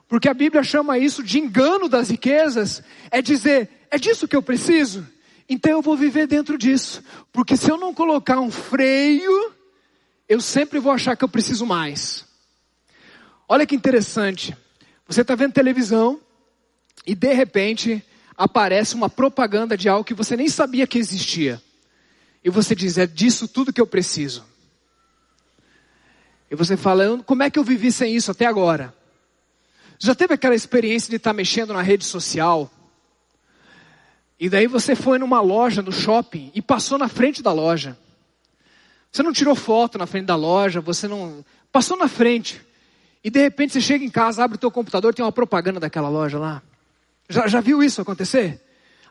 porque 0.09 0.29
a 0.29 0.35
Bíblia 0.35 0.63
chama 0.63 0.99
isso 0.99 1.23
de 1.23 1.39
engano 1.39 1.89
das 1.89 2.11
riquezas, 2.11 2.83
é 3.11 3.23
dizer, 3.23 3.71
é 3.91 3.99
disso 3.99 4.27
que 4.27 4.35
eu 4.35 4.43
preciso? 4.43 5.07
Então 5.49 5.71
eu 5.71 5.83
vou 5.83 5.97
viver 5.97 6.27
dentro 6.27 6.59
disso, 6.59 7.03
porque 7.33 7.57
se 7.57 7.71
eu 7.71 7.79
não 7.79 7.95
colocar 7.95 8.41
um 8.41 8.51
freio, 8.51 9.53
eu 10.29 10.41
sempre 10.41 10.79
vou 10.79 10.93
achar 10.93 11.17
que 11.17 11.25
eu 11.25 11.29
preciso 11.29 11.65
mais. 11.65 12.27
Olha 13.49 13.65
que 13.65 13.75
interessante, 13.75 14.57
você 15.07 15.23
está 15.23 15.35
vendo 15.35 15.53
televisão 15.53 16.21
e 17.07 17.15
de 17.15 17.33
repente 17.33 18.05
aparece 18.37 18.95
uma 18.95 19.09
propaganda 19.09 19.77
de 19.77 19.89
algo 19.89 20.05
que 20.05 20.15
você 20.15 20.37
nem 20.37 20.49
sabia 20.49 20.87
que 20.87 20.99
existia. 20.99 21.63
E 22.45 22.51
você 22.51 22.75
diz, 22.75 22.99
é 22.99 23.07
disso 23.07 23.49
tudo 23.49 23.73
que 23.73 23.81
eu 23.81 23.87
preciso. 23.87 24.45
E 26.51 26.55
você 26.55 26.77
fala, 26.77 27.23
como 27.25 27.43
é 27.43 27.51
que 27.51 27.59
eu 27.59 27.65
vivi 27.65 27.93
sem 27.93 28.15
isso 28.15 28.31
até 28.31 28.47
agora? 28.47 28.95
Já 29.99 30.15
teve 30.15 30.35
aquela 30.35 30.55
experiência 30.55 31.11
de 31.11 31.17
estar 31.17 31.33
mexendo 31.33 31.73
na 31.73 31.83
rede 31.83 32.05
social? 32.05 32.71
E 34.39 34.49
daí 34.49 34.67
você 34.67 34.95
foi 34.95 35.19
numa 35.19 35.41
loja, 35.41 35.83
no 35.83 35.93
shopping, 35.93 36.51
e 36.55 36.63
passou 36.63 36.97
na 36.97 37.09
frente 37.09 37.43
da 37.43 37.53
loja. 37.53 37.99
Você 39.11 39.23
não 39.23 39.33
tirou 39.33 39.55
foto 39.55 39.99
na 39.99 40.07
frente 40.07 40.27
da 40.27 40.37
loja, 40.37 40.81
você 40.81 41.09
não. 41.09 41.45
Passou 41.73 41.97
na 41.97 42.07
frente. 42.07 42.61
E 43.25 43.31
de 43.31 43.41
repente 43.41 43.73
você 43.73 43.81
chega 43.81 44.05
em 44.05 44.11
casa, 44.11 44.45
abre 44.45 44.57
o 44.57 44.61
teu 44.61 44.71
computador, 44.71 45.13
tem 45.13 45.25
uma 45.25 45.33
propaganda 45.33 45.81
daquela 45.81 46.09
loja 46.09 46.39
lá. 46.39 46.63
Já, 47.29 47.49
já 47.49 47.61
viu 47.61 47.83
isso 47.83 48.01
acontecer? 48.01 48.63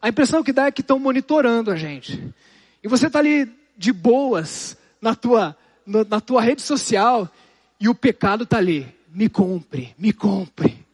A 0.02 0.10
impressão 0.10 0.44
que 0.44 0.54
dá 0.54 0.68
é 0.68 0.72
que 0.72 0.82
estão 0.82 0.98
monitorando 0.98 1.72
a 1.72 1.76
gente. 1.76 2.34
E 2.82 2.88
você 2.88 3.08
está 3.08 3.20
ali 3.20 3.52
de 3.78 3.92
boas 3.92 4.78
na 5.02 5.14
tua 5.14 5.56
na 5.88 6.20
tua 6.20 6.42
rede 6.42 6.62
social 6.62 7.32
e 7.80 7.88
o 7.88 7.96
pecado 7.96 8.44
está 8.44 8.58
ali. 8.58 8.94
Me 9.10 9.30
compre, 9.30 9.96
me 9.98 10.12
compre. 10.12 10.86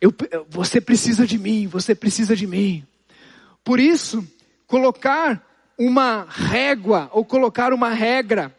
Eu, 0.00 0.12
você 0.48 0.80
precisa 0.80 1.26
de 1.26 1.38
mim, 1.38 1.66
você 1.66 1.94
precisa 1.94 2.34
de 2.34 2.46
mim. 2.46 2.84
Por 3.62 3.78
isso, 3.78 4.26
colocar 4.66 5.46
uma 5.78 6.26
régua 6.28 7.10
ou 7.12 7.24
colocar 7.24 7.72
uma 7.72 7.90
regra 7.90 8.54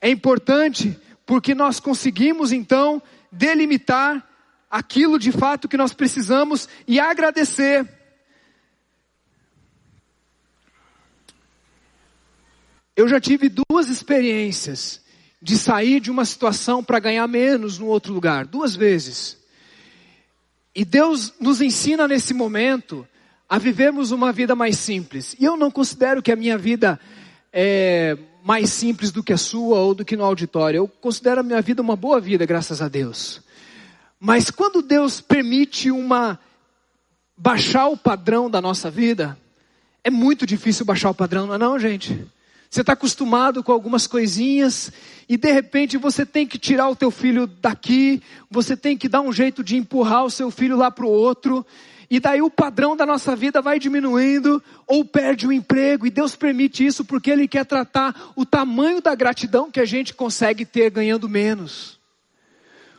é 0.00 0.10
importante 0.10 0.98
porque 1.24 1.54
nós 1.54 1.80
conseguimos 1.80 2.52
então 2.52 3.00
delimitar 3.30 4.22
aquilo 4.70 5.18
de 5.18 5.30
fato 5.32 5.68
que 5.68 5.76
nós 5.76 5.94
precisamos 5.94 6.68
e 6.86 6.98
agradecer. 6.98 7.88
Eu 12.96 13.08
já 13.08 13.20
tive 13.20 13.48
duas 13.48 13.88
experiências 13.88 15.00
de 15.42 15.58
sair 15.58 16.00
de 16.00 16.10
uma 16.10 16.24
situação 16.24 16.82
para 16.82 16.98
ganhar 16.98 17.26
menos 17.26 17.78
no 17.78 17.86
outro 17.86 18.12
lugar, 18.14 18.46
duas 18.46 18.74
vezes. 18.74 19.36
E 20.74 20.84
Deus 20.84 21.32
nos 21.40 21.60
ensina 21.60 22.08
nesse 22.08 22.32
momento 22.32 23.06
a 23.48 23.58
vivermos 23.58 24.10
uma 24.10 24.32
vida 24.32 24.54
mais 24.54 24.78
simples. 24.78 25.36
E 25.38 25.44
eu 25.44 25.56
não 25.56 25.70
considero 25.70 26.22
que 26.22 26.32
a 26.32 26.36
minha 26.36 26.56
vida 26.56 26.98
é 27.52 28.16
mais 28.42 28.70
simples 28.70 29.10
do 29.10 29.22
que 29.22 29.32
a 29.32 29.38
sua 29.38 29.78
ou 29.80 29.94
do 29.94 30.04
que 30.04 30.16
no 30.16 30.24
auditório. 30.24 30.78
Eu 30.78 30.88
considero 30.88 31.40
a 31.40 31.44
minha 31.44 31.62
vida 31.62 31.82
uma 31.82 31.96
boa 31.96 32.20
vida, 32.20 32.44
graças 32.46 32.80
a 32.80 32.88
Deus. 32.88 33.42
Mas 34.18 34.50
quando 34.50 34.82
Deus 34.82 35.20
permite 35.20 35.90
uma 35.90 36.38
baixar 37.36 37.86
o 37.88 37.96
padrão 37.96 38.48
da 38.48 38.60
nossa 38.60 38.90
vida, 38.90 39.38
é 40.02 40.10
muito 40.10 40.46
difícil 40.46 40.84
baixar 40.84 41.10
o 41.10 41.14
padrão, 41.14 41.46
não 41.46 41.54
é 41.54 41.58
não, 41.58 41.78
gente? 41.78 42.26
Você 42.74 42.80
está 42.80 42.94
acostumado 42.94 43.62
com 43.62 43.70
algumas 43.70 44.08
coisinhas 44.08 44.90
e 45.28 45.36
de 45.36 45.52
repente 45.52 45.96
você 45.96 46.26
tem 46.26 46.44
que 46.44 46.58
tirar 46.58 46.88
o 46.88 46.96
teu 46.96 47.08
filho 47.08 47.46
daqui, 47.46 48.20
você 48.50 48.76
tem 48.76 48.96
que 48.96 49.08
dar 49.08 49.20
um 49.20 49.32
jeito 49.32 49.62
de 49.62 49.76
empurrar 49.76 50.24
o 50.24 50.30
seu 50.30 50.50
filho 50.50 50.76
lá 50.76 50.90
para 50.90 51.06
o 51.06 51.08
outro, 51.08 51.64
e 52.10 52.18
daí 52.18 52.42
o 52.42 52.50
padrão 52.50 52.96
da 52.96 53.06
nossa 53.06 53.36
vida 53.36 53.62
vai 53.62 53.78
diminuindo 53.78 54.60
ou 54.88 55.04
perde 55.04 55.46
o 55.46 55.52
emprego, 55.52 56.04
e 56.04 56.10
Deus 56.10 56.34
permite 56.34 56.84
isso 56.84 57.04
porque 57.04 57.30
Ele 57.30 57.46
quer 57.46 57.64
tratar 57.64 58.32
o 58.34 58.44
tamanho 58.44 59.00
da 59.00 59.14
gratidão 59.14 59.70
que 59.70 59.78
a 59.78 59.86
gente 59.86 60.12
consegue 60.12 60.64
ter 60.64 60.90
ganhando 60.90 61.28
menos. 61.28 62.00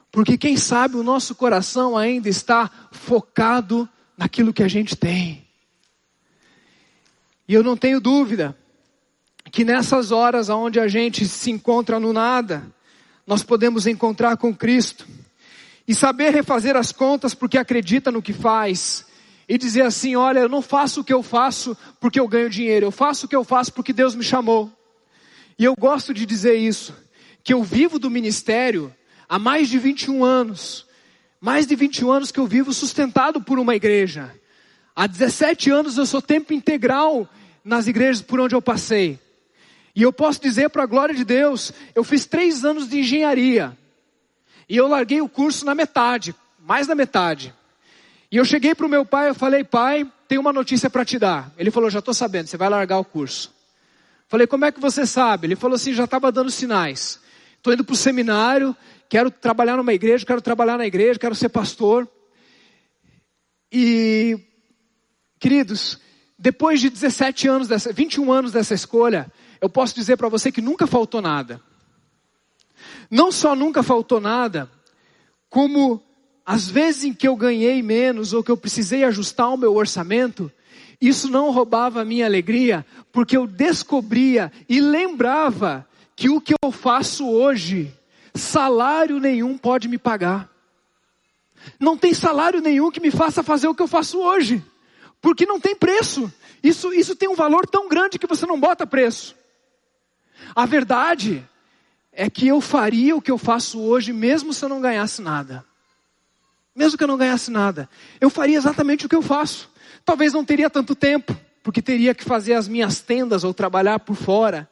Porque 0.09 0.37
quem 0.37 0.55
sabe 0.55 0.95
o 0.95 1.03
nosso 1.03 1.35
coração 1.35 1.97
ainda 1.97 2.29
está 2.29 2.71
focado 2.93 3.89
naquilo 4.17 4.53
que 4.53 4.63
a 4.63 4.69
gente 4.69 4.95
tem. 4.95 5.45
E 7.45 7.53
eu 7.53 7.61
não 7.61 7.75
tenho 7.75 7.99
dúvida 7.99 8.55
que 9.55 9.63
nessas 9.63 10.11
horas 10.11 10.49
onde 10.49 10.81
a 10.81 10.87
gente 10.89 11.25
se 11.25 11.49
encontra 11.49 11.97
no 11.97 12.11
nada, 12.11 12.61
nós 13.25 13.41
podemos 13.41 13.87
encontrar 13.87 14.35
com 14.35 14.53
Cristo 14.53 15.07
e 15.87 15.95
saber 15.95 16.33
refazer 16.33 16.75
as 16.75 16.91
contas 16.91 17.33
porque 17.33 17.57
acredita 17.57 18.11
no 18.11 18.21
que 18.21 18.33
faz 18.33 19.05
e 19.47 19.57
dizer 19.57 19.83
assim: 19.83 20.13
olha, 20.13 20.39
eu 20.39 20.49
não 20.49 20.61
faço 20.61 20.99
o 20.99 21.03
que 21.05 21.13
eu 21.13 21.23
faço 21.23 21.75
porque 22.01 22.19
eu 22.19 22.27
ganho 22.27 22.49
dinheiro, 22.49 22.87
eu 22.87 22.91
faço 22.91 23.27
o 23.27 23.29
que 23.29 23.35
eu 23.35 23.45
faço 23.45 23.71
porque 23.71 23.93
Deus 23.93 24.13
me 24.13 24.25
chamou. 24.25 24.69
E 25.57 25.63
eu 25.63 25.73
gosto 25.73 26.13
de 26.13 26.25
dizer 26.25 26.55
isso, 26.55 26.93
que 27.41 27.53
eu 27.53 27.63
vivo 27.63 27.97
do 27.97 28.09
ministério 28.09 28.93
há 29.29 29.39
mais 29.39 29.69
de 29.69 29.79
21 29.79 30.21
anos. 30.25 30.85
Mais 31.39 31.65
de 31.65 31.77
21 31.77 32.11
anos 32.11 32.29
que 32.29 32.41
eu 32.41 32.45
vivo 32.45 32.73
sustentado 32.73 33.39
por 33.39 33.57
uma 33.57 33.73
igreja. 33.73 34.35
Há 34.93 35.07
17 35.07 35.71
anos 35.71 35.97
eu 35.97 36.05
sou 36.05 36.21
tempo 36.21 36.53
integral 36.53 37.25
nas 37.63 37.87
igrejas 37.87 38.21
por 38.21 38.41
onde 38.41 38.53
eu 38.53 38.61
passei. 38.61 39.23
E 39.95 40.01
eu 40.01 40.11
posso 40.11 40.41
dizer 40.41 40.69
para 40.69 40.83
a 40.83 40.85
glória 40.87 41.15
de 41.15 41.23
Deus, 41.23 41.71
eu 41.95 42.03
fiz 42.03 42.25
três 42.25 42.65
anos 42.65 42.89
de 42.89 42.99
engenharia. 42.99 43.77
E 44.67 44.75
eu 44.75 44.87
larguei 44.87 45.21
o 45.21 45.29
curso 45.29 45.65
na 45.65 45.73
metade, 45.73 46.35
mais 46.59 46.85
da 46.85 46.93
metade. 46.93 47.53
E 48.29 48.35
eu 48.35 48.43
cheguei 48.43 48.75
para 48.75 48.85
o 48.85 48.89
meu 48.89 49.05
pai, 49.05 49.29
eu 49.29 49.35
falei, 49.35 49.63
pai, 49.63 50.05
tem 50.27 50.37
uma 50.37 50.51
notícia 50.51 50.89
para 50.89 51.05
te 51.05 51.17
dar. 51.17 51.53
Ele 51.57 51.71
falou, 51.71 51.89
já 51.89 51.99
estou 51.99 52.13
sabendo, 52.13 52.47
você 52.47 52.57
vai 52.57 52.67
largar 52.67 52.97
o 52.97 53.05
curso. 53.05 53.53
Falei, 54.27 54.45
como 54.45 54.65
é 54.65 54.71
que 54.71 54.81
você 54.81 55.05
sabe? 55.05 55.47
Ele 55.47 55.55
falou 55.55 55.75
assim, 55.75 55.93
já 55.93 56.03
estava 56.03 56.29
dando 56.31 56.51
sinais. 56.51 57.21
Estou 57.55 57.71
indo 57.71 57.85
para 57.85 57.93
o 57.93 57.97
seminário, 57.97 58.75
quero 59.07 59.31
trabalhar 59.31 59.77
numa 59.77 59.93
igreja, 59.93 60.25
quero 60.25 60.41
trabalhar 60.41 60.77
na 60.77 60.85
igreja, 60.85 61.17
quero 61.17 61.35
ser 61.35 61.49
pastor. 61.49 62.05
E, 63.71 64.37
queridos, 65.39 65.99
depois 66.37 66.81
de 66.81 66.89
17 66.89 67.47
anos, 67.47 67.67
dessa, 67.67 67.93
21 67.93 68.31
anos 68.31 68.51
dessa 68.51 68.73
escolha, 68.73 69.31
eu 69.65 69.69
posso 69.69 69.95
dizer 69.95 70.15
para 70.15 70.29
você 70.29 70.51
que 70.51 70.61
nunca 70.61 70.85
faltou 70.85 71.21
nada. 71.21 71.59
Não 73.09 73.31
só 73.31 73.55
nunca 73.55 73.81
faltou 73.81 74.19
nada, 74.19 74.69
como 75.49 76.01
as 76.45 76.69
vezes 76.69 77.05
em 77.05 77.13
que 77.13 77.27
eu 77.27 77.35
ganhei 77.35 77.81
menos 77.81 78.31
ou 78.31 78.43
que 78.43 78.51
eu 78.51 78.57
precisei 78.57 79.03
ajustar 79.03 79.51
o 79.51 79.57
meu 79.57 79.75
orçamento, 79.75 80.51
isso 81.01 81.29
não 81.29 81.51
roubava 81.51 82.01
a 82.01 82.05
minha 82.05 82.25
alegria, 82.25 82.85
porque 83.11 83.35
eu 83.35 83.47
descobria 83.47 84.51
e 84.69 84.79
lembrava 84.79 85.87
que 86.15 86.29
o 86.29 86.39
que 86.39 86.53
eu 86.63 86.71
faço 86.71 87.27
hoje, 87.27 87.91
salário 88.33 89.19
nenhum 89.19 89.57
pode 89.57 89.87
me 89.87 89.97
pagar. 89.97 90.49
Não 91.79 91.97
tem 91.97 92.13
salário 92.13 92.61
nenhum 92.61 92.91
que 92.91 92.99
me 92.99 93.09
faça 93.09 93.41
fazer 93.41 93.67
o 93.67 93.73
que 93.73 93.81
eu 93.81 93.87
faço 93.87 94.19
hoje, 94.19 94.63
porque 95.19 95.45
não 95.45 95.59
tem 95.59 95.75
preço. 95.75 96.31
Isso, 96.61 96.93
isso 96.93 97.15
tem 97.15 97.27
um 97.27 97.35
valor 97.35 97.65
tão 97.67 97.89
grande 97.89 98.19
que 98.19 98.27
você 98.27 98.45
não 98.45 98.59
bota 98.59 98.85
preço. 98.85 99.35
A 100.53 100.65
verdade 100.65 101.47
é 102.11 102.29
que 102.29 102.47
eu 102.47 102.61
faria 102.61 103.15
o 103.15 103.21
que 103.21 103.31
eu 103.31 103.37
faço 103.37 103.79
hoje, 103.79 104.13
mesmo 104.13 104.53
se 104.53 104.63
eu 104.63 104.69
não 104.69 104.81
ganhasse 104.81 105.21
nada. 105.21 105.65
Mesmo 106.75 106.97
que 106.97 107.03
eu 107.03 107.07
não 107.07 107.17
ganhasse 107.17 107.49
nada, 107.49 107.89
eu 108.19 108.29
faria 108.29 108.57
exatamente 108.57 109.05
o 109.05 109.09
que 109.09 109.15
eu 109.15 109.21
faço. 109.21 109.69
Talvez 110.03 110.33
não 110.33 110.43
teria 110.43 110.69
tanto 110.69 110.93
tempo, 110.93 111.35
porque 111.63 111.81
teria 111.81 112.13
que 112.13 112.23
fazer 112.23 112.53
as 112.53 112.67
minhas 112.67 112.99
tendas 112.99 113.43
ou 113.43 113.53
trabalhar 113.53 113.99
por 113.99 114.15
fora. 114.15 114.69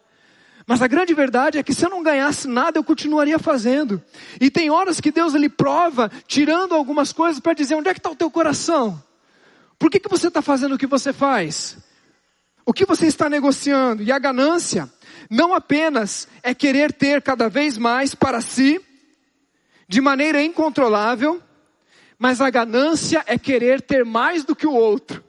Mas 0.66 0.82
a 0.82 0.88
grande 0.88 1.14
verdade 1.14 1.58
é 1.58 1.64
que 1.64 1.74
se 1.74 1.86
eu 1.86 1.90
não 1.90 2.04
ganhasse 2.04 2.48
nada, 2.48 2.78
eu 2.78 2.84
continuaria 2.84 3.38
fazendo. 3.38 4.02
E 4.40 4.50
tem 4.50 4.70
horas 4.70 5.02
que 5.02 5.12
Deus 5.12 5.34
ele 5.34 5.50
prova, 5.50 6.10
tirando 6.28 6.74
algumas 6.74 7.12
coisas 7.12 7.40
para 7.40 7.54
dizer 7.54 7.76
onde 7.76 7.90
é 7.90 7.94
que 7.94 8.00
está 8.00 8.10
o 8.10 8.16
teu 8.16 8.32
coração. 8.32 9.02
Por 9.78 9.90
que, 9.90 10.00
que 10.00 10.10
você 10.10 10.28
está 10.28 10.42
fazendo 10.42 10.76
o 10.76 10.78
que 10.78 10.88
você 10.88 11.12
faz? 11.12 11.78
O 12.66 12.72
que 12.72 12.86
você 12.86 13.08
está 13.08 13.30
negociando? 13.30 14.04
E 14.04 14.12
a 14.12 14.20
ganância 14.20 14.90
não 15.30 15.54
apenas 15.54 16.28
é 16.42 16.54
querer 16.54 16.92
ter 16.94 17.22
cada 17.22 17.50
vez 17.50 17.78
mais 17.78 18.16
para 18.16 18.42
si, 18.42 18.82
de 19.88 20.02
maneira 20.02 20.42
incontrolável, 20.44 21.42
mas 22.18 22.42
a 22.42 22.50
ganância 22.50 23.24
é 23.28 23.38
querer 23.38 23.82
ter 23.82 24.06
mais 24.06 24.44
do 24.44 24.56
que 24.56 24.66
o 24.66 24.74
outro. 24.74 25.24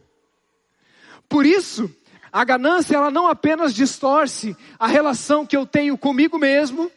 Por 1.29 1.45
isso, 1.45 1.95
a 2.33 2.45
ganância 2.45 2.97
ela 2.97 3.11
não 3.11 3.27
apenas 3.27 3.75
distorce 3.75 4.57
a 4.79 4.87
relação 4.87 5.47
que 5.47 5.57
eu 5.57 5.67
tenho 5.67 5.97
comigo 5.97 6.39
mesmo, 6.39 6.91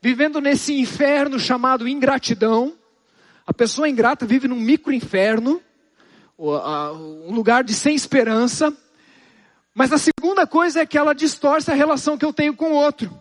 vivendo 0.00 0.40
nesse 0.40 0.78
inferno 0.78 1.38
chamado 1.38 1.88
ingratidão. 1.88 2.74
A 3.46 3.52
pessoa 3.52 3.88
ingrata 3.88 4.26
vive 4.26 4.48
num 4.48 4.60
micro 4.60 4.92
inferno, 4.92 5.60
um 6.38 7.32
lugar 7.32 7.64
de 7.64 7.74
sem 7.74 7.94
esperança. 7.94 8.76
Mas 9.74 9.92
a 9.92 9.98
segunda 9.98 10.46
coisa 10.46 10.80
é 10.80 10.86
que 10.86 10.98
ela 10.98 11.14
distorce 11.14 11.70
a 11.70 11.74
relação 11.74 12.18
que 12.18 12.24
eu 12.24 12.32
tenho 12.32 12.54
com 12.54 12.72
o 12.72 12.74
outro. 12.74 13.16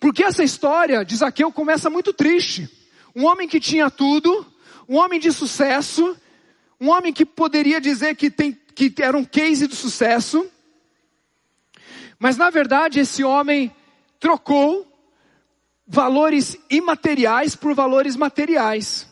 Porque 0.00 0.22
essa 0.22 0.42
história 0.42 1.04
de 1.04 1.16
Zaqueu 1.16 1.52
começa 1.52 1.90
muito 1.90 2.12
triste. 2.12 2.68
Um 3.14 3.26
homem 3.26 3.48
que 3.48 3.60
tinha 3.60 3.90
tudo, 3.90 4.46
um 4.88 4.96
homem 4.96 5.18
de 5.18 5.32
sucesso, 5.32 6.16
um 6.80 6.90
homem 6.90 7.12
que 7.12 7.26
poderia 7.26 7.80
dizer 7.80 8.14
que, 8.14 8.30
tem, 8.30 8.52
que 8.52 8.94
era 9.00 9.16
um 9.16 9.24
case 9.24 9.66
de 9.66 9.74
sucesso, 9.74 10.48
mas 12.18 12.36
na 12.36 12.50
verdade 12.50 13.00
esse 13.00 13.24
homem 13.24 13.74
trocou 14.20 14.86
valores 15.86 16.56
imateriais 16.70 17.56
por 17.56 17.74
valores 17.74 18.14
materiais. 18.16 19.08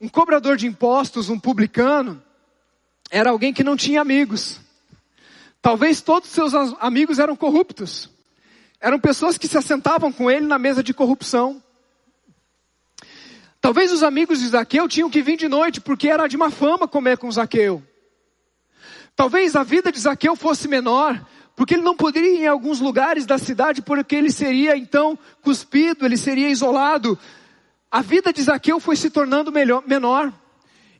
Um 0.00 0.08
cobrador 0.08 0.56
de 0.56 0.66
impostos, 0.66 1.28
um 1.28 1.38
publicano, 1.38 2.22
era 3.10 3.30
alguém 3.30 3.52
que 3.52 3.64
não 3.64 3.76
tinha 3.76 4.00
amigos. 4.00 4.60
Talvez 5.62 6.00
todos 6.00 6.30
seus 6.30 6.54
amigos 6.80 7.18
eram 7.18 7.36
corruptos. 7.36 8.08
Eram 8.80 8.98
pessoas 8.98 9.36
que 9.36 9.46
se 9.46 9.58
assentavam 9.58 10.10
com 10.10 10.30
ele 10.30 10.46
na 10.46 10.58
mesa 10.58 10.82
de 10.82 10.94
corrupção. 10.94 11.62
Talvez 13.60 13.92
os 13.92 14.02
amigos 14.02 14.40
de 14.40 14.48
Zaqueu 14.48 14.88
tinham 14.88 15.10
que 15.10 15.20
vir 15.20 15.36
de 15.36 15.48
noite 15.48 15.80
porque 15.80 16.08
era 16.08 16.26
de 16.26 16.38
má 16.38 16.50
fama 16.50 16.88
comer 16.88 17.18
com 17.18 17.30
Zaqueu. 17.30 17.82
Talvez 19.14 19.54
a 19.54 19.62
vida 19.62 19.92
de 19.92 20.00
Zaqueu 20.00 20.34
fosse 20.34 20.66
menor, 20.66 21.20
porque 21.54 21.74
ele 21.74 21.82
não 21.82 21.94
poderia 21.94 22.36
ir 22.36 22.42
em 22.44 22.46
alguns 22.46 22.80
lugares 22.80 23.26
da 23.26 23.36
cidade, 23.36 23.82
porque 23.82 24.16
ele 24.16 24.32
seria 24.32 24.78
então 24.78 25.18
cuspido, 25.42 26.06
ele 26.06 26.16
seria 26.16 26.48
isolado. 26.48 27.18
A 27.90 28.00
vida 28.00 28.32
de 28.32 28.42
Zaqueu 28.42 28.80
foi 28.80 28.96
se 28.96 29.10
tornando 29.10 29.52
melhor, 29.52 29.82
menor. 29.86 30.32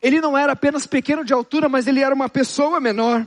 Ele 0.03 0.21
não 0.21 0.37
era 0.37 0.53
apenas 0.53 0.87
pequeno 0.87 1.25
de 1.25 1.33
altura, 1.33 1.67
mas 1.67 1.87
ele 1.87 2.01
era 2.01 2.15
uma 2.15 2.29
pessoa 2.29 2.79
menor. 2.79 3.27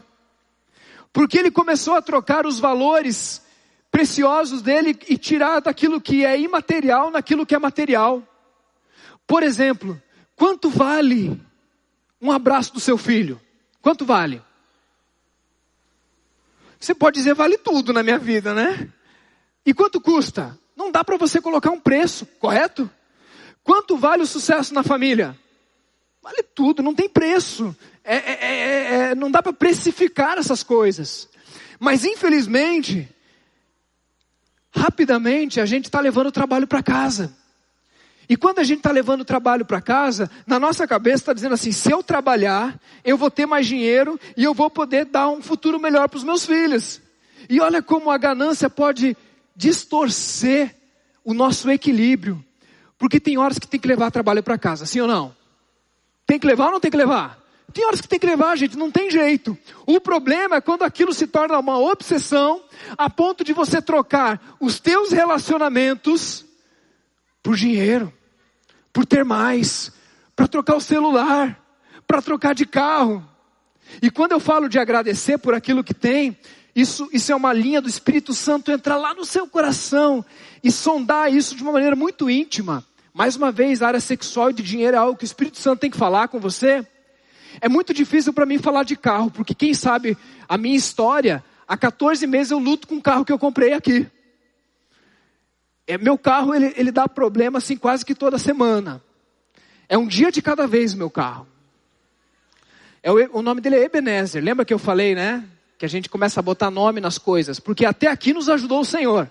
Porque 1.14 1.38
ele 1.38 1.52
começou 1.52 1.94
a 1.94 2.02
trocar 2.02 2.48
os 2.48 2.60
valores 2.60 3.44
preciosos 3.92 4.64
dele 4.64 4.98
e 5.08 5.16
tirar 5.20 5.62
daquilo 5.62 6.02
que 6.02 6.26
é 6.26 6.38
imaterial 6.40 7.12
naquilo 7.12 7.46
que 7.46 7.54
é 7.54 7.60
material. 7.60 8.28
Por 9.28 9.44
exemplo, 9.44 10.02
quanto 10.36 10.68
vale 10.72 11.40
um 12.20 12.32
abraço 12.32 12.74
do 12.74 12.80
seu 12.80 12.98
filho? 12.98 13.40
Quanto 13.80 14.04
vale? 14.04 14.42
Você 16.80 16.96
pode 16.96 17.20
dizer, 17.20 17.36
vale 17.36 17.58
tudo 17.58 17.94
na 17.94 18.02
minha 18.02 18.18
vida, 18.18 18.54
né? 18.54 18.92
E 19.64 19.74
quanto 19.74 20.02
custa? 20.02 20.58
Não 20.76 20.92
dá 20.92 21.04
para 21.04 21.16
você 21.16 21.40
colocar 21.40 21.70
um 21.70 21.80
preço, 21.80 22.26
correto? 22.40 22.90
Quanto 23.64 23.96
vale 23.96 24.24
o 24.24 24.28
sucesso 24.28 24.74
na 24.74 24.84
família? 24.84 25.38
Vale 26.24 26.42
tudo, 26.56 26.82
não 26.82 26.96
tem 26.96 27.10
preço. 27.10 27.76
É, 28.04 28.16
é, 28.16 28.34
é, 28.42 28.94
é 29.12 29.16
não 29.16 29.30
dá 29.30 29.44
para 29.44 29.52
precificar 29.52 30.38
essas 30.38 30.64
coisas. 30.64 31.28
Mas 31.78 32.06
infelizmente, 32.06 33.10
rapidamente 34.74 35.60
a 35.60 35.66
gente 35.66 35.86
está 35.86 36.00
levando 36.00 36.28
o 36.28 36.32
trabalho 36.32 36.66
para 36.66 36.82
casa. 36.82 37.36
E 38.30 38.38
quando 38.38 38.60
a 38.60 38.64
gente 38.64 38.78
está 38.78 38.90
levando 38.90 39.22
o 39.22 39.26
trabalho 39.26 39.66
para 39.66 39.82
casa, 39.82 40.32
na 40.48 40.58
nossa 40.58 40.88
cabeça 40.88 41.18
está 41.18 41.34
dizendo 41.34 41.56
assim: 41.56 41.74
se 41.74 41.92
eu 41.92 42.02
trabalhar, 42.02 42.80
eu 43.04 43.18
vou 43.18 43.30
ter 43.30 43.46
mais 43.46 43.68
dinheiro 43.68 44.18
e 44.38 44.46
eu 44.46 44.54
vou 44.54 44.70
poder 44.70 45.06
dar 45.06 45.30
um 45.30 45.42
futuro 45.42 45.78
melhor 45.78 46.08
para 46.08 46.18
os 46.18 46.24
meus 46.24 46.46
filhos. 46.46 47.02
E 47.50 47.60
olha 47.60 47.84
como 47.84 48.10
a 48.10 48.18
ganância 48.18 48.70
pode 48.70 49.18
distorcer 49.54 50.74
o 51.24 51.34
nosso 51.34 51.70
equilíbrio. 51.70 52.44
Porque 52.98 53.20
tem 53.20 53.38
horas 53.38 53.60
que 53.60 53.68
tem 53.68 53.78
que 53.78 53.88
levar 53.90 54.10
trabalho 54.10 54.42
para 54.42 54.58
casa, 54.58 54.86
sim 54.86 55.02
ou 55.02 55.08
não? 55.08 55.36
Tem 56.26 56.40
que 56.40 56.48
levar 56.48 56.68
ou 56.68 56.72
não 56.74 56.80
tem 56.80 56.92
que 56.92 56.98
levar? 56.98 57.44
Tem 57.74 57.86
horas 57.86 58.00
que 58.00 58.08
tem 58.08 58.20
que 58.20 58.26
levar, 58.26 58.56
gente, 58.56 58.78
não 58.78 58.92
tem 58.92 59.10
jeito. 59.10 59.58
O 59.88 60.00
problema 60.00 60.58
é 60.58 60.62
quando 60.62 60.84
aquilo 60.84 61.12
se 61.12 61.26
torna 61.26 61.58
uma 61.58 61.80
obsessão, 61.80 62.64
a 62.96 63.10
ponto 63.10 63.44
de 63.44 63.52
você 63.52 63.82
trocar 63.82 64.56
os 64.60 64.80
teus 64.80 65.12
relacionamentos 65.12 66.46
por 67.42 67.56
dinheiro, 67.56 68.14
por 68.92 69.06
ter 69.06 69.26
mais, 69.26 69.92
para 70.36 70.48
trocar 70.48 70.76
o 70.76 70.82
celular, 70.82 71.60
para 72.06 72.22
trocar 72.22 72.54
de 72.54 72.66
carro. 72.66 73.28
E 74.02 74.12
quando 74.12 74.34
eu 74.34 74.40
falo 74.40 74.70
de 74.70 74.78
agradecer 74.78 75.40
por 75.40 75.56
aquilo 75.56 75.84
que 75.84 75.96
tem, 75.96 76.38
isso, 76.76 77.10
isso 77.12 77.32
é 77.32 77.36
uma 77.36 77.54
linha 77.54 77.82
do 77.82 77.90
Espírito 77.90 78.34
Santo 78.34 78.72
entrar 78.72 78.98
lá 78.98 79.14
no 79.16 79.26
seu 79.26 79.48
coração 79.48 80.24
e 80.64 80.72
sondar 80.72 81.34
isso 81.34 81.56
de 81.56 81.64
uma 81.64 81.72
maneira 81.72 81.96
muito 81.96 82.30
íntima. 82.30 82.86
Mais 83.14 83.36
uma 83.36 83.52
vez, 83.52 83.82
a 83.82 83.88
área 83.88 84.00
sexual 84.00 84.50
e 84.50 84.54
de 84.54 84.64
dinheiro 84.64 84.96
é 84.96 85.00
algo 85.00 85.16
que 85.16 85.24
o 85.24 85.26
Espírito 85.26 85.60
Santo 85.60 85.82
tem 85.82 85.92
que 85.92 85.98
falar 85.98 86.28
com 86.30 86.40
você. 86.40 86.86
É 87.62 87.70
muito 87.70 87.94
difícil 87.94 88.34
para 88.34 88.46
mim 88.46 88.58
falar 88.58 88.84
de 88.84 88.96
carro, 88.96 89.30
porque 89.30 89.54
quem 89.54 89.74
sabe 89.74 90.18
a 90.50 90.58
minha 90.58 90.76
história, 90.76 91.44
há 91.68 91.78
14 91.78 92.26
meses 92.26 92.52
eu 92.52 92.58
luto 92.58 92.88
com 92.88 92.96
o 92.96 93.02
carro 93.02 93.24
que 93.24 93.32
eu 93.32 93.38
comprei 93.38 93.74
aqui. 93.74 94.08
É, 95.86 95.96
meu 95.98 96.18
carro, 96.18 96.56
ele, 96.56 96.74
ele 96.76 96.92
dá 96.92 97.08
problema 97.08 97.60
assim 97.60 97.78
quase 97.78 98.04
que 98.04 98.16
toda 98.16 98.40
semana. 98.40 99.00
É 99.88 99.96
um 99.96 100.08
dia 100.08 100.32
de 100.32 100.42
cada 100.42 100.66
vez 100.66 100.96
meu 100.96 101.10
carro. 101.10 101.46
É 103.04 103.12
o, 103.12 103.38
o 103.38 103.42
nome 103.44 103.62
dele 103.62 103.76
é 103.76 103.84
Ebenezer. 103.84 104.44
Lembra 104.44 104.66
que 104.66 104.74
eu 104.74 104.80
falei, 104.80 105.14
né? 105.14 105.48
Que 105.78 105.86
a 105.86 105.90
gente 105.90 106.10
começa 106.10 106.40
a 106.40 106.44
botar 106.44 106.72
nome 106.72 107.00
nas 107.00 107.20
coisas. 107.20 107.60
Porque 107.60 107.86
até 107.86 108.08
aqui 108.08 108.34
nos 108.34 108.50
ajudou 108.50 108.80
o 108.80 108.86
Senhor. 108.86 109.30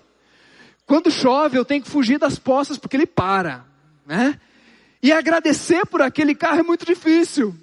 Quando 0.85 1.11
chove, 1.11 1.57
eu 1.57 1.65
tenho 1.65 1.81
que 1.81 1.89
fugir 1.89 2.19
das 2.19 2.37
poças 2.37 2.77
porque 2.77 2.95
ele 2.95 3.05
para, 3.05 3.65
né? 4.05 4.39
E 5.01 5.11
agradecer 5.11 5.85
por 5.85 6.01
aquele 6.01 6.33
carro 6.33 6.59
é 6.59 6.63
muito 6.63 6.85
difícil. 6.85 7.53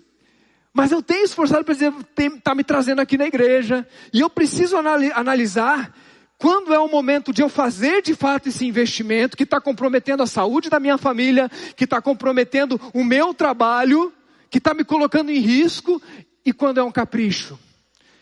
Mas 0.72 0.92
eu 0.92 1.02
tenho 1.02 1.24
esforçado 1.24 1.64
para 1.64 1.74
dizer, 1.74 1.92
está 2.16 2.54
me 2.54 2.62
trazendo 2.62 3.00
aqui 3.00 3.16
na 3.16 3.26
igreja. 3.26 3.86
E 4.12 4.20
eu 4.20 4.30
preciso 4.30 4.76
analisar 4.76 5.94
quando 6.38 6.72
é 6.72 6.78
o 6.78 6.88
momento 6.88 7.32
de 7.32 7.42
eu 7.42 7.48
fazer 7.48 8.00
de 8.02 8.14
fato 8.14 8.48
esse 8.48 8.66
investimento 8.66 9.36
que 9.36 9.42
está 9.42 9.60
comprometendo 9.60 10.22
a 10.22 10.26
saúde 10.26 10.70
da 10.70 10.80
minha 10.80 10.96
família, 10.96 11.50
que 11.76 11.84
está 11.84 12.00
comprometendo 12.00 12.80
o 12.94 13.04
meu 13.04 13.34
trabalho, 13.34 14.12
que 14.48 14.58
está 14.58 14.72
me 14.72 14.84
colocando 14.84 15.30
em 15.30 15.38
risco, 15.38 16.00
e 16.44 16.52
quando 16.52 16.78
é 16.78 16.82
um 16.82 16.92
capricho. 16.92 17.58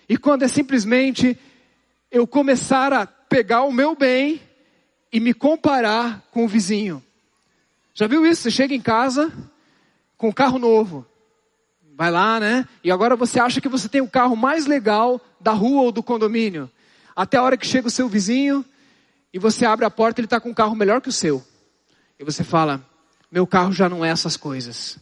E 0.08 0.16
quando 0.16 0.42
é 0.42 0.48
simplesmente 0.48 1.38
eu 2.10 2.26
começar 2.26 2.92
a 2.92 3.06
pegar 3.06 3.62
o 3.62 3.72
meu 3.72 3.94
bem 3.94 4.40
e 5.12 5.20
me 5.20 5.34
comparar 5.34 6.24
com 6.30 6.44
o 6.44 6.48
vizinho. 6.48 7.02
Já 7.98 8.06
viu 8.06 8.24
isso? 8.24 8.42
Você 8.42 8.50
chega 8.52 8.72
em 8.72 8.80
casa 8.80 9.32
com 10.16 10.28
um 10.28 10.32
carro 10.32 10.56
novo. 10.56 11.04
Vai 11.96 12.12
lá, 12.12 12.38
né? 12.38 12.64
E 12.84 12.92
agora 12.92 13.16
você 13.16 13.40
acha 13.40 13.60
que 13.60 13.68
você 13.68 13.88
tem 13.88 14.00
o 14.00 14.08
carro 14.08 14.36
mais 14.36 14.66
legal 14.66 15.20
da 15.40 15.50
rua 15.50 15.82
ou 15.82 15.90
do 15.90 16.00
condomínio. 16.00 16.70
Até 17.16 17.38
a 17.38 17.42
hora 17.42 17.56
que 17.56 17.66
chega 17.66 17.88
o 17.88 17.90
seu 17.90 18.08
vizinho 18.08 18.64
e 19.32 19.38
você 19.40 19.66
abre 19.66 19.84
a 19.84 19.90
porta, 19.90 20.20
ele 20.20 20.26
está 20.26 20.38
com 20.38 20.50
um 20.50 20.54
carro 20.54 20.76
melhor 20.76 21.00
que 21.00 21.08
o 21.08 21.12
seu. 21.12 21.44
E 22.20 22.24
você 22.24 22.44
fala: 22.44 22.80
Meu 23.32 23.44
carro 23.48 23.72
já 23.72 23.88
não 23.88 24.04
é 24.04 24.10
essas 24.10 24.36
coisas. 24.36 24.96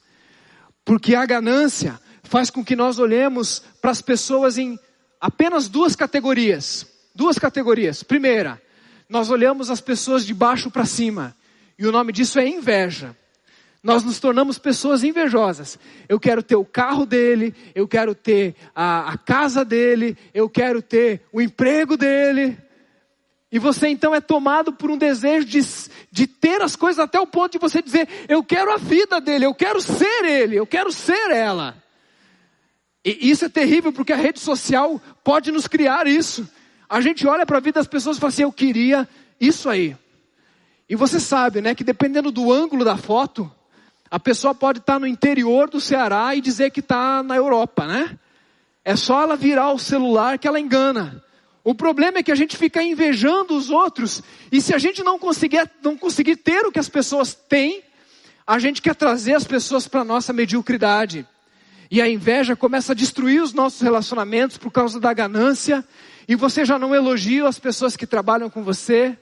Porque 0.83 1.15
a 1.15 1.27
ganância 1.27 2.01
faz 2.23 2.49
com 2.49 2.65
que 2.65 2.75
nós 2.75 2.99
olhemos 2.99 3.63
para 3.79 3.91
as 3.91 4.01
pessoas 4.01 4.57
em 4.57 4.79
apenas 5.21 5.69
duas 5.69 5.95
categorias. 5.95 6.87
Duas 7.15 7.39
categorias. 7.39 8.03
Primeira, 8.03 8.59
nós 9.07 9.29
olhamos 9.29 9.69
as 9.69 9.83
pessoas 9.83 10.25
de 10.25 10.33
baixo 10.33 10.71
para 10.71 10.87
cima. 10.87 11.37
E 11.79 11.87
o 11.87 11.93
nome 11.93 12.13
disso 12.13 12.39
é 12.39 12.47
inveja 12.47 13.15
nós 13.87 14.03
nos 14.03 14.19
tornamos 14.19 14.59
pessoas 14.59 15.05
invejosas. 15.05 15.79
Eu 16.09 16.19
quero 16.19 16.43
ter 16.43 16.57
o 16.57 16.65
carro 16.65 17.07
dele, 17.07 17.55
eu 17.73 17.87
quero 17.87 18.17
ter 18.17 18.57
a, 18.75 19.13
a, 19.13 19.17
casa 19.17 19.65
dele, 19.65 20.19
eu 20.35 20.51
quero 20.51 20.83
ter 20.83 21.23
o 21.33 21.41
emprego 21.41 21.97
dele. 21.97 22.59
E 23.51 23.61
você 23.61 23.87
então 23.87 24.13
é 24.13 24.21
tomado 24.21 24.73
por 24.73 24.91
um 24.91 24.99
desejo 24.99 25.47
de, 25.47 25.61
de 26.11 26.27
ter 26.27 26.61
as 26.63 26.75
coisas 26.75 26.99
até 26.99 27.21
o 27.21 27.29
ponto 27.29 27.53
de 27.53 27.59
você 27.59 27.81
dizer: 27.81 28.09
Eu 28.29 28.43
quero 28.43 28.73
a 28.73 28.77
vida 28.77 29.21
dele, 29.21 29.47
eu 29.47 29.55
quero 29.55 29.81
ser 29.81 30.25
ele, 30.25 30.57
eu 30.57 30.67
quero 30.67 30.91
ser 30.91 31.31
ela. 31.31 31.81
E 33.05 33.31
isso 33.31 33.45
é 33.45 33.49
terrível 33.49 33.93
porque 33.93 34.13
a 34.13 34.17
rede 34.17 34.41
social 34.41 35.01
pode 35.23 35.53
nos 35.53 35.69
criar 35.69 36.09
isso. 36.09 36.49
A 36.89 37.01
gente 37.01 37.25
olha 37.25 37.47
para 37.47 37.59
a 37.59 37.61
vida 37.61 37.79
das 37.79 37.87
pessoas 37.87 38.17
e 38.17 38.21
fala 38.21 38.33
assim: 38.33 38.43
Eu 38.43 38.53
queria 38.53 39.09
isso 39.41 39.71
aí. 39.71 39.97
E 40.89 40.95
você 40.95 41.19
sabe, 41.19 41.61
né, 41.61 41.75
que 41.75 41.83
dependendo 41.83 42.31
do 42.31 42.53
ângulo 42.53 42.85
da 42.85 42.97
foto, 42.97 43.51
a 44.11 44.21
pessoa 44.21 44.55
pode 44.55 44.79
estar 44.79 45.01
no 45.01 45.07
interior 45.07 45.69
do 45.69 45.81
Ceará 45.81 46.35
e 46.35 46.41
dizer 46.41 46.71
que 46.71 46.81
está 46.81 47.23
na 47.23 47.37
Europa, 47.37 47.87
né? 47.87 48.19
É 48.85 48.95
só 48.95 49.23
ela 49.23 49.37
virar 49.37 49.73
o 49.73 49.79
celular 49.79 50.39
que 50.39 50.47
ela 50.47 50.61
engana. 50.61 51.23
O 51.65 51.75
problema 51.75 52.19
é 52.19 52.23
que 52.23 52.31
a 52.31 52.37
gente 52.37 52.57
fica 52.57 52.81
invejando 52.81 53.57
os 53.57 53.69
outros 53.69 54.23
e 54.53 54.61
se 54.61 54.73
a 54.73 54.79
gente 54.79 55.03
não 55.03 55.19
conseguir, 55.19 55.69
não 55.83 55.97
conseguir 55.97 56.37
ter 56.37 56.65
o 56.65 56.71
que 56.71 56.79
as 56.79 56.89
pessoas 56.89 57.35
têm, 57.35 57.83
a 58.47 58.61
gente 58.61 58.81
quer 58.81 58.95
trazer 58.95 59.35
as 59.35 59.43
pessoas 59.43 59.89
para 59.89 60.03
a 60.03 60.05
nossa 60.05 60.33
mediocridade. 60.33 61.27
E 61.91 62.01
a 62.01 62.09
inveja 62.09 62.55
começa 62.55 62.93
a 62.93 62.95
destruir 62.95 63.43
os 63.43 63.53
nossos 63.53 63.81
relacionamentos 63.81 64.57
por 64.57 64.71
causa 64.71 65.01
da 65.01 65.13
ganância. 65.13 65.85
E 66.29 66.37
você 66.37 66.65
já 66.65 66.79
não 66.79 66.95
elogia 66.95 67.49
as 67.49 67.59
pessoas 67.59 67.97
que 67.97 68.07
trabalham 68.07 68.49
com 68.49 68.63
você. 68.63 69.19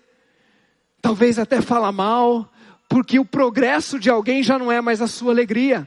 Talvez 1.04 1.38
até 1.38 1.60
fala 1.60 1.92
mal 1.92 2.50
porque 2.88 3.18
o 3.18 3.26
progresso 3.26 4.00
de 4.00 4.08
alguém 4.08 4.42
já 4.42 4.58
não 4.58 4.72
é 4.72 4.80
mais 4.80 5.02
a 5.02 5.06
sua 5.06 5.32
alegria. 5.32 5.86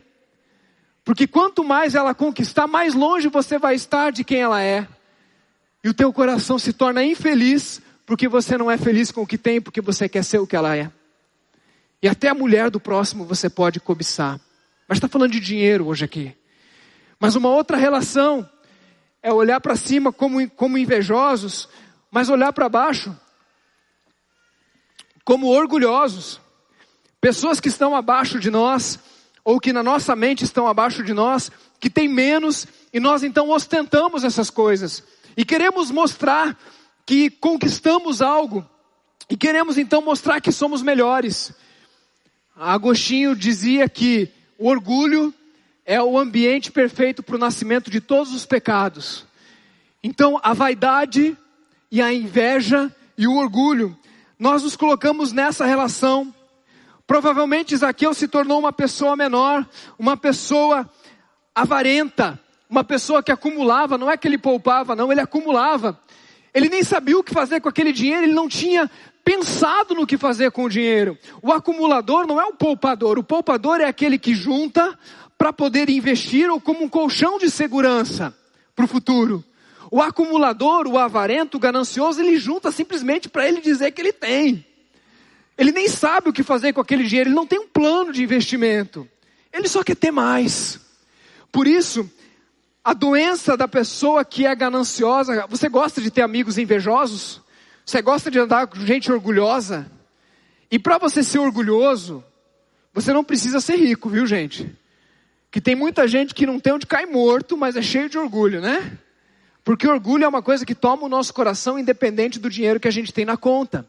Porque 1.03 1.26
quanto 1.26 1.63
mais 1.63 1.95
ela 1.95 2.13
conquistar, 2.13 2.68
mais 2.68 2.93
longe 2.93 3.28
você 3.28 3.57
vai 3.57 3.74
estar 3.74 4.11
de 4.11 4.24
quem 4.24 4.41
ela 4.41 4.61
é. 4.61 4.88
E 5.84 5.89
o 5.89 5.93
teu 5.93 6.13
coração 6.13 6.59
se 6.59 6.72
torna 6.72 7.03
infeliz 7.03 7.82
porque 8.05 8.28
você 8.28 8.59
não 8.59 8.70
é 8.70 8.78
feliz 8.78 9.11
com 9.11 9.24
o 9.24 9.26
que 9.26 9.39
tem, 9.39 9.59
porque 9.59 9.82
você 9.82 10.07
quer 10.07 10.24
ser 10.24 10.38
o 10.38 10.45
que 10.45 10.55
ela 10.55 10.78
é. 10.78 10.91
E 11.99 12.07
até 12.07 12.30
a 12.30 12.36
mulher 12.36 12.70
do 12.70 12.80
próximo 12.80 13.26
você 13.26 13.49
pode 13.49 13.80
cobiçar. 13.80 14.39
Mas 14.88 14.99
está 14.99 15.07
falando 15.07 15.32
de 15.32 15.39
dinheiro 15.39 15.88
hoje 15.88 16.05
aqui. 16.05 16.38
Mas 17.20 17.36
uma 17.36 17.49
outra 17.49 17.76
relação 17.76 18.47
é 19.24 19.34
olhar 19.34 19.59
para 19.61 19.76
cima 19.76 20.13
como, 20.13 20.47
como 20.51 20.78
invejosos, 20.78 21.68
mas 22.11 22.30
olhar 22.30 22.53
para 22.53 22.70
baixo 22.70 23.18
como 25.28 25.47
orgulhosos. 25.47 26.39
Pessoas 27.19 27.59
que 27.59 27.67
estão 27.67 27.93
abaixo 27.93 28.39
de 28.39 28.49
nós, 28.49 28.97
ou 29.43 29.59
que 29.59 29.73
na 29.73 29.84
nossa 29.84 30.15
mente 30.15 30.45
estão 30.45 30.65
abaixo 30.65 31.03
de 31.03 31.13
nós, 31.13 31.51
que 31.82 31.89
têm 31.89 32.07
menos, 32.07 32.65
e 32.93 32.99
nós 33.01 33.23
então 33.23 33.49
ostentamos 33.49 34.23
essas 34.23 34.49
coisas. 34.49 35.03
E 35.36 35.43
queremos 35.43 35.91
mostrar 35.91 36.57
que 37.05 37.30
conquistamos 37.30 38.21
algo, 38.21 38.65
e 39.30 39.36
queremos 39.36 39.78
então 39.78 40.01
mostrar 40.01 40.39
que 40.39 40.49
somos 40.49 40.82
melhores. 40.82 41.51
Agostinho 42.55 43.36
dizia 43.36 43.89
que 43.89 44.32
o 44.57 44.69
orgulho 44.69 45.34
é 45.86 46.01
o 46.01 46.17
ambiente 46.17 46.71
perfeito 46.71 47.21
para 47.21 47.36
o 47.36 47.39
nascimento 47.39 47.91
de 47.91 47.99
todos 47.99 48.34
os 48.34 48.45
pecados. 48.45 49.25
Então, 50.01 50.39
a 50.41 50.53
vaidade 50.53 51.36
e 51.91 52.01
a 52.01 52.13
inveja 52.13 52.89
e 53.17 53.28
o 53.28 53.36
orgulho, 53.36 53.93
nós 54.39 54.63
nos 54.63 54.75
colocamos 54.75 55.31
nessa 55.31 55.65
relação 55.65 56.33
Provavelmente 57.07 57.75
Zaqueu 57.77 58.13
se 58.13 58.27
tornou 58.27 58.59
uma 58.59 58.73
pessoa 58.73 59.15
menor, 59.15 59.65
uma 59.97 60.17
pessoa 60.17 60.88
avarenta, 61.55 62.38
uma 62.69 62.83
pessoa 62.83 63.23
que 63.23 63.31
acumulava, 63.31 63.97
não 63.97 64.11
é 64.11 64.17
que 64.17 64.27
ele 64.27 64.38
poupava, 64.38 64.93
não, 64.93 65.09
ele 65.09 65.21
acumulava. 65.21 65.97
Ele 66.53 66.67
nem 66.67 66.83
sabia 66.83 67.17
o 67.17 67.23
que 67.23 67.33
fazer 67.33 67.61
com 67.61 67.69
aquele 67.69 67.93
dinheiro, 67.93 68.25
ele 68.25 68.33
não 68.33 68.49
tinha 68.49 68.91
pensado 69.23 69.95
no 69.95 70.05
que 70.05 70.17
fazer 70.17 70.51
com 70.51 70.65
o 70.65 70.69
dinheiro. 70.69 71.17
O 71.41 71.53
acumulador 71.53 72.27
não 72.27 72.41
é 72.41 72.45
o 72.45 72.53
poupador, 72.53 73.17
o 73.17 73.23
poupador 73.23 73.79
é 73.79 73.85
aquele 73.85 74.19
que 74.19 74.35
junta 74.35 74.99
para 75.38 75.53
poder 75.53 75.89
investir 75.89 76.49
ou 76.49 76.59
como 76.59 76.83
um 76.83 76.89
colchão 76.89 77.38
de 77.38 77.49
segurança 77.49 78.35
para 78.75 78.83
o 78.83 78.88
futuro. 78.88 79.45
O 79.89 80.01
acumulador, 80.01 80.88
o 80.88 80.97
avarento, 80.97 81.55
o 81.55 81.59
ganancioso, 81.59 82.19
ele 82.21 82.38
junta 82.38 82.71
simplesmente 82.71 83.29
para 83.29 83.47
ele 83.47 83.61
dizer 83.61 83.91
que 83.91 84.01
ele 84.01 84.13
tem. 84.13 84.65
Ele 85.57 85.71
nem 85.71 85.88
sabe 85.88 86.29
o 86.29 86.33
que 86.33 86.43
fazer 86.43 86.73
com 86.73 86.81
aquele 86.81 87.03
dinheiro, 87.03 87.29
ele 87.29 87.35
não 87.35 87.47
tem 87.47 87.59
um 87.59 87.67
plano 87.67 88.11
de 88.11 88.21
investimento. 88.21 89.07
Ele 89.51 89.67
só 89.67 89.83
quer 89.83 89.95
ter 89.95 90.11
mais. 90.11 90.79
Por 91.51 91.67
isso, 91.67 92.09
a 92.83 92.93
doença 92.93 93.57
da 93.57 93.67
pessoa 93.67 94.23
que 94.23 94.45
é 94.45 94.55
gananciosa, 94.55 95.47
você 95.49 95.67
gosta 95.67 96.01
de 96.01 96.11
ter 96.11 96.21
amigos 96.21 96.57
invejosos? 96.57 97.41
Você 97.85 98.01
gosta 98.01 98.29
de 98.29 98.38
andar 98.38 98.67
com 98.67 98.79
gente 98.85 99.11
orgulhosa? 99.11 99.89
E 100.69 100.77
para 100.77 100.97
você 100.97 101.23
ser 101.23 101.39
orgulhoso, 101.39 102.23
você 102.93 103.13
não 103.13 103.23
precisa 103.23 103.61
ser 103.61 103.77
rico, 103.77 104.09
viu, 104.09 104.25
gente? 104.27 104.69
Que 105.49 105.61
tem 105.61 105.75
muita 105.75 106.07
gente 106.07 106.35
que 106.35 106.45
não 106.45 106.59
tem 106.59 106.73
onde 106.73 106.85
cair 106.85 107.07
morto, 107.07 107.57
mas 107.57 107.75
é 107.75 107.81
cheio 107.81 108.09
de 108.09 108.17
orgulho, 108.17 108.61
né? 108.61 108.97
Porque 109.68 109.86
orgulho 109.86 110.24
é 110.24 110.28
uma 110.30 110.41
coisa 110.41 110.65
que 110.65 110.74
toma 110.74 111.03
o 111.03 111.09
nosso 111.09 111.34
coração 111.34 111.78
independente 111.78 112.39
do 112.39 112.49
dinheiro 112.49 112.80
que 112.80 112.88
a 112.88 112.91
gente 112.91 113.11
tem 113.11 113.26
na 113.26 113.36
conta. 113.36 113.86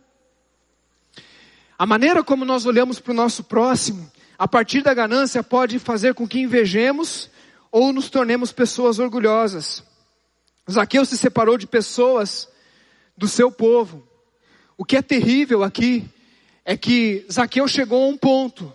A 1.79 1.87
maneira 1.87 2.25
como 2.25 2.45
nós 2.45 2.67
olhamos 2.67 2.99
para 2.99 3.13
o 3.13 3.15
nosso 3.15 3.45
próximo, 3.45 4.11
a 4.37 4.49
partir 4.49 4.83
da 4.83 4.93
ganância, 4.93 5.41
pode 5.41 5.79
fazer 5.79 6.15
com 6.15 6.27
que 6.27 6.41
invejemos 6.41 7.31
ou 7.71 7.93
nos 7.93 8.11
tornemos 8.11 8.51
pessoas 8.51 8.99
orgulhosas. 8.99 9.85
Zaqueu 10.69 11.05
se 11.05 11.17
separou 11.17 11.57
de 11.57 11.69
pessoas 11.69 12.49
do 13.17 13.29
seu 13.29 13.49
povo. 13.49 14.05
O 14.77 14.85
que 14.85 14.97
é 14.97 15.01
terrível 15.01 15.63
aqui 15.63 16.11
é 16.65 16.77
que 16.77 17.25
Zaqueu 17.31 17.69
chegou 17.69 18.03
a 18.03 18.09
um 18.09 18.17
ponto 18.17 18.73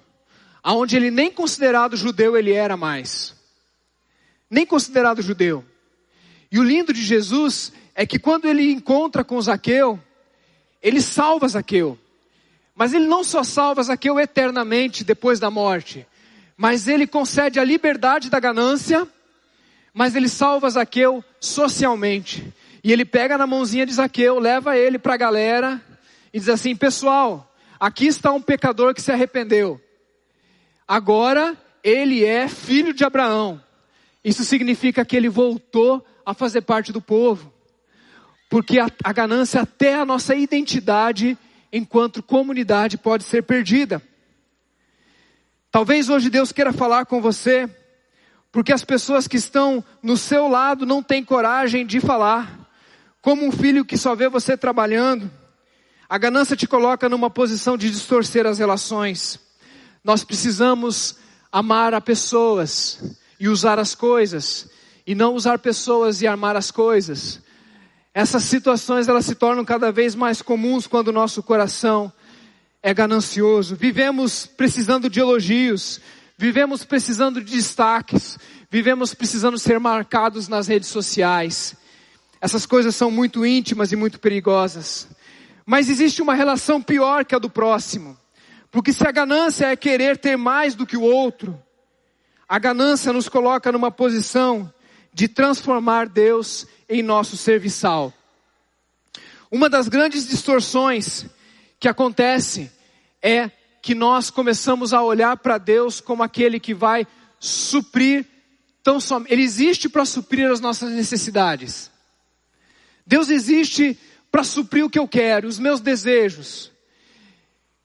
aonde 0.64 0.96
ele 0.96 1.12
nem 1.12 1.30
considerado 1.30 1.98
judeu 1.98 2.38
ele 2.38 2.54
era 2.54 2.78
mais. 2.78 3.36
Nem 4.50 4.66
considerado 4.66 5.22
judeu. 5.22 5.66
E 6.54 6.60
o 6.60 6.64
lindo 6.64 6.94
de 6.94 7.02
Jesus 7.02 7.74
é 7.96 8.06
que 8.06 8.20
quando 8.20 8.46
ele 8.46 8.72
encontra 8.72 9.24
com 9.24 9.42
Zaqueu, 9.42 10.00
ele 10.84 11.02
salva 11.02 11.48
Zaqueu. 11.48 11.98
Mas 12.76 12.94
ele 12.94 13.08
não 13.08 13.24
só 13.24 13.44
salva 13.44 13.82
Zaqueu 13.82 14.20
eternamente 14.20 15.04
depois 15.04 15.40
da 15.40 15.50
morte, 15.50 16.06
mas 16.56 16.88
ele 16.88 17.08
concede 17.08 17.60
a 17.60 17.64
liberdade 17.64 18.30
da 18.30 18.40
ganância, 18.40 19.08
mas 19.92 20.16
ele 20.16 20.30
salva 20.30 20.70
Zaqueu 20.70 21.26
socialmente. 21.40 22.54
E 22.84 22.92
ele 22.92 23.04
pega 23.04 23.36
na 23.36 23.48
mãozinha 23.48 23.84
de 23.84 23.94
Zaqueu, 23.94 24.38
leva 24.38 24.78
ele 24.78 25.00
para 25.00 25.16
a 25.16 25.18
galera 25.18 25.82
e 26.32 26.38
diz 26.38 26.50
assim: 26.50 26.76
Pessoal, 26.76 27.52
aqui 27.80 28.06
está 28.06 28.32
um 28.32 28.42
pecador 28.42 28.94
que 28.94 29.02
se 29.02 29.12
arrependeu. 29.12 29.82
Agora 30.88 31.58
ele 31.84 32.24
é 32.24 32.48
filho 32.48 32.94
de 32.94 33.04
Abraão. 33.04 33.60
Isso 34.24 34.44
significa 34.44 35.04
que 35.04 35.18
ele 35.18 35.30
voltou 35.30 36.06
a 36.26 36.34
fazer 36.34 36.62
parte 36.62 36.92
do 36.92 37.02
povo. 37.02 37.52
Porque 38.50 38.80
a, 38.80 38.88
a 39.04 39.14
ganância, 39.14 39.62
até 39.62 39.96
a 39.96 40.06
nossa 40.06 40.36
identidade 40.36 41.38
enquanto 41.72 42.22
comunidade, 42.22 42.98
pode 42.98 43.24
ser 43.24 43.44
perdida. 43.44 44.02
Talvez 45.72 46.08
hoje 46.08 46.30
Deus 46.30 46.52
queira 46.52 46.72
falar 46.72 47.06
com 47.08 47.20
você, 47.20 47.68
porque 48.52 48.72
as 48.72 48.84
pessoas 48.84 49.28
que 49.28 49.38
estão 49.38 49.84
no 50.04 50.16
seu 50.16 50.48
lado 50.48 50.86
não 50.86 51.02
têm 51.02 51.26
coragem 51.26 51.84
de 51.84 52.00
falar. 52.00 52.70
Como 53.20 53.44
um 53.44 53.52
filho 53.52 53.84
que 53.84 53.98
só 53.98 54.14
vê 54.14 54.30
você 54.30 54.56
trabalhando, 54.56 55.32
a 56.08 56.18
ganância 56.20 56.56
te 56.56 56.68
coloca 56.68 57.10
numa 57.10 57.30
posição 57.30 57.76
de 57.76 57.90
distorcer 57.90 58.46
as 58.46 58.60
relações. 58.60 59.40
Nós 60.04 60.24
precisamos 60.24 61.16
amar 61.52 61.96
a 61.96 62.02
pessoas 62.02 63.18
e 63.40 63.50
usar 63.50 63.80
as 63.80 63.96
coisas, 63.96 64.70
e 65.06 65.14
não 65.14 65.34
usar 65.34 65.60
pessoas 65.60 66.22
e 66.22 66.28
amar 66.28 66.56
as 66.56 66.72
coisas. 66.72 67.42
Essas 68.14 68.44
situações 68.44 69.08
elas 69.08 69.26
se 69.26 69.36
tornam 69.36 69.66
cada 69.66 69.92
vez 69.92 70.16
mais 70.16 70.42
comuns 70.42 70.86
quando 70.86 71.08
o 71.08 71.14
nosso 71.14 71.42
coração 71.42 72.12
é 72.82 72.94
ganancioso. 72.94 73.76
Vivemos 73.76 74.46
precisando 74.46 75.10
de 75.10 75.20
elogios, 75.20 76.00
vivemos 76.38 76.84
precisando 76.84 77.42
de 77.42 77.56
destaques, 77.56 78.38
vivemos 78.70 79.14
precisando 79.14 79.58
ser 79.58 79.80
marcados 79.80 80.48
nas 80.48 80.68
redes 80.68 80.90
sociais. 80.90 81.76
Essas 82.40 82.66
coisas 82.66 82.96
são 82.96 83.10
muito 83.10 83.46
íntimas 83.46 83.92
e 83.92 83.96
muito 83.96 84.20
perigosas. 84.20 85.08
Mas 85.66 85.90
existe 85.90 86.22
uma 86.22 86.34
relação 86.34 86.82
pior 86.82 87.24
que 87.24 87.34
a 87.34 87.40
do 87.40 87.50
próximo. 87.50 88.18
Porque 88.70 88.92
se 88.92 89.08
a 89.08 89.12
ganância 89.12 89.68
é 89.68 89.76
querer 89.76 90.18
ter 90.18 90.36
mais 90.36 90.76
do 90.76 90.86
que 90.86 90.98
o 90.98 91.02
outro, 91.02 91.58
a 92.50 92.60
ganância 92.60 93.14
nos 93.14 93.30
coloca 93.30 93.72
numa 93.72 93.90
posição 93.90 94.72
de 95.14 95.28
transformar 95.28 96.08
Deus 96.08 96.66
em 96.90 97.04
nosso 97.04 97.38
serviçal. 97.38 98.14
Uma 99.52 99.70
das 99.70 99.88
grandes 99.88 100.28
distorções 100.28 101.26
que 101.80 101.88
acontece 101.88 102.72
é 103.22 103.52
que 103.82 103.94
nós 103.94 104.30
começamos 104.30 104.94
a 104.94 105.04
olhar 105.04 105.38
para 105.38 105.58
Deus 105.58 106.02
como 106.02 106.24
aquele 106.24 106.60
que 106.60 106.74
vai 106.74 107.06
suprir 107.40 108.26
tão 108.82 109.00
som... 109.00 109.24
ele 109.28 109.44
existe 109.44 109.88
para 109.88 110.06
suprir 110.06 110.50
as 110.50 110.60
nossas 110.60 110.92
necessidades. 110.92 111.92
Deus 113.06 113.30
existe 113.30 113.98
para 114.32 114.44
suprir 114.44 114.84
o 114.84 114.90
que 114.90 114.98
eu 114.98 115.08
quero, 115.08 115.48
os 115.48 115.60
meus 115.60 115.80
desejos. 115.80 116.72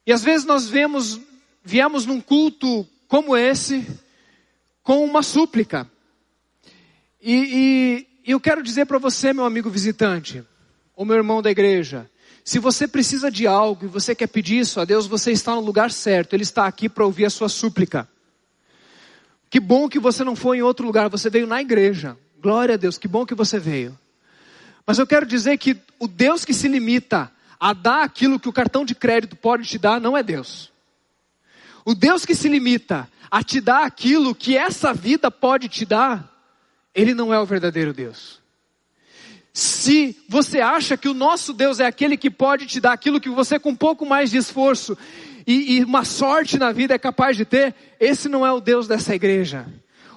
E 0.07 0.13
às 0.13 0.23
vezes 0.23 0.47
nós 0.47 0.69
vemos, 0.69 1.21
viemos 1.63 2.07
num 2.07 2.21
culto 2.21 2.89
como 3.07 3.37
esse, 3.37 3.87
com 4.83 5.05
uma 5.05 5.23
súplica. 5.23 5.91
E, 7.21 8.07
e, 8.25 8.33
eu 8.33 8.41
quero 8.41 8.63
dizer 8.63 8.87
para 8.87 8.99
você, 8.99 9.33
meu 9.33 9.45
amigo 9.45 9.71
visitante, 9.71 10.45
ou 10.95 11.05
meu 11.05 11.17
irmão 11.17 11.43
da 11.43 11.51
igreja, 11.51 12.09
se 12.45 12.59
você 12.59 12.87
precisa 12.89 13.31
de 13.31 13.47
algo 13.47 13.87
e 13.87 13.89
você 13.89 14.15
quer 14.15 14.29
pedir 14.29 14.59
isso 14.61 14.81
a 14.81 14.85
Deus, 14.85 15.07
você 15.07 15.33
está 15.33 15.55
no 15.55 15.61
lugar 15.61 15.91
certo, 15.91 16.35
Ele 16.35 16.43
está 16.43 16.67
aqui 16.67 16.89
para 16.89 17.05
ouvir 17.05 17.27
a 17.27 17.31
sua 17.31 17.49
súplica. 17.49 18.09
Que 19.51 19.61
bom 19.61 19.89
que 19.89 19.99
você 19.99 20.25
não 20.25 20.37
foi 20.37 20.59
em 20.59 20.63
outro 20.63 20.87
lugar, 20.87 21.09
você 21.09 21.31
veio 21.31 21.47
na 21.47 21.61
igreja. 21.61 22.17
Glória 22.41 22.75
a 22.75 22.79
Deus, 22.79 22.99
que 22.99 23.09
bom 23.09 23.27
que 23.27 23.35
você 23.35 23.59
veio. 23.59 23.99
Mas 24.87 24.99
eu 24.99 25.07
quero 25.07 25.27
dizer 25.27 25.59
que 25.59 25.77
o 25.99 26.07
Deus 26.07 26.45
que 26.45 26.55
se 26.55 26.69
limita 26.69 27.31
a 27.59 27.73
dar 27.73 28.05
aquilo 28.05 28.39
que 28.39 28.49
o 28.49 28.53
cartão 28.53 28.85
de 28.85 28.95
crédito 28.95 29.37
pode 29.37 29.67
te 29.67 29.79
dar 29.79 30.01
não 30.01 30.17
é 30.17 30.23
Deus. 30.23 30.73
O 31.85 31.95
Deus 31.95 32.25
que 32.25 32.35
se 32.35 32.49
limita 32.49 33.09
a 33.31 33.43
te 33.43 33.61
dar 33.61 33.85
aquilo 33.85 34.35
que 34.35 34.57
essa 34.57 34.95
vida 34.95 35.31
pode 35.31 35.69
te 35.69 35.85
dar, 35.85 36.38
ele 36.99 37.15
não 37.15 37.33
é 37.33 37.39
o 37.39 37.47
verdadeiro 37.47 37.93
Deus. 37.93 38.41
Se 39.55 40.17
você 40.29 40.61
acha 40.61 40.97
que 40.97 41.09
o 41.09 41.15
nosso 41.15 41.53
Deus 41.53 41.79
é 41.79 41.87
aquele 41.87 42.17
que 42.17 42.29
pode 42.29 42.67
te 42.67 42.81
dar 42.81 42.93
aquilo 42.93 43.21
que 43.21 43.29
você 43.29 43.57
com 43.57 43.71
um 43.71 43.77
pouco 43.77 44.05
mais 44.05 44.33
de 44.33 44.39
esforço 44.39 44.99
e, 45.47 45.77
e 45.77 45.85
uma 45.85 46.05
sorte 46.05 46.59
na 46.59 46.73
vida 46.73 46.95
é 46.95 46.99
capaz 46.99 47.37
de 47.37 47.45
ter, 47.45 47.73
esse 48.01 48.29
não 48.29 48.45
é 48.45 48.53
o 48.53 48.61
Deus 48.61 48.89
dessa 48.89 49.15
igreja. 49.15 49.65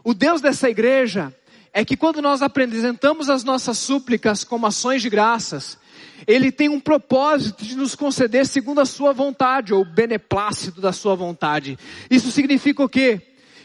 O 0.04 0.16
Deus 0.16 0.42
dessa 0.42 0.72
igreja 0.72 1.32
é 1.72 1.86
que 1.86 1.96
quando 1.96 2.20
nós 2.20 2.42
apresentamos 2.42 3.30
as 3.30 3.44
nossas 3.44 3.78
súplicas 3.78 4.44
como 4.44 4.66
ações 4.66 5.04
de 5.04 5.10
graças, 5.10 5.78
ele 6.26 6.52
tem 6.52 6.68
um 6.68 6.80
propósito 6.80 7.64
de 7.64 7.76
nos 7.76 7.94
conceder 7.94 8.48
segundo 8.48 8.82
a 8.82 8.86
sua 8.86 9.14
vontade, 9.14 9.72
ou 9.72 9.86
beneplácito 9.86 10.82
da 10.82 10.92
sua 10.92 11.14
vontade. 11.14 11.78
Isso 12.10 12.32
significa 12.32 12.84
o 12.84 12.90
quê? 12.90 13.22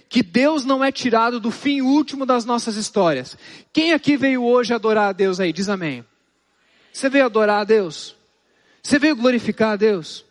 Que 0.08 0.22
Deus 0.22 0.64
não 0.64 0.84
é 0.84 0.92
tirado 0.92 1.40
do 1.40 1.50
fim 1.50 1.80
último 1.80 2.24
das 2.24 2.44
nossas 2.44 2.76
histórias. 2.76 3.36
Quem 3.72 3.92
aqui 3.92 4.16
veio 4.16 4.44
hoje 4.44 4.72
adorar 4.72 5.08
a 5.08 5.12
Deus 5.12 5.40
aí? 5.40 5.52
Diz 5.52 5.68
amém. 5.68 6.04
Você 6.92 7.08
veio 7.08 7.26
adorar 7.26 7.60
a 7.60 7.64
Deus? 7.64 8.16
Você 8.82 8.98
veio 8.98 9.16
glorificar 9.16 9.72
a 9.72 9.76
Deus? 9.76 10.24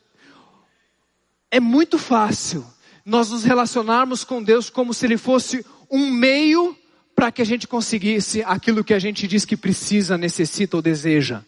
É 1.51 1.59
muito 1.59 1.97
fácil 1.97 2.65
nós 3.05 3.30
nos 3.30 3.43
relacionarmos 3.43 4.23
com 4.23 4.41
Deus 4.41 4.69
como 4.69 4.93
se 4.93 5.05
Ele 5.05 5.17
fosse 5.17 5.65
um 5.91 6.09
meio 6.09 6.76
para 7.15 7.32
que 7.32 7.41
a 7.41 7.45
gente 7.45 7.67
conseguisse 7.67 8.43
aquilo 8.43 8.84
que 8.84 8.93
a 8.93 8.99
gente 8.99 9.28
diz 9.28 9.45
que 9.45 9.55
precisa, 9.55 10.17
necessita 10.17 10.76
ou 10.76 10.82
deseja. 10.82 11.43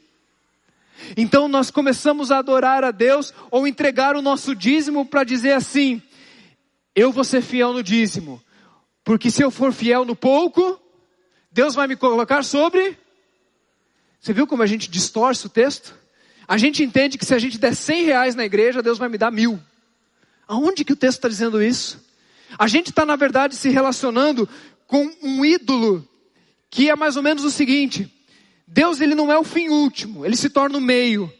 Então 1.16 1.48
nós 1.48 1.70
começamos 1.70 2.32
a 2.32 2.40
adorar 2.40 2.84
a 2.84 2.92
Deus 2.92 3.34
ou 3.52 3.68
entregar 3.68 4.16
o 4.16 4.22
nosso 4.22 4.56
dízimo 4.56 5.06
para 5.06 5.24
dizer 5.24 5.54
assim: 5.54 6.02
eu 6.98 7.12
vou 7.12 7.24
ser 7.24 7.44
fiel 7.44 7.74
no 7.74 7.84
dízimo, 7.84 8.42
porque 9.04 9.30
se 9.30 9.44
eu 9.44 9.52
for 9.52 9.72
fiel 9.72 10.04
no 10.04 10.16
pouco, 10.16 10.82
Deus 11.52 11.76
vai 11.76 11.86
me 11.86 11.96
colocar 11.96 12.44
sobre. 12.44 12.98
Você 14.20 14.34
viu 14.34 14.48
como 14.48 14.64
a 14.64 14.66
gente 14.66 14.90
distorce 14.90 15.46
o 15.46 15.50
texto? 15.50 15.94
A 16.48 16.58
gente 16.58 16.82
entende 16.84 17.16
que 17.16 17.26
se 17.26 17.36
a 17.36 17.38
gente 17.38 17.60
der 17.60 17.76
100 17.76 18.04
reais 18.04 18.34
na 18.34 18.44
igreja, 18.44 18.82
Deus 18.82 18.98
vai 18.98 19.10
me 19.10 19.18
dar 19.18 19.30
mil. 19.30 19.60
Aonde 20.48 20.84
que 20.84 20.94
o 20.94 20.96
texto 20.96 21.20
está 21.20 21.30
dizendo 21.30 21.62
isso? 21.62 22.04
A 22.58 22.68
gente 22.68 22.90
está, 22.90 23.06
na 23.06 23.16
verdade, 23.16 23.56
se 23.56 23.70
relacionando 23.70 24.50
com 24.88 25.08
um 25.22 25.46
ídolo 25.46 26.04
que 26.72 26.90
é 26.90 26.96
mais 26.96 27.16
ou 27.16 27.22
menos 27.22 27.44
o 27.44 27.52
seguinte: 27.52 28.12
Deus 28.66 29.02
ele 29.02 29.14
não 29.14 29.32
é 29.32 29.38
o 29.38 29.44
fim 29.44 29.70
último, 29.70 30.26
ele 30.26 30.36
se 30.36 30.50
torna 30.50 30.80
o 30.80 30.82
meio. 30.82 31.32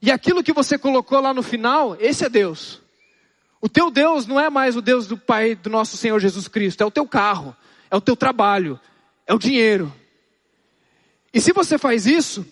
E 0.00 0.12
aquilo 0.12 0.44
que 0.44 0.52
você 0.52 0.78
colocou 0.78 1.20
lá 1.20 1.34
no 1.34 1.42
final, 1.42 1.96
esse 1.98 2.24
é 2.24 2.28
Deus. 2.28 2.81
O 3.62 3.68
teu 3.68 3.90
Deus 3.90 4.26
não 4.26 4.38
é 4.38 4.50
mais 4.50 4.76
o 4.76 4.82
Deus 4.82 5.06
do 5.06 5.16
Pai 5.16 5.54
do 5.54 5.70
nosso 5.70 5.96
Senhor 5.96 6.18
Jesus 6.18 6.48
Cristo, 6.48 6.82
é 6.82 6.84
o 6.84 6.90
teu 6.90 7.06
carro, 7.06 7.56
é 7.90 7.96
o 7.96 8.00
teu 8.00 8.14
trabalho, 8.14 8.78
é 9.26 9.32
o 9.32 9.38
dinheiro. 9.38 9.90
E 11.32 11.40
se 11.40 11.52
você 11.52 11.78
faz 11.78 12.06
isso, 12.06 12.44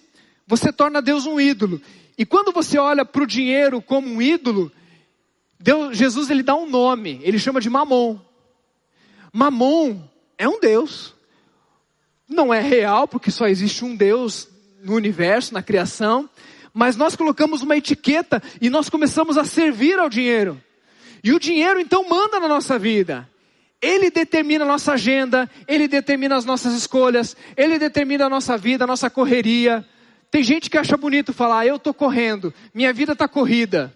você 0.47 0.73
torna 0.73 1.03
Deus 1.03 1.27
um 1.27 1.39
ídolo. 1.39 1.83
E 2.17 2.25
quando 2.25 2.53
você 2.53 2.79
olha 2.79 3.05
para 3.05 3.23
o 3.23 3.27
dinheiro 3.27 3.83
como 3.83 4.09
um 4.09 4.23
ídolo, 4.23 4.73
Deus, 5.59 5.95
Jesus 5.99 6.31
ele 6.31 6.43
dá 6.43 6.55
um 6.55 6.71
nome, 6.71 7.21
ele 7.23 7.39
chama 7.39 7.61
de 7.61 7.69
Mamon. 7.69 8.19
Mamon 9.33 10.03
é 10.39 10.49
um 10.49 10.59
Deus 10.61 11.15
não 12.31 12.55
é 12.55 12.61
real, 12.61 13.09
porque 13.09 13.31
só 13.31 13.49
existe 13.49 13.85
um 13.85 13.97
Deus 13.97 14.49
no 14.83 14.95
universo, 14.95 15.53
na 15.53 15.63
criação, 15.63 16.31
mas 16.73 16.97
nós 16.97 17.17
colocamos 17.17 17.61
uma 17.61 17.77
etiqueta 17.77 18.41
e 18.61 18.71
nós 18.71 18.89
começamos 18.89 19.37
a 19.37 19.45
servir 19.45 19.99
ao 19.99 20.09
dinheiro. 20.09 20.63
E 21.23 21.33
o 21.33 21.39
dinheiro 21.39 21.81
então 21.81 22.09
manda 22.09 22.41
na 22.41 22.49
nossa 22.49 22.79
vida. 22.79 23.29
Ele 23.81 24.11
determina 24.11 24.65
a 24.65 24.69
nossa 24.69 24.93
agenda, 24.93 25.49
ele 25.67 25.89
determina 25.89 26.37
as 26.37 26.45
nossas 26.45 26.75
escolhas, 26.75 27.37
ele 27.57 27.79
determina 27.79 28.27
a 28.27 28.29
nossa 28.29 28.57
vida, 28.57 28.85
a 28.85 28.87
nossa 28.87 29.09
correria. 29.09 29.87
Tem 30.31 30.43
gente 30.43 30.69
que 30.69 30.77
acha 30.77 30.97
bonito 30.97 31.33
falar, 31.33 31.67
eu 31.67 31.77
estou 31.77 31.95
correndo, 31.95 32.53
minha 32.75 32.93
vida 32.93 33.13
está 33.13 33.27
corrida. 33.27 33.95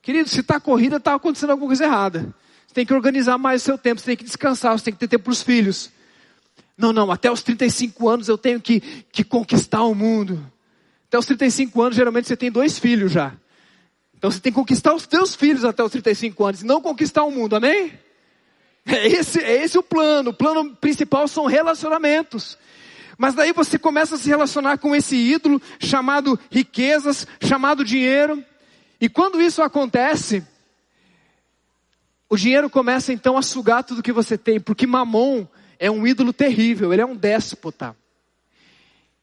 Querido, 0.00 0.28
se 0.28 0.40
está 0.40 0.58
corrida, 0.58 0.96
está 0.96 1.14
acontecendo 1.14 1.50
alguma 1.50 1.68
coisa 1.68 1.84
errada. 1.84 2.34
Você 2.66 2.74
tem 2.74 2.86
que 2.86 2.94
organizar 2.94 3.36
mais 3.36 3.62
o 3.62 3.64
seu 3.66 3.76
tempo, 3.76 4.00
você 4.00 4.06
tem 4.06 4.16
que 4.16 4.24
descansar, 4.24 4.78
você 4.78 4.86
tem 4.86 4.94
que 4.94 5.00
ter 5.00 5.08
tempo 5.08 5.24
para 5.24 5.32
os 5.32 5.42
filhos. 5.42 5.90
Não, 6.76 6.92
não, 6.92 7.10
até 7.12 7.30
os 7.30 7.42
35 7.42 8.08
anos 8.08 8.28
eu 8.28 8.38
tenho 8.38 8.58
que, 8.58 8.80
que 9.12 9.22
conquistar 9.22 9.82
o 9.82 9.94
mundo. 9.94 10.50
Até 11.08 11.18
os 11.18 11.26
35 11.26 11.82
anos, 11.82 11.96
geralmente 11.96 12.28
você 12.28 12.36
tem 12.36 12.50
dois 12.50 12.78
filhos 12.78 13.12
já. 13.12 13.34
Então 14.20 14.30
você 14.30 14.38
tem 14.38 14.52
que 14.52 14.58
conquistar 14.58 14.92
os 14.92 15.06
teus 15.06 15.34
filhos 15.34 15.64
até 15.64 15.82
os 15.82 15.90
35 15.90 16.44
anos, 16.44 16.60
e 16.60 16.66
não 16.66 16.82
conquistar 16.82 17.24
o 17.24 17.30
mundo, 17.30 17.56
amém? 17.56 17.98
É 18.84 19.06
esse, 19.06 19.40
é 19.40 19.64
esse 19.64 19.78
o 19.78 19.82
plano. 19.82 20.28
O 20.28 20.34
plano 20.34 20.76
principal 20.76 21.26
são 21.26 21.46
relacionamentos. 21.46 22.58
Mas 23.16 23.32
daí 23.32 23.50
você 23.54 23.78
começa 23.78 24.16
a 24.16 24.18
se 24.18 24.28
relacionar 24.28 24.76
com 24.76 24.94
esse 24.94 25.16
ídolo 25.16 25.60
chamado 25.78 26.38
riquezas, 26.50 27.26
chamado 27.42 27.82
dinheiro. 27.82 28.44
E 29.00 29.08
quando 29.08 29.40
isso 29.40 29.62
acontece, 29.62 30.44
o 32.28 32.36
dinheiro 32.36 32.68
começa 32.68 33.14
então 33.14 33.38
a 33.38 33.42
sugar 33.42 33.84
tudo 33.84 34.02
que 34.02 34.12
você 34.12 34.36
tem, 34.36 34.60
porque 34.60 34.86
Mamon 34.86 35.46
é 35.78 35.90
um 35.90 36.06
ídolo 36.06 36.30
terrível, 36.30 36.92
ele 36.92 37.00
é 37.00 37.06
um 37.06 37.16
déspota. 37.16 37.96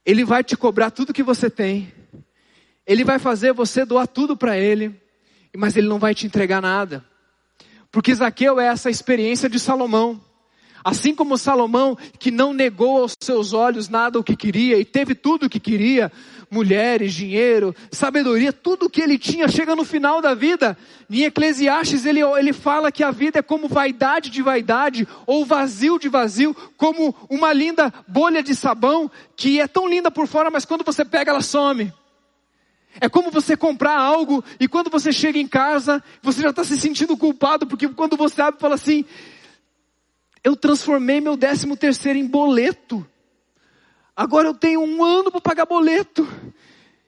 Ele 0.03 0.25
vai 0.25 0.43
te 0.43 0.57
cobrar 0.57 0.89
tudo 0.89 1.13
que 1.13 1.21
você 1.21 1.51
tem. 1.51 1.93
Ele 2.87 3.03
vai 3.03 3.19
fazer 3.19 3.51
você 3.51 3.83
doar 3.83 4.07
tudo 4.07 4.37
para 4.37 4.57
ele, 4.57 4.95
mas 5.55 5.75
ele 5.75 5.87
não 5.87 5.99
vai 5.99 6.15
te 6.15 6.25
entregar 6.25 6.61
nada. 6.61 7.03
Porque 7.91 8.15
Zaqueu 8.15 8.59
é 8.59 8.67
essa 8.67 8.89
experiência 8.89 9.49
de 9.49 9.59
Salomão. 9.59 10.21
Assim 10.83 11.13
como 11.13 11.37
Salomão, 11.37 11.97
que 12.17 12.31
não 12.31 12.53
negou 12.53 13.01
aos 13.01 13.13
seus 13.21 13.51
olhos 13.51 13.89
nada 13.89 14.17
o 14.19 14.23
que 14.23 14.37
queria 14.37 14.79
e 14.79 14.85
teve 14.85 15.13
tudo 15.13 15.47
o 15.47 15.49
que 15.49 15.59
queria, 15.59 16.09
mulheres, 16.49 17.13
dinheiro, 17.13 17.75
sabedoria, 17.91 18.53
tudo 18.53 18.85
o 18.85 18.89
que 18.89 19.01
ele 19.01 19.17
tinha, 19.17 19.49
chega 19.49 19.75
no 19.75 19.83
final 19.83 20.21
da 20.21 20.33
vida. 20.33 20.77
Em 21.09 21.23
Eclesiastes 21.23 22.05
ele, 22.05 22.21
ele 22.21 22.53
fala 22.53 22.89
que 22.89 23.03
a 23.03 23.11
vida 23.11 23.39
é 23.39 23.41
como 23.41 23.67
vaidade 23.67 24.29
de 24.29 24.41
vaidade, 24.41 25.05
ou 25.25 25.45
vazio 25.45 25.99
de 25.99 26.07
vazio, 26.07 26.55
como 26.77 27.13
uma 27.29 27.51
linda 27.51 27.93
bolha 28.07 28.41
de 28.41 28.55
sabão, 28.55 29.11
que 29.35 29.59
é 29.59 29.67
tão 29.67 29.89
linda 29.89 30.09
por 30.09 30.25
fora, 30.25 30.49
mas 30.49 30.63
quando 30.63 30.85
você 30.85 31.03
pega 31.03 31.31
ela 31.31 31.41
some. 31.41 31.91
É 32.99 33.07
como 33.07 33.31
você 33.31 33.55
comprar 33.55 33.97
algo 33.97 34.43
e 34.59 34.67
quando 34.67 34.89
você 34.89 35.11
chega 35.11 35.37
em 35.37 35.47
casa, 35.47 36.03
você 36.21 36.41
já 36.41 36.49
está 36.49 36.63
se 36.63 36.77
sentindo 36.77 37.17
culpado, 37.17 37.67
porque 37.67 37.87
quando 37.89 38.17
você 38.17 38.41
abre 38.41 38.59
fala 38.59 38.75
assim, 38.75 39.05
eu 40.43 40.55
transformei 40.55 41.19
meu 41.19 41.35
décimo 41.35 41.75
terceiro 41.75 42.17
em 42.17 42.25
boleto. 42.25 43.05
Agora 44.15 44.47
eu 44.47 44.53
tenho 44.53 44.81
um 44.81 45.03
ano 45.03 45.31
para 45.31 45.41
pagar 45.41 45.65
boleto. 45.65 46.27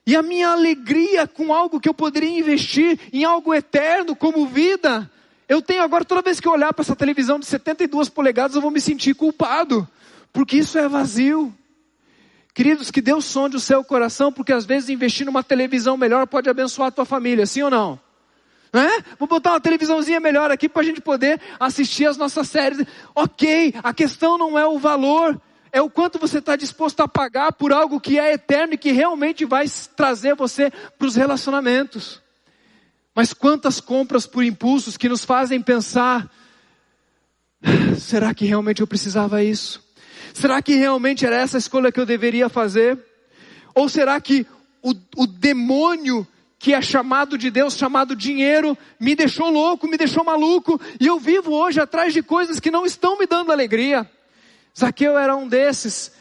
E 0.06 0.16
a 0.16 0.22
minha 0.22 0.50
alegria 0.50 1.26
com 1.26 1.52
algo 1.52 1.80
que 1.80 1.88
eu 1.88 1.94
poderia 1.94 2.38
investir 2.38 2.98
em 3.12 3.24
algo 3.24 3.54
eterno, 3.54 4.16
como 4.16 4.46
vida, 4.46 5.10
eu 5.48 5.60
tenho 5.60 5.82
agora, 5.82 6.04
toda 6.04 6.22
vez 6.22 6.38
que 6.38 6.46
eu 6.46 6.52
olhar 6.52 6.72
para 6.72 6.82
essa 6.82 6.94
televisão 6.94 7.38
de 7.38 7.46
72 7.46 8.08
polegadas, 8.08 8.54
eu 8.54 8.62
vou 8.62 8.70
me 8.70 8.80
sentir 8.80 9.14
culpado, 9.14 9.88
porque 10.32 10.56
isso 10.56 10.78
é 10.78 10.88
vazio. 10.88 11.52
Queridos, 12.54 12.90
que 12.90 13.00
Deus 13.00 13.24
sonde 13.24 13.56
o 13.56 13.60
seu 13.60 13.84
coração, 13.84 14.32
porque 14.32 14.52
às 14.52 14.66
vezes 14.66 14.88
investir 14.88 15.24
numa 15.24 15.42
televisão 15.42 15.96
melhor 15.96 16.26
pode 16.26 16.48
abençoar 16.48 16.88
a 16.88 16.92
tua 16.92 17.04
família, 17.04 17.46
sim 17.46 17.62
ou 17.62 17.70
não? 17.70 18.00
É? 18.72 19.02
Vou 19.18 19.26
botar 19.26 19.50
uma 19.52 19.60
televisãozinha 19.60 20.20
melhor 20.20 20.50
aqui 20.50 20.68
para 20.68 20.82
a 20.82 20.84
gente 20.84 21.00
poder 21.00 21.40
assistir 21.58 22.06
as 22.06 22.16
nossas 22.16 22.48
séries. 22.48 22.86
Ok, 23.14 23.74
a 23.82 23.92
questão 23.92 24.38
não 24.38 24.56
é 24.58 24.64
o 24.66 24.78
valor, 24.78 25.40
é 25.72 25.80
o 25.80 25.90
quanto 25.90 26.18
você 26.18 26.38
está 26.38 26.54
disposto 26.54 27.00
a 27.00 27.08
pagar 27.08 27.52
por 27.52 27.72
algo 27.72 28.00
que 28.00 28.18
é 28.18 28.32
eterno 28.32 28.74
e 28.74 28.78
que 28.78 28.92
realmente 28.92 29.44
vai 29.44 29.66
trazer 29.96 30.34
você 30.34 30.70
para 30.70 31.06
os 31.06 31.16
relacionamentos. 31.16 32.20
Mas 33.14 33.32
quantas 33.32 33.80
compras 33.80 34.26
por 34.26 34.44
impulsos 34.44 34.96
que 34.96 35.08
nos 35.08 35.24
fazem 35.24 35.60
pensar: 35.60 36.30
será 37.98 38.32
que 38.32 38.44
realmente 38.44 38.80
eu 38.80 38.86
precisava 38.86 39.42
isso? 39.42 39.89
Será 40.32 40.60
que 40.62 40.74
realmente 40.74 41.26
era 41.26 41.36
essa 41.36 41.56
a 41.56 41.58
escolha 41.58 41.92
que 41.92 42.00
eu 42.00 42.06
deveria 42.06 42.48
fazer? 42.48 42.98
Ou 43.74 43.88
será 43.88 44.20
que 44.20 44.46
o, 44.82 44.94
o 45.16 45.26
demônio 45.26 46.26
que 46.58 46.74
é 46.74 46.82
chamado 46.82 47.38
de 47.38 47.50
Deus, 47.50 47.74
chamado 47.74 48.14
dinheiro, 48.14 48.76
me 49.00 49.16
deixou 49.16 49.48
louco, 49.48 49.88
me 49.88 49.96
deixou 49.96 50.22
maluco, 50.22 50.78
e 51.00 51.06
eu 51.06 51.18
vivo 51.18 51.52
hoje 51.52 51.80
atrás 51.80 52.12
de 52.12 52.22
coisas 52.22 52.60
que 52.60 52.70
não 52.70 52.84
estão 52.84 53.18
me 53.18 53.26
dando 53.26 53.50
alegria. 53.50 54.08
Zaqueu 54.78 55.18
era 55.18 55.34
um 55.34 55.48
desses 55.48 56.12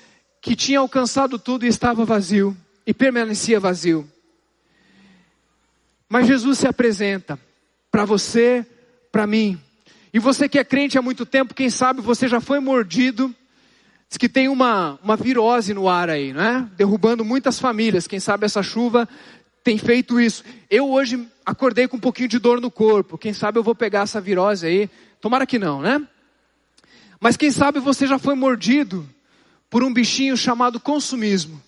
que 0.41 0.55
tinha 0.55 0.79
alcançado 0.79 1.37
tudo 1.37 1.65
e 1.65 1.67
estava 1.67 2.05
vazio, 2.05 2.55
e 2.87 2.93
permanecia 2.93 3.59
vazio. 3.59 4.09
Mas 6.07 6.25
Jesus 6.25 6.59
se 6.59 6.67
apresenta 6.67 7.37
para 7.91 8.05
você, 8.05 8.65
para 9.11 9.27
mim. 9.27 9.59
E 10.13 10.19
você 10.19 10.47
que 10.47 10.57
é 10.57 10.63
crente 10.63 10.97
há 10.97 11.01
muito 11.01 11.25
tempo, 11.25 11.53
quem 11.53 11.69
sabe 11.69 12.01
você 12.01 12.27
já 12.27 12.39
foi 12.39 12.59
mordido. 12.59 13.35
Diz 14.09 14.17
que 14.17 14.27
tem 14.27 14.49
uma, 14.49 14.99
uma 15.03 15.15
virose 15.15 15.71
no 15.71 15.87
ar 15.87 16.09
aí, 16.09 16.33
não 16.33 16.41
é? 16.41 16.67
Derrubando 16.75 17.23
muitas 17.23 17.59
famílias. 17.59 18.07
Quem 18.07 18.19
sabe 18.19 18.45
essa 18.45 18.63
chuva 18.63 19.07
tem 19.63 19.77
feito 19.77 20.19
isso. 20.19 20.43
Eu 20.67 20.89
hoje 20.89 21.27
acordei 21.45 21.87
com 21.87 21.97
um 21.97 21.99
pouquinho 21.99 22.27
de 22.27 22.39
dor 22.39 22.59
no 22.59 22.71
corpo. 22.71 23.19
Quem 23.19 23.33
sabe 23.33 23.59
eu 23.59 23.63
vou 23.63 23.75
pegar 23.75 24.01
essa 24.01 24.19
virose 24.19 24.65
aí. 24.65 24.89
Tomara 25.21 25.45
que 25.45 25.59
não, 25.59 25.79
né? 25.79 26.01
Mas 27.19 27.37
quem 27.37 27.51
sabe 27.51 27.79
você 27.79 28.07
já 28.07 28.17
foi 28.17 28.33
mordido 28.33 29.07
por 29.69 29.83
um 29.83 29.93
bichinho 29.93 30.35
chamado 30.35 30.79
consumismo. 30.79 31.61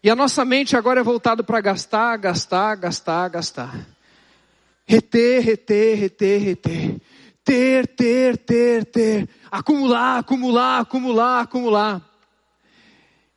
E 0.00 0.08
a 0.08 0.14
nossa 0.14 0.44
mente 0.44 0.76
agora 0.76 1.00
é 1.00 1.02
voltada 1.02 1.42
para 1.42 1.60
gastar, 1.60 2.16
gastar, 2.18 2.76
gastar, 2.76 3.28
gastar. 3.30 3.86
Reter, 4.86 5.42
reter, 5.42 5.98
reter, 5.98 6.40
reter. 6.40 6.96
Ter, 7.48 7.86
ter, 7.86 8.36
ter, 8.36 8.84
ter. 8.84 9.26
Acumular, 9.50 10.18
acumular, 10.18 10.80
acumular, 10.80 11.40
acumular. 11.40 12.02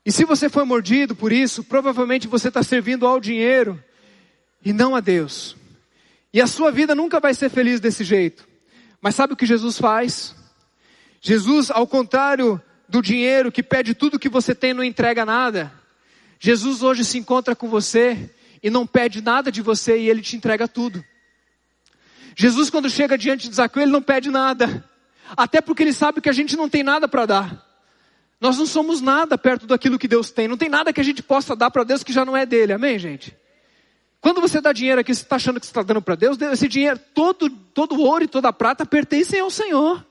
E 0.06 0.12
se 0.12 0.26
você 0.26 0.50
foi 0.50 0.66
mordido 0.66 1.16
por 1.16 1.32
isso, 1.32 1.64
provavelmente 1.64 2.28
você 2.28 2.50
está 2.50 2.62
servindo 2.62 3.08
ao 3.08 3.22
dinheiro 3.22 3.82
e 4.66 4.74
não 4.74 4.98
a 4.98 5.00
Deus. 5.00 5.56
E 6.34 6.42
a 6.42 6.48
sua 6.48 6.74
vida 6.74 6.94
nunca 6.94 7.22
vai 7.22 7.34
ser 7.34 7.50
feliz 7.50 7.80
desse 7.80 8.04
jeito. 8.04 8.46
Mas 9.00 9.16
sabe 9.16 9.32
o 9.32 9.38
que 9.38 9.46
Jesus 9.46 9.78
faz? 9.78 10.36
Jesus, 11.22 11.72
ao 11.72 11.88
contrário 11.88 12.62
do 12.90 13.02
dinheiro 13.02 13.50
que 13.50 13.64
pede 13.64 13.94
tudo 13.94 14.20
que 14.20 14.28
você 14.28 14.54
tem 14.54 14.72
e 14.72 14.74
não 14.74 14.84
entrega 14.84 15.26
nada, 15.26 15.72
Jesus 16.38 16.84
hoje 16.84 17.06
se 17.06 17.18
encontra 17.18 17.56
com 17.56 17.70
você 17.70 18.30
e 18.62 18.70
não 18.70 18.86
pede 18.86 19.22
nada 19.22 19.50
de 19.50 19.62
você 19.62 19.98
e 19.98 20.10
ele 20.10 20.22
te 20.22 20.36
entrega 20.36 20.68
tudo. 20.68 21.02
Jesus, 22.36 22.70
quando 22.70 22.90
chega 22.90 23.18
diante 23.18 23.50
de 23.50 23.56
Zaqueu, 23.56 23.82
ele 23.82 23.92
não 23.92 24.02
pede 24.02 24.30
nada, 24.30 24.84
até 25.36 25.62
porque 25.62 25.84
ele 25.84 25.94
sabe 25.94 26.22
que 26.22 26.30
a 26.30 26.34
gente 26.34 26.56
não 26.56 26.70
tem 26.70 26.84
nada 26.84 27.08
para 27.08 27.26
dar. 27.26 27.72
Nós 28.40 28.58
não 28.58 28.66
somos 28.66 29.02
nada 29.02 29.38
perto 29.38 29.68
daquilo 29.68 30.00
que 30.00 30.08
Deus 30.08 30.32
tem. 30.32 30.48
Não 30.48 30.58
tem 30.58 30.68
nada 30.68 30.92
que 30.92 31.00
a 31.00 31.04
gente 31.04 31.22
possa 31.22 31.56
dar 31.56 31.70
para 31.70 31.84
Deus 31.84 32.04
que 32.04 32.12
já 32.12 32.26
não 32.26 32.36
é 32.36 32.44
dele. 32.44 32.74
Amém, 32.74 32.98
gente? 32.98 33.38
Quando 34.20 34.42
você 34.42 34.60
dá 34.60 34.74
dinheiro 34.74 35.00
aqui, 35.00 35.14
você 35.14 35.22
está 35.22 35.36
achando 35.36 35.60
que 35.60 35.66
você 35.66 35.72
está 35.72 35.84
dando 35.84 36.02
para 36.02 36.16
Deus, 36.16 36.40
esse 36.42 36.68
dinheiro, 36.68 37.00
todo, 37.14 37.50
todo 37.50 38.02
ouro 38.02 38.24
e 38.24 38.28
toda 38.28 38.52
prata 38.52 38.86
pertencem 38.86 39.40
ao 39.40 39.50
Senhor. 39.52 40.06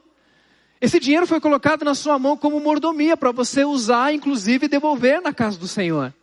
Esse 0.80 0.98
dinheiro 0.98 1.26
foi 1.26 1.40
colocado 1.40 1.84
na 1.84 1.94
sua 1.94 2.18
mão 2.18 2.36
como 2.36 2.58
mordomia 2.58 3.16
para 3.16 3.32
você 3.32 3.64
usar, 3.64 4.14
inclusive, 4.14 4.66
devolver 4.66 5.20
na 5.20 5.32
casa 5.32 5.58
do 5.58 5.68
Senhor. 5.68 6.14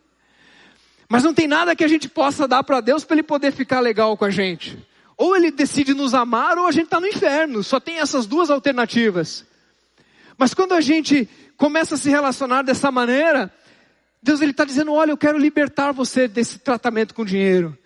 Mas 1.07 1.23
não 1.23 1.33
tem 1.33 1.47
nada 1.47 1.75
que 1.75 1.83
a 1.83 1.87
gente 1.87 2.09
possa 2.09 2.47
dar 2.47 2.63
para 2.63 2.81
Deus 2.81 3.03
para 3.03 3.15
Ele 3.15 3.23
poder 3.23 3.51
ficar 3.51 3.79
legal 3.79 4.17
com 4.17 4.25
a 4.25 4.29
gente. 4.29 4.77
Ou 5.17 5.35
Ele 5.35 5.49
decide 5.49 5.93
nos 5.93 6.13
amar, 6.13 6.57
ou 6.57 6.67
a 6.67 6.71
gente 6.71 6.85
está 6.85 6.99
no 6.99 7.07
inferno. 7.07 7.63
Só 7.63 7.79
tem 7.79 7.99
essas 7.99 8.25
duas 8.25 8.49
alternativas. 8.49 9.45
Mas 10.37 10.53
quando 10.53 10.73
a 10.73 10.81
gente 10.81 11.27
começa 11.57 11.95
a 11.95 11.97
se 11.97 12.09
relacionar 12.09 12.61
dessa 12.61 12.91
maneira, 12.91 13.51
Deus 14.21 14.41
ele 14.41 14.51
está 14.51 14.63
dizendo: 14.63 14.93
olha, 14.93 15.11
eu 15.11 15.17
quero 15.17 15.37
libertar 15.37 15.91
você 15.91 16.27
desse 16.27 16.59
tratamento 16.59 17.15
com 17.15 17.25
dinheiro. 17.25 17.77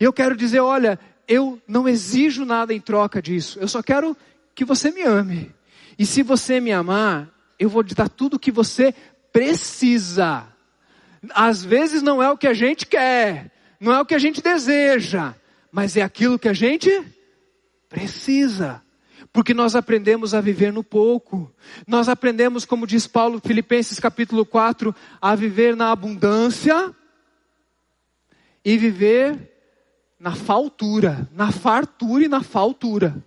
E 0.00 0.04
eu 0.04 0.12
quero 0.12 0.34
dizer: 0.34 0.60
olha, 0.60 0.98
eu 1.26 1.60
não 1.68 1.86
exijo 1.86 2.44
nada 2.44 2.72
em 2.72 2.80
troca 2.80 3.20
disso. 3.20 3.58
Eu 3.60 3.68
só 3.68 3.82
quero 3.82 4.16
que 4.54 4.64
você 4.64 4.90
me 4.90 5.02
ame. 5.02 5.54
E 5.98 6.06
se 6.06 6.22
você 6.22 6.58
me 6.60 6.72
amar, 6.72 7.28
eu 7.58 7.68
vou 7.68 7.84
te 7.84 7.94
dar 7.94 8.08
tudo 8.08 8.34
o 8.34 8.38
que 8.38 8.50
você 8.50 8.94
precisa. 9.32 10.46
Às 11.30 11.64
vezes 11.64 12.00
não 12.00 12.22
é 12.22 12.30
o 12.30 12.38
que 12.38 12.46
a 12.46 12.54
gente 12.54 12.86
quer, 12.86 13.50
não 13.80 13.92
é 13.92 14.00
o 14.00 14.06
que 14.06 14.14
a 14.14 14.18
gente 14.18 14.40
deseja, 14.40 15.34
mas 15.70 15.96
é 15.96 16.02
aquilo 16.02 16.38
que 16.38 16.48
a 16.48 16.52
gente 16.52 16.90
precisa. 17.88 18.82
Porque 19.32 19.52
nós 19.52 19.74
aprendemos 19.74 20.34
a 20.34 20.40
viver 20.40 20.72
no 20.72 20.82
pouco. 20.82 21.52
Nós 21.86 22.08
aprendemos, 22.08 22.64
como 22.64 22.86
diz 22.86 23.06
Paulo, 23.06 23.40
Filipenses 23.44 24.00
capítulo 24.00 24.44
4, 24.44 24.94
a 25.20 25.34
viver 25.34 25.76
na 25.76 25.92
abundância 25.92 26.94
e 28.64 28.76
viver 28.76 29.52
na 30.18 30.34
faltura, 30.34 31.28
na 31.32 31.52
fartura 31.52 32.24
e 32.24 32.28
na 32.28 32.42
faltura. 32.42 33.24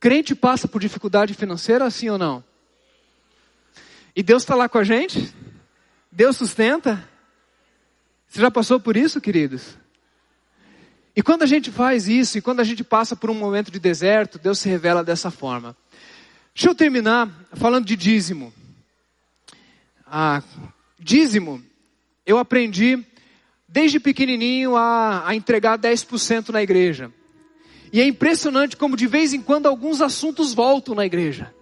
Crente 0.00 0.34
passa 0.34 0.66
por 0.66 0.80
dificuldade 0.80 1.34
financeira, 1.34 1.84
assim 1.84 2.08
ou 2.08 2.18
não? 2.18 2.42
E 4.14 4.22
Deus 4.22 4.42
está 4.42 4.54
lá 4.54 4.68
com 4.68 4.78
a 4.78 4.84
gente? 4.84 5.34
Deus 6.10 6.36
sustenta? 6.36 7.08
Você 8.26 8.40
já 8.40 8.50
passou 8.50 8.80
por 8.80 8.96
isso, 8.96 9.20
queridos? 9.20 9.76
E 11.14 11.22
quando 11.22 11.42
a 11.42 11.46
gente 11.46 11.70
faz 11.70 12.08
isso, 12.08 12.38
e 12.38 12.40
quando 12.40 12.60
a 12.60 12.64
gente 12.64 12.82
passa 12.82 13.14
por 13.14 13.30
um 13.30 13.34
momento 13.34 13.70
de 13.70 13.78
deserto, 13.78 14.38
Deus 14.38 14.58
se 14.58 14.68
revela 14.68 15.04
dessa 15.04 15.30
forma. 15.30 15.76
Deixa 16.54 16.70
eu 16.70 16.74
terminar 16.74 17.30
falando 17.52 17.84
de 17.84 17.96
dízimo. 17.96 18.52
Ah, 20.06 20.42
dízimo, 20.98 21.62
eu 22.24 22.38
aprendi 22.38 23.04
desde 23.68 23.98
pequenininho 23.98 24.76
a, 24.76 25.28
a 25.28 25.34
entregar 25.34 25.78
10% 25.78 26.50
na 26.50 26.62
igreja. 26.62 27.12
E 27.92 28.00
é 28.00 28.06
impressionante 28.06 28.76
como 28.76 28.96
de 28.96 29.06
vez 29.06 29.34
em 29.34 29.40
quando 29.40 29.66
alguns 29.66 30.00
assuntos 30.00 30.54
voltam 30.54 30.94
na 30.94 31.04
igreja. 31.04 31.54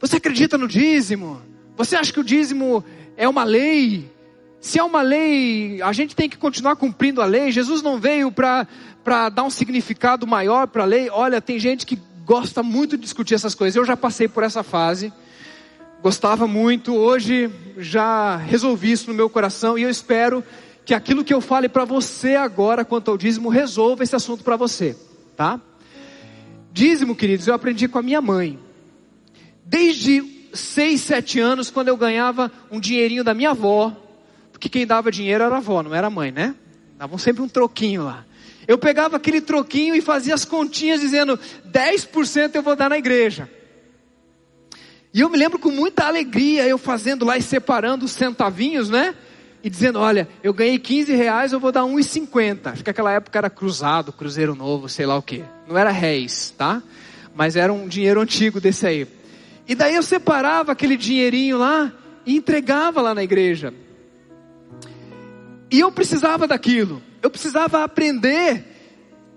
Você 0.00 0.16
acredita 0.16 0.56
no 0.56 0.68
dízimo? 0.68 1.42
Você 1.76 1.96
acha 1.96 2.12
que 2.12 2.20
o 2.20 2.24
dízimo 2.24 2.84
é 3.16 3.28
uma 3.28 3.44
lei? 3.44 4.10
Se 4.60 4.78
é 4.78 4.84
uma 4.84 5.00
lei, 5.00 5.80
a 5.80 5.92
gente 5.92 6.14
tem 6.14 6.28
que 6.28 6.36
continuar 6.36 6.76
cumprindo 6.76 7.22
a 7.22 7.24
lei. 7.24 7.50
Jesus 7.50 7.80
não 7.80 7.98
veio 7.98 8.30
para 8.30 9.28
dar 9.30 9.42
um 9.42 9.50
significado 9.50 10.26
maior 10.26 10.66
para 10.66 10.82
a 10.82 10.86
lei. 10.86 11.08
Olha, 11.10 11.40
tem 11.40 11.58
gente 11.58 11.86
que 11.86 11.98
gosta 12.26 12.62
muito 12.62 12.96
de 12.96 13.02
discutir 13.02 13.34
essas 13.34 13.54
coisas. 13.54 13.74
Eu 13.74 13.86
já 13.86 13.96
passei 13.96 14.28
por 14.28 14.42
essa 14.42 14.62
fase. 14.62 15.10
Gostava 16.02 16.46
muito. 16.46 16.94
Hoje 16.94 17.50
já 17.78 18.36
resolvi 18.36 18.92
isso 18.92 19.08
no 19.08 19.16
meu 19.16 19.30
coração 19.30 19.78
e 19.78 19.82
eu 19.82 19.90
espero 19.90 20.44
que 20.84 20.92
aquilo 20.92 21.24
que 21.24 21.32
eu 21.32 21.40
fale 21.40 21.68
para 21.68 21.86
você 21.86 22.36
agora 22.36 22.84
quanto 22.84 23.10
ao 23.10 23.16
dízimo 23.16 23.48
resolva 23.48 24.02
esse 24.02 24.14
assunto 24.14 24.44
para 24.44 24.56
você, 24.56 24.96
tá? 25.36 25.60
Dízimo, 26.72 27.16
queridos, 27.16 27.46
eu 27.46 27.54
aprendi 27.54 27.88
com 27.88 27.98
a 27.98 28.02
minha 28.02 28.20
mãe. 28.20 28.58
Desde 29.64 30.22
seis, 30.52 31.00
sete 31.00 31.40
anos, 31.40 31.70
quando 31.70 31.88
eu 31.88 31.96
ganhava 31.96 32.50
um 32.70 32.80
dinheirinho 32.80 33.24
da 33.24 33.34
minha 33.34 33.50
avó, 33.50 33.94
porque 34.60 34.68
quem 34.68 34.86
dava 34.86 35.10
dinheiro 35.10 35.42
era 35.42 35.54
a 35.54 35.58
avó, 35.58 35.82
não 35.82 35.94
era 35.94 36.08
a 36.08 36.10
mãe, 36.10 36.30
né? 36.30 36.54
Davam 36.98 37.16
sempre 37.16 37.42
um 37.42 37.48
troquinho 37.48 38.04
lá. 38.04 38.26
Eu 38.68 38.76
pegava 38.76 39.16
aquele 39.16 39.40
troquinho 39.40 39.94
e 39.94 40.02
fazia 40.02 40.34
as 40.34 40.44
continhas 40.44 41.00
dizendo: 41.00 41.40
10% 41.72 42.54
eu 42.54 42.62
vou 42.62 42.76
dar 42.76 42.90
na 42.90 42.98
igreja. 42.98 43.48
E 45.14 45.20
eu 45.20 45.30
me 45.30 45.38
lembro 45.38 45.58
com 45.58 45.70
muita 45.70 46.04
alegria 46.04 46.68
eu 46.68 46.76
fazendo 46.76 47.24
lá 47.24 47.38
e 47.38 47.42
separando 47.42 48.04
os 48.04 48.12
centavinhos, 48.12 48.90
né? 48.90 49.14
e 49.64 49.70
dizendo: 49.70 49.98
Olha, 49.98 50.28
eu 50.42 50.52
ganhei 50.52 50.78
15 50.78 51.14
reais, 51.14 51.52
eu 51.54 51.58
vou 51.58 51.72
dar 51.72 51.84
1,50. 51.84 52.72
Acho 52.72 52.84
que 52.84 52.90
aquela 52.90 53.12
época 53.12 53.38
era 53.38 53.48
cruzado, 53.48 54.12
cruzeiro 54.12 54.54
novo, 54.54 54.90
sei 54.90 55.06
lá 55.06 55.16
o 55.16 55.22
que. 55.22 55.42
Não 55.66 55.78
era 55.78 55.90
réis, 55.90 56.50
tá? 56.50 56.82
Mas 57.34 57.56
era 57.56 57.72
um 57.72 57.88
dinheiro 57.88 58.20
antigo 58.20 58.60
desse 58.60 58.86
aí. 58.86 59.08
E 59.66 59.74
daí 59.74 59.94
eu 59.94 60.02
separava 60.02 60.72
aquele 60.72 60.98
dinheirinho 60.98 61.56
lá 61.56 61.90
e 62.26 62.36
entregava 62.36 63.00
lá 63.00 63.14
na 63.14 63.24
igreja. 63.24 63.72
E 65.70 65.80
eu 65.80 65.92
precisava 65.92 66.46
daquilo. 66.46 67.02
Eu 67.22 67.30
precisava 67.30 67.84
aprender 67.84 68.64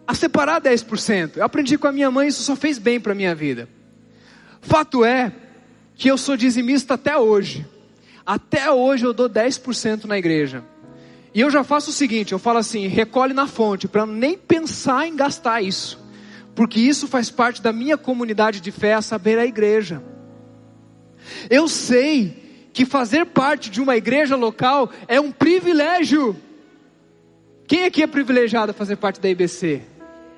a 0.08 0.14
separar 0.14 0.62
10%. 0.62 1.38
Eu 1.38 1.46
aprendi 1.46 1.78
com 1.78 1.88
a 1.88 1.92
minha 1.92 2.10
mãe, 2.10 2.28
isso 2.28 2.44
só 2.44 2.56
fez 2.56 2.78
bem 2.78 3.00
para 3.00 3.12
a 3.12 3.16
minha 3.16 3.36
vida. 3.36 3.70
Fato 4.62 5.06
é 5.06 5.32
que 5.96 6.10
eu 6.10 6.18
sou 6.18 6.36
dizimista 6.36 6.96
até 6.96 7.18
hoje. 7.18 7.66
Até 8.26 8.72
hoje 8.72 9.06
eu 9.06 9.14
dou 9.14 9.30
10% 9.30 10.06
na 10.06 10.18
igreja. 10.18 10.64
E 11.34 11.42
eu 11.42 11.50
já 11.50 11.64
faço 11.64 11.90
o 11.90 11.94
seguinte, 11.94 12.32
eu 12.32 12.40
falo 12.40 12.60
assim, 12.60 12.88
recolhe 12.88 13.34
na 13.34 13.48
fonte, 13.48 13.88
para 13.88 14.06
nem 14.06 14.38
pensar 14.38 15.08
em 15.08 15.16
gastar 15.16 15.62
isso. 15.62 16.00
Porque 16.56 16.80
isso 16.80 17.08
faz 17.08 17.32
parte 17.32 17.62
da 17.62 17.74
minha 17.74 17.98
comunidade 17.98 18.60
de 18.60 18.72
fé, 18.72 18.94
a 18.94 19.02
saber 19.02 19.40
a 19.40 19.46
igreja. 19.46 20.04
Eu 21.50 21.68
sei 21.68 22.43
que 22.74 22.86
fazer 22.86 23.28
parte 23.28 23.70
de 23.70 23.80
uma 23.80 23.96
igreja 23.96 24.36
local 24.36 24.90
é 25.08 25.22
um 25.22 25.32
privilégio. 25.32 26.36
Quem 27.68 27.86
aqui 27.86 28.02
é 28.02 28.08
privilegiado 28.08 28.72
a 28.72 28.74
fazer 28.74 28.96
parte 28.98 29.22
da 29.22 29.30
IBC? 29.30 29.82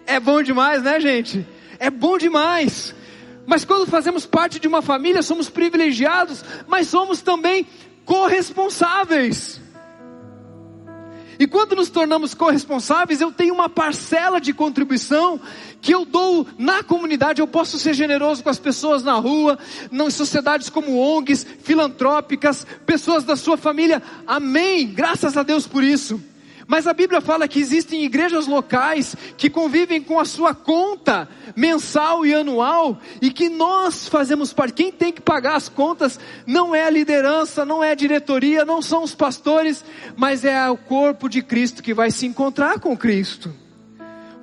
É 0.06 0.20
bom 0.20 0.44
demais, 0.44 0.84
né, 0.84 1.00
gente? 1.00 1.48
É 1.80 1.90
bom 1.90 2.18
demais. 2.18 2.94
Mas 3.48 3.64
quando 3.64 3.90
fazemos 3.90 4.26
parte 4.26 4.60
de 4.60 4.68
uma 4.68 4.82
família, 4.82 5.24
somos 5.24 5.50
privilegiados, 5.50 6.44
mas 6.68 6.88
somos 6.88 7.22
também 7.22 7.66
corresponsáveis. 8.04 9.62
E 11.40 11.48
quando 11.48 11.76
nos 11.76 11.90
tornamos 11.90 12.34
corresponsáveis, 12.34 13.22
eu 13.22 13.32
tenho 13.32 13.54
uma 13.54 13.70
parcela 13.70 14.40
de 14.40 14.54
contribuição 14.54 15.40
que 15.82 15.94
eu 15.94 16.06
dou 16.06 16.48
na 16.58 16.84
comunidade. 16.84 17.42
Eu 17.42 17.48
posso 17.48 17.78
ser 17.78 17.94
generoso 17.94 18.44
com 18.44 18.50
as 18.50 18.60
pessoas 18.60 19.04
na 19.04 19.14
rua, 19.14 19.58
em 19.92 20.10
sociedades 20.10 20.70
como 20.70 20.98
ONGs, 20.98 21.46
filantrópicas, 21.64 22.66
pessoas 22.86 23.24
da 23.24 23.36
sua 23.36 23.58
família. 23.58 24.02
Amém. 24.26 24.88
Graças 24.88 25.38
a 25.38 25.44
Deus 25.44 25.68
por 25.68 25.84
isso. 25.84 26.22
Mas 26.68 26.88
a 26.88 26.94
Bíblia 26.94 27.22
fala 27.22 27.48
que 27.48 27.60
existem 27.60 28.04
igrejas 28.04 28.48
locais 28.48 29.16
que 29.38 29.50
convivem 29.50 30.02
com 30.02 30.20
a 30.20 30.26
sua 30.26 30.56
conta 30.56 31.30
mensal 31.56 32.26
e 32.26 32.34
anual 32.34 33.00
e 33.22 33.30
que 33.30 33.50
nós 33.50 34.08
fazemos 34.08 34.52
parte. 34.52 34.74
Quem 34.74 34.92
tem 34.92 35.14
que 35.14 35.22
pagar 35.22 35.56
as 35.56 35.70
contas 35.70 36.20
não 36.46 36.74
é 36.74 36.86
a 36.86 36.90
liderança, 36.90 37.64
não 37.64 37.84
é 37.84 37.92
a 37.92 37.96
diretoria, 37.96 38.66
não 38.66 38.82
são 38.82 39.04
os 39.04 39.14
pastores, 39.14 39.86
mas 40.16 40.44
é 40.44 40.68
o 40.70 40.78
corpo 40.78 41.30
de 41.30 41.44
Cristo 41.44 41.84
que 41.84 41.94
vai 41.94 42.10
se 42.10 42.26
encontrar 42.26 42.80
com 42.80 42.98
Cristo. 42.98 43.54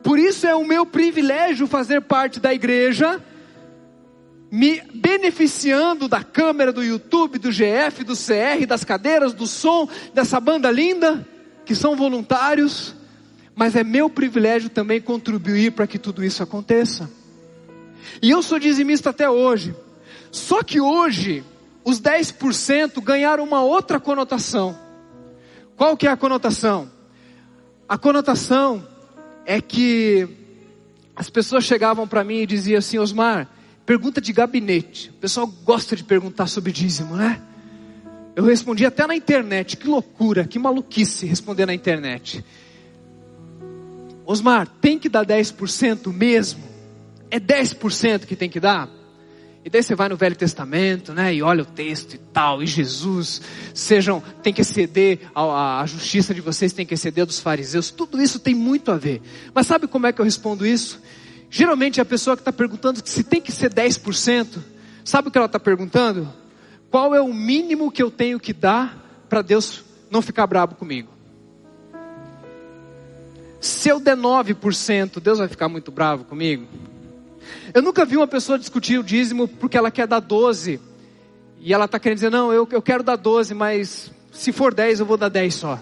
Por 0.03 0.19
isso 0.19 0.47
é 0.47 0.55
o 0.55 0.65
meu 0.65 0.87
privilégio 0.87 1.67
fazer 1.67 2.03
parte 2.03 2.39
da 2.39 2.55
igreja, 2.55 3.23
me 4.51 4.81
beneficiando 4.95 6.07
da 6.07 6.23
câmera 6.23 6.73
do 6.73 6.85
YouTube, 6.85 7.39
do 7.39 7.51
GF, 7.51 8.05
do 8.05 8.15
CR, 8.15 8.67
das 8.67 8.85
cadeiras, 8.85 9.33
do 9.33 9.47
som, 9.47 9.89
dessa 10.15 10.39
banda 10.39 10.71
linda 10.71 11.27
que 11.73 11.77
são 11.77 11.97
voluntários, 11.97 12.95
mas 13.55 13.75
é 13.75 13.83
meu 13.83 14.11
privilégio 14.11 14.69
também 14.69 15.01
contribuir 15.01 15.73
para 15.73 15.87
que 15.87 15.99
tudo 15.99 16.23
isso 16.23 16.43
aconteça. 16.43 17.11
E 18.21 18.29
eu 18.29 18.43
sou 18.43 18.59
dizimista 18.59 19.09
até 19.09 19.31
hoje. 19.31 19.75
Só 20.31 20.63
que 20.63 20.83
hoje, 20.83 21.43
os 21.83 21.99
10% 21.99 23.01
ganharam 23.01 23.43
uma 23.43 23.63
outra 23.63 23.99
conotação. 23.99 24.79
Qual 25.75 25.97
que 25.97 26.07
é 26.07 26.11
a 26.11 26.17
conotação? 26.17 26.91
A 27.89 27.97
conotação 27.97 28.87
é 29.47 29.59
que 29.59 30.29
as 31.17 31.31
pessoas 31.31 31.65
chegavam 31.65 32.07
para 32.07 32.23
mim 32.23 32.41
e 32.41 32.47
diziam 32.47 32.81
assim, 32.81 32.99
Osmar, 32.99 33.49
pergunta 33.87 34.21
de 34.21 34.31
gabinete. 34.31 35.09
O 35.09 35.15
pessoal 35.15 35.47
gosta 35.47 35.97
de 35.97 36.05
perguntar 36.05 36.49
sobre 36.49 36.71
dízimo, 36.71 37.17
né? 37.17 37.41
Eu 38.35 38.45
respondi 38.45 38.87
até 38.87 39.07
na 39.07 39.15
internet, 39.15 39.77
que 39.77 39.87
loucura, 39.87 40.45
que 40.45 40.59
maluquice 40.59 41.27
responder 41.27 41.67
na 41.67 41.75
internet. 41.75 42.43
Osmar, 44.25 44.67
tem 44.81 44.99
que 44.99 45.09
dar 45.09 45.27
10% 45.27 46.13
mesmo? 46.13 46.63
É 47.31 47.39
10% 47.39 48.25
que 48.25 48.35
tem 48.35 48.49
que 48.49 48.59
dar? 48.59 48.89
E 49.65 49.71
daí 49.71 49.83
você 49.83 49.95
vai 49.95 50.09
no 50.09 50.17
Velho 50.17 50.35
Testamento, 50.35 51.13
né? 51.13 51.33
E 51.35 51.43
olha 51.43 51.63
o 51.63 51.67
texto 51.67 52.15
e 52.15 52.19
tal, 52.19 52.63
e 52.63 52.67
Jesus, 52.67 53.41
sejam, 53.73 54.21
tem 54.43 54.53
que 54.53 54.63
exceder, 54.63 55.21
a, 55.35 55.81
a 55.81 55.87
justiça 55.87 56.35
de 56.35 56.41
vocês 56.41 56.73
tem 56.73 56.85
que 56.85 56.95
exceder 56.95 57.27
dos 57.27 57.39
fariseus, 57.39 57.91
tudo 57.91 58.21
isso 58.21 58.41
tem 58.41 58.55
muito 58.55 58.91
a 58.91 58.97
ver. 58.97 59.23
Mas 59.55 59.67
sabe 59.67 59.87
como 59.87 60.07
é 60.07 60.13
que 60.13 60.21
eu 60.21 60.25
respondo 60.25 60.67
isso? 60.67 61.01
Geralmente 61.49 62.01
a 62.01 62.05
pessoa 62.05 62.35
que 62.35 62.41
está 62.41 62.53
perguntando 62.53 63.01
se 63.05 63.23
tem 63.23 63.41
que 63.41 63.53
ser 63.53 63.73
10%, 63.73 64.59
sabe 65.05 65.29
o 65.29 65.31
que 65.31 65.39
ela 65.39 65.47
está 65.47 65.61
perguntando? 65.61 66.42
Qual 66.93 67.15
é 67.15 67.23
o 67.23 67.33
mínimo 67.33 67.91
que 67.91 68.03
eu 68.03 68.11
tenho 68.11 68.39
que 68.39 68.53
dar 68.53 69.25
para 69.27 69.41
Deus 69.41 69.83
não 70.11 70.21
ficar 70.21 70.47
bravo 70.47 70.75
comigo? 70.75 71.09
Se 73.59 73.89
eu 73.89 73.99
der 73.99 74.15
9%, 74.15 75.19
Deus 75.19 75.39
vai 75.39 75.49
ficar 75.49 75.71
muito 75.71 75.91
bravo 75.91 76.25
comigo? 76.25 76.67
Eu 77.73 77.81
nunca 77.81 78.05
vi 78.05 78.19
uma 78.19 78.27
pessoa 78.27 78.59
discutir 78.59 78.99
o 78.99 79.03
dízimo 79.03 79.49
porque 79.49 79.79
ela 79.79 79.91
quer 79.91 80.07
dar 80.07 80.21
12. 80.21 80.79
E 81.61 81.73
ela 81.73 81.87
está 81.87 81.99
querendo 81.99 82.17
dizer, 82.17 82.31
não, 82.31 82.53
eu, 82.53 82.69
eu 82.71 82.83
quero 82.83 83.03
dar 83.03 83.17
12, 83.17 83.55
mas 83.55 84.13
se 84.31 84.53
for 84.53 84.75
10 84.75 85.01
eu 85.01 85.07
vou 85.07 85.17
dar 85.17 85.31
10 85.31 85.55
só. 85.55 85.81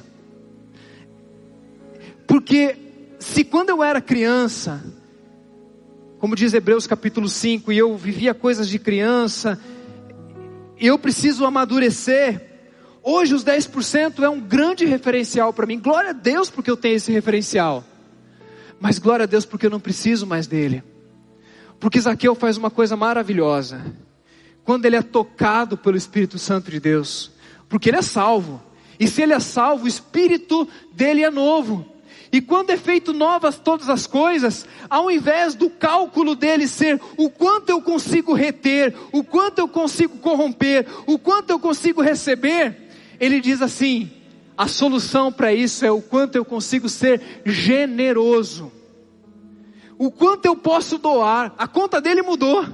Porque 2.24 2.76
se 3.18 3.42
quando 3.42 3.70
eu 3.70 3.82
era 3.82 4.00
criança, 4.00 4.80
como 6.20 6.36
diz 6.36 6.54
Hebreus 6.54 6.86
capítulo 6.86 7.28
5, 7.28 7.72
e 7.72 7.78
eu 7.78 7.96
vivia 7.96 8.32
coisas 8.32 8.68
de 8.68 8.78
criança, 8.78 9.58
eu 10.88 10.98
preciso 10.98 11.44
amadurecer. 11.44 12.48
Hoje 13.02 13.34
os 13.34 13.44
10% 13.44 14.22
é 14.22 14.28
um 14.28 14.40
grande 14.40 14.84
referencial 14.84 15.52
para 15.52 15.66
mim. 15.66 15.78
Glória 15.78 16.10
a 16.10 16.14
Deus 16.14 16.50
porque 16.50 16.70
eu 16.70 16.76
tenho 16.76 16.96
esse 16.96 17.12
referencial. 17.12 17.84
Mas 18.80 18.98
glória 18.98 19.24
a 19.24 19.26
Deus 19.26 19.44
porque 19.44 19.66
eu 19.66 19.70
não 19.70 19.80
preciso 19.80 20.26
mais 20.26 20.46
dele. 20.46 20.82
Porque 21.78 22.00
Zaqueu 22.00 22.34
faz 22.34 22.56
uma 22.56 22.70
coisa 22.70 22.96
maravilhosa. 22.96 23.84
Quando 24.64 24.86
ele 24.86 24.96
é 24.96 25.02
tocado 25.02 25.76
pelo 25.76 25.96
Espírito 25.96 26.38
Santo 26.38 26.70
de 26.70 26.80
Deus, 26.80 27.30
porque 27.68 27.88
ele 27.88 27.96
é 27.98 28.02
salvo. 28.02 28.62
E 28.98 29.06
se 29.06 29.22
ele 29.22 29.32
é 29.32 29.40
salvo, 29.40 29.84
o 29.84 29.88
espírito 29.88 30.68
dele 30.92 31.22
é 31.22 31.30
novo. 31.30 31.86
E 32.32 32.40
quando 32.40 32.70
é 32.70 32.76
feito 32.76 33.12
novas 33.12 33.58
todas 33.58 33.88
as 33.88 34.06
coisas, 34.06 34.64
ao 34.88 35.10
invés 35.10 35.54
do 35.54 35.68
cálculo 35.68 36.36
dele 36.36 36.68
ser 36.68 37.00
o 37.16 37.28
quanto 37.28 37.70
eu 37.70 37.82
consigo 37.82 38.32
reter, 38.32 38.94
o 39.12 39.24
quanto 39.24 39.58
eu 39.58 39.66
consigo 39.66 40.18
corromper, 40.18 40.86
o 41.06 41.18
quanto 41.18 41.50
eu 41.50 41.58
consigo 41.58 42.00
receber, 42.00 42.88
ele 43.18 43.40
diz 43.40 43.60
assim: 43.60 44.10
a 44.56 44.68
solução 44.68 45.32
para 45.32 45.52
isso 45.52 45.84
é 45.84 45.90
o 45.90 46.00
quanto 46.00 46.36
eu 46.36 46.44
consigo 46.44 46.88
ser 46.88 47.42
generoso. 47.44 48.70
O 49.98 50.10
quanto 50.10 50.46
eu 50.46 50.54
posso 50.54 50.98
doar, 50.98 51.54
a 51.58 51.66
conta 51.66 52.00
dele 52.00 52.22
mudou. 52.22 52.66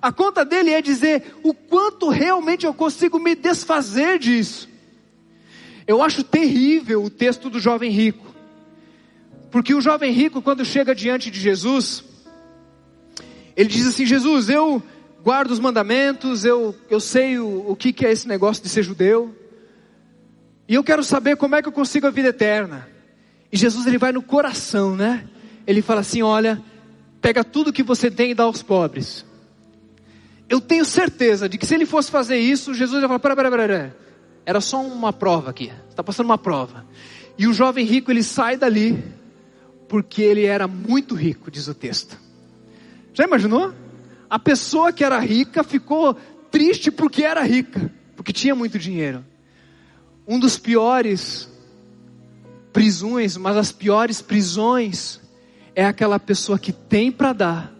A 0.00 0.12
conta 0.12 0.44
dele 0.44 0.70
é 0.70 0.82
dizer 0.82 1.34
o 1.42 1.52
quanto 1.52 2.08
realmente 2.08 2.66
eu 2.66 2.74
consigo 2.74 3.18
me 3.18 3.34
desfazer 3.34 4.18
disso. 4.18 4.68
Eu 5.86 6.02
acho 6.02 6.22
terrível 6.22 7.02
o 7.02 7.10
texto 7.10 7.50
do 7.50 7.58
jovem 7.58 7.90
rico. 7.90 8.33
Porque 9.54 9.72
o 9.72 9.80
jovem 9.80 10.10
rico, 10.10 10.42
quando 10.42 10.64
chega 10.64 10.92
diante 10.96 11.30
de 11.30 11.38
Jesus, 11.38 12.02
ele 13.54 13.68
diz 13.68 13.86
assim: 13.86 14.04
Jesus, 14.04 14.48
eu 14.48 14.82
guardo 15.22 15.52
os 15.52 15.60
mandamentos, 15.60 16.44
eu, 16.44 16.74
eu 16.90 16.98
sei 16.98 17.38
o, 17.38 17.70
o 17.70 17.76
que, 17.76 17.92
que 17.92 18.04
é 18.04 18.10
esse 18.10 18.26
negócio 18.26 18.60
de 18.60 18.68
ser 18.68 18.82
judeu, 18.82 19.32
e 20.66 20.74
eu 20.74 20.82
quero 20.82 21.04
saber 21.04 21.36
como 21.36 21.54
é 21.54 21.62
que 21.62 21.68
eu 21.68 21.72
consigo 21.72 22.04
a 22.04 22.10
vida 22.10 22.30
eterna. 22.30 22.88
E 23.52 23.56
Jesus 23.56 23.86
ele 23.86 23.96
vai 23.96 24.10
no 24.10 24.22
coração, 24.22 24.96
né? 24.96 25.24
Ele 25.64 25.80
fala 25.82 26.00
assim: 26.00 26.20
olha, 26.20 26.60
pega 27.20 27.44
tudo 27.44 27.72
que 27.72 27.84
você 27.84 28.10
tem 28.10 28.32
e 28.32 28.34
dá 28.34 28.42
aos 28.42 28.60
pobres. 28.60 29.24
Eu 30.48 30.60
tenho 30.60 30.84
certeza 30.84 31.48
de 31.48 31.58
que 31.58 31.64
se 31.64 31.76
ele 31.76 31.86
fosse 31.86 32.10
fazer 32.10 32.38
isso, 32.38 32.74
Jesus 32.74 33.00
ia 33.00 33.06
falar: 33.06 33.20
pera, 33.20 33.36
pera, 33.36 33.50
pera, 33.52 33.68
pera. 33.68 33.96
era 34.44 34.60
só 34.60 34.82
uma 34.82 35.12
prova 35.12 35.50
aqui, 35.50 35.72
está 35.88 36.02
passando 36.02 36.26
uma 36.26 36.38
prova. 36.38 36.84
E 37.38 37.46
o 37.46 37.52
jovem 37.52 37.86
rico 37.86 38.10
ele 38.10 38.24
sai 38.24 38.56
dali, 38.56 39.00
porque 39.88 40.22
ele 40.22 40.44
era 40.44 40.66
muito 40.66 41.14
rico, 41.14 41.50
diz 41.50 41.68
o 41.68 41.74
texto. 41.74 42.18
Já 43.12 43.24
imaginou? 43.24 43.72
A 44.28 44.38
pessoa 44.38 44.92
que 44.92 45.04
era 45.04 45.18
rica 45.18 45.62
ficou 45.62 46.14
triste 46.50 46.90
porque 46.90 47.22
era 47.22 47.42
rica, 47.42 47.92
porque 48.16 48.32
tinha 48.32 48.54
muito 48.54 48.78
dinheiro. 48.78 49.24
Um 50.26 50.38
dos 50.38 50.58
piores 50.58 51.48
prisões, 52.72 53.36
mas 53.36 53.56
as 53.56 53.70
piores 53.70 54.20
prisões 54.20 55.20
é 55.74 55.84
aquela 55.84 56.18
pessoa 56.18 56.58
que 56.58 56.72
tem 56.72 57.12
para 57.12 57.32
dar, 57.32 57.74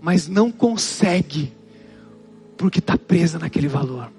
mas 0.00 0.26
não 0.26 0.50
consegue, 0.50 1.52
porque 2.56 2.78
está 2.80 2.96
presa 2.98 3.38
naquele 3.38 3.68
valor. 3.68 4.15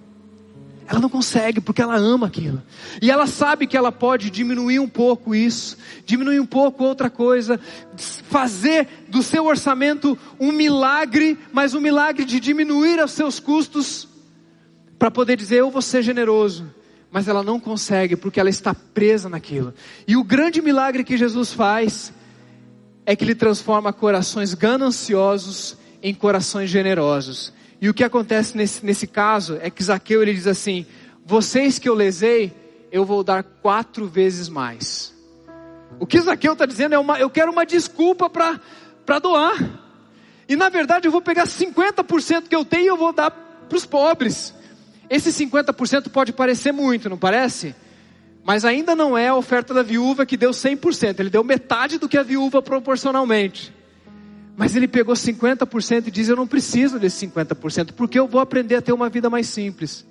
Ela 0.88 1.02
não 1.02 1.10
consegue 1.10 1.60
porque 1.60 1.82
ela 1.82 1.98
ama 1.98 2.28
aquilo. 2.28 2.64
E 3.02 3.12
ela 3.12 3.28
sabe 3.28 3.68
que 3.68 3.76
ela 3.76 3.92
pode 3.92 4.30
diminuir 4.30 4.80
um 4.80 4.88
pouco 4.88 5.36
isso, 5.36 5.78
diminuir 6.06 6.40
um 6.40 6.46
pouco 6.46 6.84
outra 6.86 7.10
coisa, 7.10 7.60
fazer 7.98 8.88
do 9.10 9.22
seu 9.22 9.46
orçamento 9.46 10.18
um 10.40 10.54
milagre, 10.54 11.38
mas 11.52 11.74
um 11.74 11.82
milagre 11.82 12.24
de 12.24 12.40
diminuir 12.40 13.04
os 13.04 13.12
seus 13.12 13.38
custos, 13.38 14.08
para 14.98 15.12
poder 15.12 15.36
dizer: 15.36 15.58
Eu 15.58 15.70
vou 15.70 15.82
ser 15.82 16.02
generoso. 16.02 16.74
Mas 17.10 17.28
ela 17.28 17.42
não 17.42 17.60
consegue 17.60 18.16
porque 18.16 18.40
ela 18.40 18.50
está 18.50 18.74
presa 18.74 19.30
naquilo. 19.30 19.74
E 20.08 20.18
o 20.18 20.24
grande 20.24 20.62
milagre 20.62 21.06
que 21.06 21.18
Jesus 21.18 21.54
faz 21.54 22.14
é 23.06 23.16
que 23.16 23.24
ele 23.24 23.34
transforma 23.34 23.94
corações 23.94 24.54
gananciosos 24.54 25.78
em 26.04 26.14
corações 26.14 26.70
generosos. 26.70 27.54
E 27.80 27.90
o 27.90 27.94
que 27.94 28.04
acontece 28.04 28.58
nesse, 28.58 28.86
nesse 28.86 29.06
caso 29.06 29.58
é 29.62 29.70
que 29.70 29.84
Zaqueu 29.84 30.22
ele 30.22 30.34
diz 30.34 30.48
assim: 30.48 30.86
Vocês 31.26 31.78
que 31.78 31.88
eu 31.88 31.94
lesei, 31.94 32.54
eu 32.92 33.06
vou 33.06 33.24
dar 33.24 33.44
quatro 33.44 34.08
vezes 34.08 34.50
mais. 34.50 35.14
O 36.00 36.06
que 36.06 36.20
Zaqueu 36.20 36.54
está 36.54 36.66
dizendo 36.66 36.96
é 36.96 37.00
uma, 37.00 37.20
eu 37.20 37.30
quero 37.30 37.52
uma 37.52 37.66
desculpa 37.66 38.30
para 38.30 39.20
doar. 39.20 39.58
E 40.50 40.56
na 40.56 40.70
verdade 40.70 41.08
eu 41.08 41.12
vou 41.12 41.22
pegar 41.22 41.46
50% 41.46 42.48
que 42.48 42.56
eu 42.56 42.64
tenho 42.64 42.84
e 42.84 42.88
eu 42.88 42.98
vou 42.98 43.12
dar 43.12 43.32
para 43.32 43.76
os 43.76 43.86
pobres. 43.86 44.54
Esse 45.10 45.30
50% 45.30 46.10
pode 46.10 46.34
parecer 46.34 46.72
muito, 46.72 47.10
não 47.10 47.18
parece? 47.18 47.76
Mas 48.44 48.64
ainda 48.64 48.96
não 48.96 49.18
é 49.18 49.28
a 49.28 49.36
oferta 49.36 49.74
da 49.74 49.84
viúva 49.84 50.26
que 50.26 50.38
deu 50.38 50.52
100%. 50.52 51.20
Ele 51.20 51.30
deu 51.30 51.44
metade 51.44 51.98
do 51.98 52.08
que 52.08 52.18
a 52.18 52.24
viúva 52.24 52.62
proporcionalmente. 52.62 53.74
Mas 54.58 54.76
ele 54.76 54.88
pegou 54.88 55.14
50% 55.14 56.08
e 56.08 56.12
diz: 56.12 56.28
Eu 56.28 56.36
não 56.36 56.48
preciso 56.48 56.98
desse 56.98 57.28
50%, 57.28 57.92
porque 57.96 58.18
eu 58.18 58.28
vou 58.28 58.42
aprender 58.42 58.74
a 58.74 58.82
ter 58.82 58.92
uma 58.92 59.08
vida 59.08 59.30
mais 59.30 59.48
simples. 59.48 60.04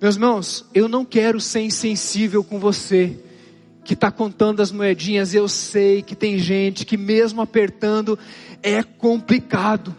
Meus 0.00 0.14
irmãos, 0.14 0.64
eu 0.72 0.88
não 0.88 1.04
quero 1.04 1.40
ser 1.40 1.62
insensível 1.62 2.44
com 2.44 2.60
você, 2.60 3.18
que 3.82 3.94
está 3.94 4.08
contando 4.08 4.62
as 4.62 4.70
moedinhas. 4.70 5.34
Eu 5.34 5.48
sei 5.48 6.00
que 6.00 6.14
tem 6.14 6.38
gente 6.38 6.86
que, 6.86 6.96
mesmo 6.96 7.42
apertando, 7.42 8.16
é 8.62 8.84
complicado. 8.84 9.96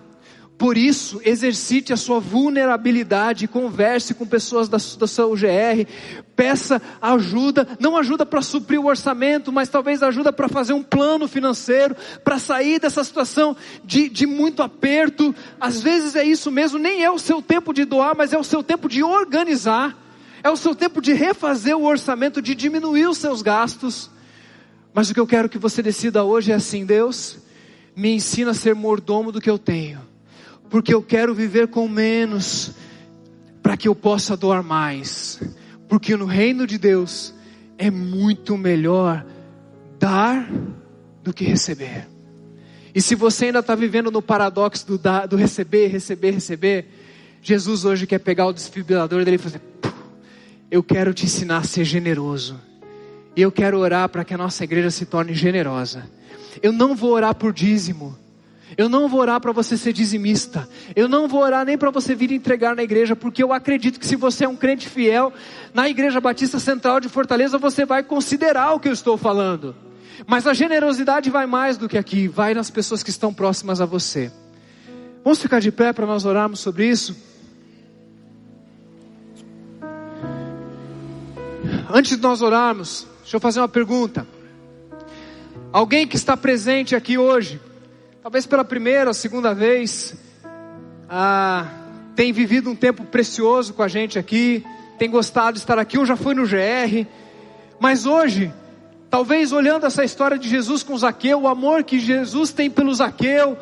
Por 0.58 0.78
isso, 0.78 1.20
exercite 1.26 1.92
a 1.92 1.98
sua 1.98 2.20
vulnerabilidade, 2.22 3.48
converse 3.48 4.14
com 4.14 4.26
pessoas 4.26 4.70
da, 4.70 4.78
da 4.98 5.06
sua 5.06 5.28
UGR, 5.28 5.86
peça 6.34 6.82
ajuda, 7.02 7.68
não 7.78 7.98
ajuda 7.98 8.26
para 8.26 8.42
suprir 8.42 8.80
o 8.80 8.86
orçamento, 8.86 9.52
mas 9.52 9.68
talvez 9.68 10.02
ajuda 10.02 10.32
para 10.32 10.48
fazer 10.48 10.72
um 10.72 10.82
plano 10.82 11.28
financeiro, 11.28 11.94
para 12.24 12.40
sair 12.40 12.80
dessa 12.80 13.04
situação 13.04 13.56
de, 13.84 14.08
de 14.08 14.26
muito 14.26 14.64
aperto. 14.64 15.36
Às 15.60 15.82
vezes 15.82 16.16
é 16.16 16.24
isso 16.24 16.50
mesmo, 16.50 16.80
nem 16.80 17.04
é 17.04 17.12
o 17.12 17.20
seu 17.20 17.42
tempo 17.42 17.74
de 17.74 17.84
doar, 17.84 18.16
mas 18.16 18.32
é 18.32 18.38
o 18.38 18.44
seu 18.44 18.64
tempo 18.64 18.88
de 18.88 19.04
organizar, 19.04 19.98
é 20.42 20.50
o 20.50 20.56
seu 20.56 20.74
tempo 20.74 21.02
de 21.02 21.12
refazer 21.12 21.76
o 21.76 21.84
orçamento, 21.84 22.42
de 22.42 22.56
diminuir 22.56 23.08
os 23.08 23.18
seus 23.18 23.42
gastos. 23.42 24.10
Mas 24.94 25.10
o 25.10 25.14
que 25.14 25.20
eu 25.20 25.28
quero 25.28 25.50
que 25.50 25.58
você 25.58 25.82
decida 25.82 26.24
hoje 26.24 26.54
é 26.54 26.56
assim: 26.56 26.86
Deus, 26.86 27.40
me 27.94 28.12
ensina 28.14 28.52
a 28.52 28.54
ser 28.54 28.74
mordomo 28.74 29.34
do 29.34 29.42
que 29.42 29.50
eu 29.50 29.58
tenho 29.58 30.05
porque 30.70 30.94
eu 30.94 31.02
quero 31.02 31.34
viver 31.34 31.68
com 31.68 31.88
menos, 31.88 32.72
para 33.62 33.78
que 33.78 33.88
eu 33.88 33.96
possa 33.96 34.38
doar 34.38 34.64
mais, 34.64 35.40
porque 35.88 36.16
no 36.16 36.26
reino 36.26 36.68
de 36.68 36.78
Deus 36.78 37.34
é 37.78 37.90
muito 37.90 38.58
melhor 38.58 39.26
dar 40.00 40.50
do 41.24 41.34
que 41.34 41.44
receber. 41.44 42.08
E 42.94 43.02
se 43.02 43.16
você 43.16 43.48
ainda 43.48 43.60
está 43.60 43.76
vivendo 43.76 44.10
no 44.10 44.22
paradoxo 44.22 44.88
do, 44.88 44.98
dar, 44.98 45.28
do 45.28 45.36
receber, 45.36 45.88
receber, 45.88 46.32
receber, 46.32 46.86
Jesus 47.42 47.84
hoje 47.84 48.08
quer 48.08 48.20
pegar 48.20 48.48
o 48.48 48.54
desfibrilador 48.54 49.26
dele 49.26 49.36
e 49.36 49.40
fazer: 49.40 49.62
Eu 50.72 50.82
quero 50.82 51.14
te 51.14 51.26
ensinar 51.26 51.58
a 51.58 51.64
ser 51.64 51.84
generoso. 51.84 52.60
E 53.36 53.42
eu 53.42 53.52
quero 53.52 53.80
orar 53.80 54.08
para 54.08 54.24
que 54.24 54.34
a 54.34 54.38
nossa 54.38 54.64
igreja 54.64 54.90
se 54.90 55.06
torne 55.06 55.34
generosa. 55.34 56.10
Eu 56.64 56.72
não 56.72 56.96
vou 56.96 57.12
orar 57.12 57.36
por 57.36 57.52
dízimo. 57.52 58.18
Eu 58.78 58.90
não 58.90 59.08
vou 59.08 59.20
orar 59.20 59.40
para 59.40 59.52
você 59.52 59.78
ser 59.78 59.94
dizimista. 59.94 60.68
Eu 60.96 61.08
não 61.08 61.28
vou 61.28 61.42
orar 61.42 61.66
nem 61.66 61.78
para 61.78 61.92
você 61.92 62.16
vir 62.16 62.32
entregar 62.32 62.76
na 62.76 62.84
igreja, 62.84 63.16
porque 63.16 63.44
eu 63.44 63.54
acredito 63.54 64.00
que 64.00 64.08
se 64.08 64.16
você 64.16 64.46
é 64.46 64.50
um 64.50 64.56
crente 64.56 64.90
fiel, 64.90 65.32
na 65.74 65.88
Igreja 65.88 66.20
Batista 66.20 66.60
Central 66.60 67.00
de 67.00 67.08
Fortaleza, 67.08 67.58
você 67.58 67.86
vai 67.86 68.04
considerar 68.04 68.74
o 68.74 68.80
que 68.80 68.88
eu 68.88 68.94
estou 68.94 69.18
falando. 69.18 69.76
Mas 70.26 70.48
a 70.48 70.54
generosidade 70.54 71.30
vai 71.30 71.46
mais 71.46 71.78
do 71.78 71.88
que 71.88 71.98
aqui, 71.98 72.28
vai 72.28 72.54
nas 72.54 72.70
pessoas 72.70 73.04
que 73.04 73.10
estão 73.10 73.34
próximas 73.34 73.80
a 73.80 73.86
você. 73.86 74.32
Vamos 75.24 75.42
ficar 75.42 75.60
de 75.60 75.72
pé 75.72 75.94
para 75.94 76.06
nós 76.06 76.26
orarmos 76.26 76.60
sobre 76.60 76.88
isso? 76.88 77.16
Antes 81.90 82.18
de 82.18 82.22
nós 82.22 82.42
orarmos, 82.42 83.08
deixa 83.22 83.38
eu 83.38 83.40
fazer 83.40 83.60
uma 83.60 83.68
pergunta. 83.68 84.28
Alguém 85.72 86.08
que 86.08 86.16
está 86.16 86.36
presente 86.36 86.96
aqui 86.96 87.18
hoje, 87.18 87.60
talvez 88.26 88.48
pela 88.48 88.66
primeira 88.66 89.12
ou 89.12 89.14
segunda 89.14 89.54
vez, 89.54 90.16
ah, 91.08 91.68
tem 92.16 92.34
vivido 92.34 92.72
um 92.72 92.76
tempo 92.76 93.04
precioso 93.04 93.72
com 93.72 93.84
a 93.84 93.88
gente 93.88 94.18
aqui, 94.18 94.66
tem 94.98 95.08
gostado 95.12 95.54
de 95.54 95.60
estar 95.60 95.78
aqui, 95.78 95.96
ou 95.96 96.08
já 96.08 96.16
foi 96.16 96.34
no 96.34 96.42
GR, 96.42 97.06
mas 97.80 98.08
hoje, 98.08 98.52
talvez 99.12 99.52
olhando 99.52 99.86
essa 99.86 100.04
história 100.04 100.40
de 100.40 100.50
Jesus 100.50 100.82
com 100.82 100.98
Zaqueu, 100.98 101.42
o 101.42 101.48
amor 101.48 101.84
que 101.84 102.00
Jesus 102.00 102.52
tem 102.52 102.68
pelo 102.68 102.96
Zaqueu, 102.96 103.60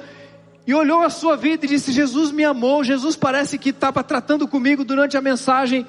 e 0.65 0.73
olhou 0.73 1.02
a 1.02 1.10
sua 1.10 1.35
vida 1.35 1.65
e 1.65 1.68
disse: 1.68 1.91
Jesus 1.91 2.31
me 2.31 2.45
amou, 2.45 2.85
Jesus 2.85 3.18
parece 3.18 3.57
que 3.57 3.72
estava 3.72 4.02
tratando 4.02 4.48
comigo 4.48 4.85
durante 4.85 5.18
a 5.18 5.22
mensagem 5.22 5.85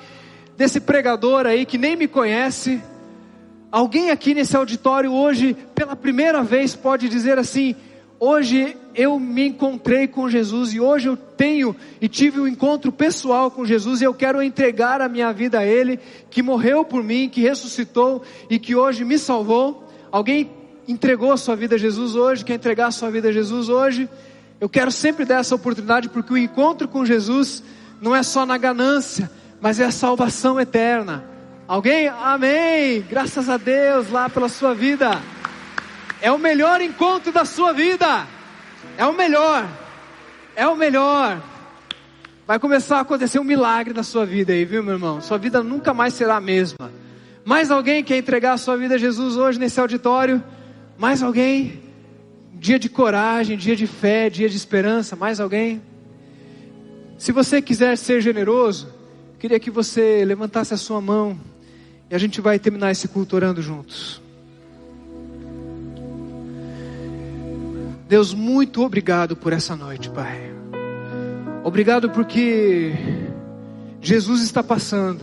desse 0.56 0.80
pregador 0.80 1.46
aí 1.46 1.64
que 1.64 1.78
nem 1.78 1.94
me 1.94 2.08
conhece. 2.08 2.82
Alguém 3.70 4.10
aqui 4.10 4.34
nesse 4.34 4.56
auditório 4.56 5.12
hoje, 5.12 5.56
pela 5.76 5.94
primeira 5.94 6.42
vez, 6.42 6.74
pode 6.74 7.08
dizer 7.08 7.38
assim: 7.38 7.76
hoje 8.24 8.76
eu 8.94 9.18
me 9.18 9.48
encontrei 9.48 10.06
com 10.06 10.28
Jesus 10.28 10.72
e 10.72 10.80
hoje 10.80 11.08
eu 11.08 11.16
tenho 11.16 11.76
e 12.00 12.08
tive 12.08 12.40
um 12.40 12.46
encontro 12.46 12.90
pessoal 12.90 13.50
com 13.50 13.66
Jesus 13.66 14.00
e 14.00 14.04
eu 14.04 14.14
quero 14.14 14.42
entregar 14.42 15.00
a 15.00 15.08
minha 15.08 15.32
vida 15.32 15.58
a 15.58 15.64
Ele, 15.64 15.98
que 16.30 16.42
morreu 16.42 16.84
por 16.84 17.02
mim, 17.02 17.28
que 17.28 17.42
ressuscitou 17.42 18.22
e 18.48 18.58
que 18.58 18.74
hoje 18.74 19.04
me 19.04 19.18
salvou. 19.18 19.88
Alguém 20.10 20.50
entregou 20.88 21.32
a 21.32 21.36
sua 21.36 21.54
vida 21.54 21.74
a 21.74 21.78
Jesus 21.78 22.14
hoje, 22.14 22.44
quer 22.44 22.54
entregar 22.54 22.86
a 22.86 22.90
sua 22.90 23.10
vida 23.10 23.28
a 23.28 23.32
Jesus 23.32 23.68
hoje? 23.68 24.08
Eu 24.60 24.68
quero 24.68 24.90
sempre 24.90 25.24
dar 25.24 25.40
essa 25.40 25.54
oportunidade 25.54 26.08
porque 26.08 26.32
o 26.32 26.38
encontro 26.38 26.88
com 26.88 27.04
Jesus 27.04 27.62
não 28.00 28.14
é 28.14 28.22
só 28.22 28.46
na 28.46 28.56
ganância, 28.56 29.30
mas 29.60 29.80
é 29.80 29.84
a 29.84 29.90
salvação 29.90 30.58
eterna. 30.58 31.24
Alguém? 31.66 32.08
Amém! 32.08 33.04
Graças 33.08 33.48
a 33.48 33.56
Deus 33.56 34.10
lá 34.10 34.30
pela 34.30 34.48
sua 34.48 34.74
vida. 34.74 35.20
É 36.20 36.30
o 36.30 36.38
melhor 36.38 36.80
encontro 36.80 37.32
da 37.32 37.44
sua 37.44 37.72
vida. 37.72 38.26
É 38.96 39.06
o 39.06 39.12
melhor. 39.12 39.68
É 40.56 40.66
o 40.66 40.76
melhor. 40.76 41.42
Vai 42.46 42.58
começar 42.58 42.98
a 42.98 43.00
acontecer 43.00 43.38
um 43.38 43.44
milagre 43.44 43.94
na 43.94 44.02
sua 44.02 44.26
vida 44.26 44.52
aí, 44.52 44.64
viu, 44.64 44.82
meu 44.82 44.94
irmão? 44.94 45.20
Sua 45.20 45.38
vida 45.38 45.62
nunca 45.62 45.94
mais 45.94 46.14
será 46.14 46.36
a 46.36 46.40
mesma. 46.40 46.92
Mais 47.44 47.70
alguém 47.70 48.04
quer 48.04 48.18
entregar 48.18 48.52
a 48.52 48.58
sua 48.58 48.76
vida 48.76 48.94
a 48.94 48.98
Jesus 48.98 49.36
hoje 49.36 49.58
nesse 49.58 49.80
auditório? 49.80 50.42
Mais 50.98 51.22
alguém? 51.22 51.82
Dia 52.52 52.78
de 52.78 52.88
coragem, 52.88 53.56
dia 53.56 53.74
de 53.74 53.86
fé, 53.86 54.30
dia 54.30 54.48
de 54.48 54.56
esperança. 54.56 55.16
Mais 55.16 55.40
alguém? 55.40 55.82
Se 57.18 57.32
você 57.32 57.62
quiser 57.62 57.96
ser 57.96 58.20
generoso, 58.20 58.88
queria 59.38 59.60
que 59.60 59.70
você 59.70 60.24
levantasse 60.24 60.74
a 60.74 60.76
sua 60.76 61.00
mão 61.00 61.38
e 62.10 62.14
a 62.14 62.18
gente 62.18 62.40
vai 62.40 62.58
terminar 62.58 62.90
esse 62.90 63.08
culto 63.08 63.36
orando 63.36 63.60
juntos. 63.62 64.20
Deus, 68.14 68.32
muito 68.32 68.80
obrigado 68.84 69.34
por 69.34 69.52
essa 69.52 69.74
noite, 69.74 70.08
Pai. 70.08 70.54
Obrigado 71.64 72.08
porque 72.10 72.92
Jesus 74.00 74.40
está 74.40 74.62
passando. 74.62 75.22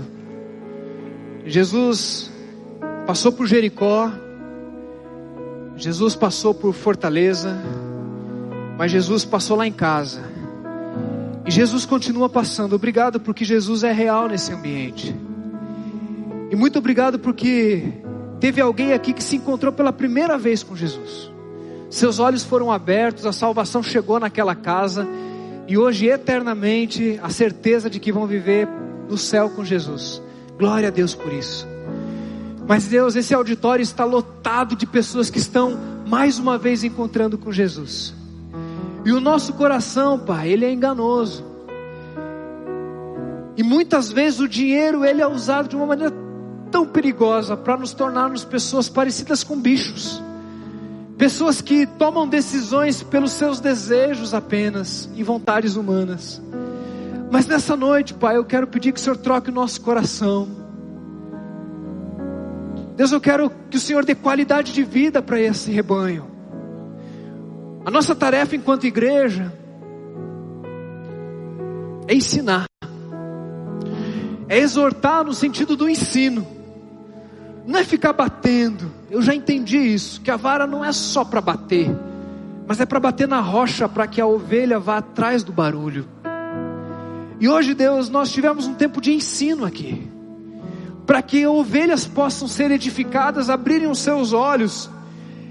Jesus 1.46 2.30
passou 3.08 3.32
por 3.32 3.48
Jericó. 3.48 4.12
Jesus 5.78 6.18
passou 6.18 6.54
por 6.54 6.74
Fortaleza. 6.74 7.58
Mas 8.78 8.92
Jesus 8.92 9.24
passou 9.24 9.56
lá 9.56 9.66
em 9.66 9.72
casa. 9.72 10.22
E 11.46 11.50
Jesus 11.50 11.86
continua 11.86 12.28
passando. 12.28 12.74
Obrigado 12.76 13.22
porque 13.22 13.46
Jesus 13.46 13.86
é 13.86 13.94
real 13.94 14.28
nesse 14.28 14.52
ambiente. 14.52 15.16
E 16.52 16.58
muito 16.58 16.78
obrigado 16.78 17.18
porque 17.18 17.86
teve 18.42 18.60
alguém 18.60 18.92
aqui 18.92 19.14
que 19.14 19.24
se 19.24 19.38
encontrou 19.38 19.72
pela 19.72 19.94
primeira 19.94 20.38
vez 20.38 20.62
com 20.62 20.76
Jesus. 20.76 21.31
Seus 21.92 22.20
olhos 22.20 22.46
foram 22.46 22.72
abertos, 22.72 23.26
a 23.26 23.34
salvação 23.34 23.84
chegou 23.84 24.18
naquela 24.18 24.56
casa 24.56 25.06
e 25.68 25.78
hoje 25.78 26.08
eternamente 26.08 27.20
a 27.22 27.30
certeza 27.30 27.90
de 27.90 28.00
que 28.00 28.14
vão 28.14 28.26
viver 28.26 28.66
no 29.10 29.18
céu 29.18 29.50
com 29.50 29.64
Jesus. 29.64 30.22
Glória 30.58 30.88
a 30.88 30.92
Deus 30.92 31.14
por 31.14 31.34
isso. 31.34 31.68
Mas 32.66 32.88
Deus, 32.88 33.18
esse 33.18 33.34
auditório 33.34 33.84
está 33.84 34.06
lotado 34.06 34.74
de 34.74 34.86
pessoas 34.86 35.30
que 35.30 35.38
estão 35.38 35.78
mais 36.08 36.40
uma 36.40 36.58
vez 36.58 36.86
encontrando 36.86 37.38
com 37.38 37.52
Jesus. 37.52 38.14
E 39.04 39.12
o 39.12 39.20
nosso 39.20 39.52
coração, 39.54 40.18
Pai, 40.18 40.48
ele 40.48 40.64
é 40.64 40.72
enganoso. 40.72 41.44
E 43.58 43.64
muitas 43.64 44.10
vezes 44.10 44.40
o 44.40 44.48
dinheiro 44.48 45.04
ele 45.04 45.22
é 45.22 45.28
usado 45.28 45.68
de 45.68 45.76
uma 45.76 45.88
maneira 45.88 46.14
tão 46.72 46.88
perigosa 46.88 47.58
para 47.58 47.76
nos 47.76 47.92
tornarmos 47.92 48.46
pessoas 48.46 48.88
parecidas 48.88 49.44
com 49.44 49.60
bichos. 49.60 50.24
Pessoas 51.22 51.62
que 51.62 51.86
tomam 51.86 52.28
decisões 52.28 53.04
pelos 53.04 53.34
seus 53.34 53.60
desejos 53.60 54.34
apenas 54.34 55.08
e 55.14 55.22
vontades 55.22 55.76
humanas. 55.76 56.42
Mas 57.30 57.46
nessa 57.46 57.78
noite, 57.78 58.12
Pai, 58.16 58.38
eu 58.38 58.44
quero 58.44 58.66
pedir 58.66 58.92
que 58.92 59.00
o 59.00 59.04
Senhor 59.04 59.18
troque 59.18 59.52
o 59.52 59.54
nosso 59.54 59.80
coração. 59.82 60.50
Deus, 62.96 63.12
eu 63.12 63.22
quero 63.22 63.52
que 63.70 63.78
o 63.78 63.80
Senhor 63.80 64.04
dê 64.04 64.16
qualidade 64.16 64.74
de 64.74 64.84
vida 64.84 65.22
para 65.22 65.40
esse 65.40 65.70
rebanho. 65.70 66.26
A 67.86 67.92
nossa 67.92 68.16
tarefa 68.16 68.56
enquanto 68.56 68.88
igreja 68.88 69.54
é 72.08 72.16
ensinar, 72.16 72.66
é 74.50 74.58
exortar 74.58 75.24
no 75.24 75.36
sentido 75.36 75.76
do 75.76 75.88
ensino, 75.88 76.48
não 77.68 77.78
é 77.78 77.84
ficar 77.84 78.12
batendo. 78.12 79.01
Eu 79.12 79.22
já 79.22 79.36
entendi 79.36 79.78
isso, 79.78 80.22
que 80.22 80.32
a 80.32 80.38
vara 80.38 80.66
não 80.66 80.86
é 80.86 80.94
só 80.94 81.26
para 81.26 81.42
bater, 81.42 81.94
mas 82.66 82.80
é 82.80 82.86
para 82.86 82.98
bater 82.98 83.28
na 83.28 83.42
rocha 83.42 83.90
para 83.90 84.08
que 84.08 84.22
a 84.22 84.26
ovelha 84.26 84.80
vá 84.80 85.00
atrás 85.00 85.44
do 85.44 85.52
barulho. 85.52 86.08
E 87.38 87.50
hoje, 87.50 87.74
Deus, 87.74 88.08
nós 88.08 88.32
tivemos 88.32 88.68
um 88.68 88.74
tempo 88.74 89.02
de 89.02 89.12
ensino 89.12 89.66
aqui, 89.66 90.10
para 91.06 91.22
que 91.22 91.46
ovelhas 91.46 92.08
possam 92.08 92.48
ser 92.48 92.72
edificadas, 92.72 93.50
abrirem 93.50 93.90
os 93.90 94.00
seus 94.00 94.32
olhos, 94.32 94.90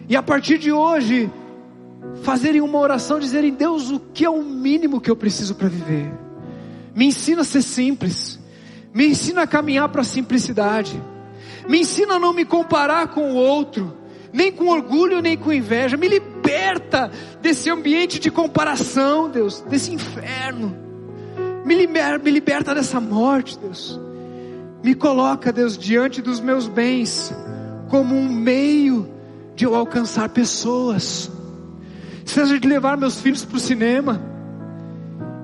e 0.08 0.16
a 0.16 0.22
partir 0.22 0.56
de 0.56 0.72
hoje, 0.72 1.30
fazerem 2.22 2.62
uma 2.62 2.78
oração, 2.78 3.18
dizerem: 3.18 3.52
Deus, 3.52 3.90
o 3.90 4.00
que 4.00 4.24
é 4.24 4.30
o 4.30 4.42
mínimo 4.42 5.02
que 5.02 5.10
eu 5.10 5.16
preciso 5.16 5.54
para 5.54 5.68
viver? 5.68 6.10
Me 6.94 7.04
ensina 7.04 7.42
a 7.42 7.44
ser 7.44 7.60
simples, 7.60 8.40
me 8.94 9.06
ensina 9.06 9.42
a 9.42 9.46
caminhar 9.46 9.90
para 9.90 10.00
a 10.00 10.04
simplicidade, 10.04 10.98
me 11.70 11.82
ensina 11.82 12.14
a 12.14 12.18
não 12.18 12.32
me 12.32 12.44
comparar 12.44 13.06
com 13.14 13.30
o 13.30 13.36
outro, 13.36 13.97
nem 14.32 14.51
com 14.51 14.66
orgulho, 14.66 15.22
nem 15.22 15.38
com 15.38 15.52
inveja, 15.52 15.97
me 15.97 16.09
liberta 16.09 17.12
desse 17.40 17.70
ambiente 17.70 18.18
de 18.18 18.28
comparação, 18.28 19.30
Deus, 19.30 19.60
desse 19.60 19.94
inferno, 19.94 20.76
me 21.64 21.72
liberta, 21.76 22.18
me 22.18 22.30
liberta 22.32 22.74
dessa 22.74 23.01
morte, 23.01 23.56
Deus, 23.56 24.01
me 24.82 24.97
coloca, 24.97 25.52
Deus, 25.52 25.78
diante 25.78 26.20
dos 26.20 26.40
meus 26.40 26.66
bens, 26.66 27.32
como 27.88 28.16
um 28.16 28.28
meio 28.28 29.09
de 29.55 29.64
eu 29.64 29.72
alcançar 29.76 30.28
pessoas. 30.30 31.30
Seja 32.24 32.59
de 32.59 32.66
levar 32.66 32.97
meus 32.97 33.20
filhos 33.20 33.44
para 33.44 33.56
o 33.56 33.60
cinema. 33.60 34.20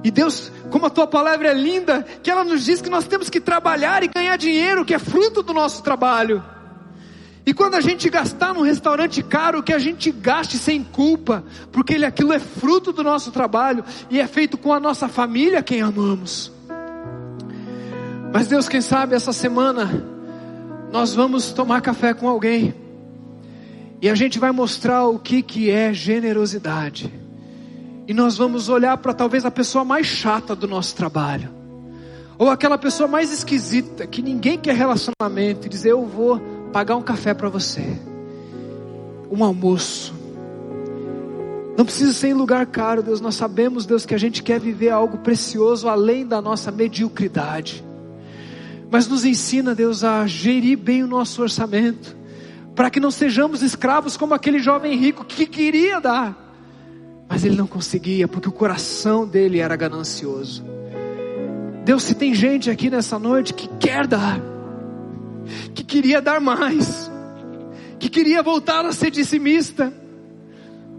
E 0.06 0.10
Deus, 0.12 0.52
como 0.70 0.86
a 0.86 0.90
tua 0.90 1.04
palavra 1.04 1.48
é 1.48 1.52
linda, 1.52 2.06
que 2.22 2.30
ela 2.30 2.44
nos 2.44 2.64
diz 2.64 2.80
que 2.80 2.88
nós 2.88 3.08
temos 3.08 3.28
que 3.28 3.40
trabalhar 3.40 4.04
e 4.04 4.06
ganhar 4.06 4.36
dinheiro, 4.36 4.84
que 4.84 4.94
é 4.94 5.00
fruto 5.00 5.42
do 5.42 5.52
nosso 5.52 5.82
trabalho. 5.82 6.44
E 7.44 7.52
quando 7.52 7.74
a 7.74 7.80
gente 7.80 8.08
gastar 8.08 8.54
num 8.54 8.60
restaurante 8.60 9.20
caro, 9.20 9.64
que 9.64 9.72
a 9.72 9.80
gente 9.80 10.12
gaste 10.12 10.58
sem 10.58 10.84
culpa, 10.84 11.42
porque 11.72 11.94
ele, 11.94 12.04
aquilo 12.04 12.32
é 12.32 12.38
fruto 12.38 12.92
do 12.92 13.02
nosso 13.02 13.32
trabalho 13.32 13.84
e 14.08 14.20
é 14.20 14.28
feito 14.28 14.56
com 14.56 14.72
a 14.72 14.78
nossa 14.78 15.08
família, 15.08 15.60
quem 15.60 15.80
amamos. 15.80 16.52
Mas 18.32 18.46
Deus, 18.46 18.68
quem 18.68 18.80
sabe 18.80 19.16
essa 19.16 19.32
semana 19.32 20.06
nós 20.92 21.14
vamos 21.14 21.50
tomar 21.50 21.80
café 21.80 22.14
com 22.14 22.28
alguém 22.28 22.72
e 24.00 24.08
a 24.08 24.14
gente 24.14 24.38
vai 24.38 24.52
mostrar 24.52 25.04
o 25.06 25.18
que, 25.18 25.42
que 25.42 25.68
é 25.68 25.92
generosidade. 25.92 27.25
E 28.08 28.14
nós 28.14 28.36
vamos 28.36 28.68
olhar 28.68 28.96
para 28.98 29.12
talvez 29.12 29.44
a 29.44 29.50
pessoa 29.50 29.84
mais 29.84 30.06
chata 30.06 30.54
do 30.54 30.68
nosso 30.68 30.94
trabalho. 30.94 31.50
Ou 32.38 32.50
aquela 32.50 32.78
pessoa 32.78 33.08
mais 33.08 33.32
esquisita, 33.32 34.06
que 34.06 34.22
ninguém 34.22 34.58
quer 34.58 34.74
relacionamento, 34.74 35.66
e 35.66 35.70
dizer: 35.70 35.90
Eu 35.90 36.04
vou 36.04 36.38
pagar 36.72 36.96
um 36.96 37.02
café 37.02 37.34
para 37.34 37.48
você, 37.48 37.98
um 39.30 39.42
almoço. 39.42 40.14
Não 41.76 41.84
precisa 41.84 42.12
ser 42.12 42.28
em 42.28 42.34
lugar 42.34 42.66
caro, 42.66 43.02
Deus. 43.02 43.20
Nós 43.20 43.34
sabemos, 43.34 43.84
Deus, 43.84 44.06
que 44.06 44.14
a 44.14 44.18
gente 44.18 44.42
quer 44.42 44.60
viver 44.60 44.90
algo 44.90 45.18
precioso 45.18 45.88
além 45.88 46.26
da 46.26 46.40
nossa 46.40 46.70
mediocridade. 46.70 47.84
Mas 48.90 49.08
nos 49.08 49.24
ensina, 49.24 49.74
Deus, 49.74 50.04
a 50.04 50.26
gerir 50.26 50.78
bem 50.78 51.02
o 51.02 51.08
nosso 51.08 51.42
orçamento 51.42 52.16
para 52.76 52.90
que 52.90 53.00
não 53.00 53.10
sejamos 53.10 53.62
escravos 53.62 54.18
como 54.18 54.34
aquele 54.34 54.58
jovem 54.58 54.96
rico 54.96 55.24
que 55.24 55.46
queria 55.46 55.98
dar, 55.98 56.45
mas 57.28 57.44
ele 57.44 57.56
não 57.56 57.66
conseguia, 57.66 58.28
porque 58.28 58.48
o 58.48 58.52
coração 58.52 59.26
dele 59.26 59.58
era 59.58 59.74
ganancioso. 59.76 60.64
Deus, 61.84 62.02
se 62.02 62.14
tem 62.14 62.34
gente 62.34 62.70
aqui 62.70 62.90
nessa 62.90 63.18
noite 63.18 63.54
que 63.54 63.68
quer 63.78 64.06
dar, 64.06 64.40
que 65.74 65.84
queria 65.84 66.20
dar 66.20 66.40
mais, 66.40 67.10
que 67.98 68.08
queria 68.08 68.42
voltar 68.42 68.84
a 68.84 68.92
ser 68.92 69.10
dissimista, 69.10 69.92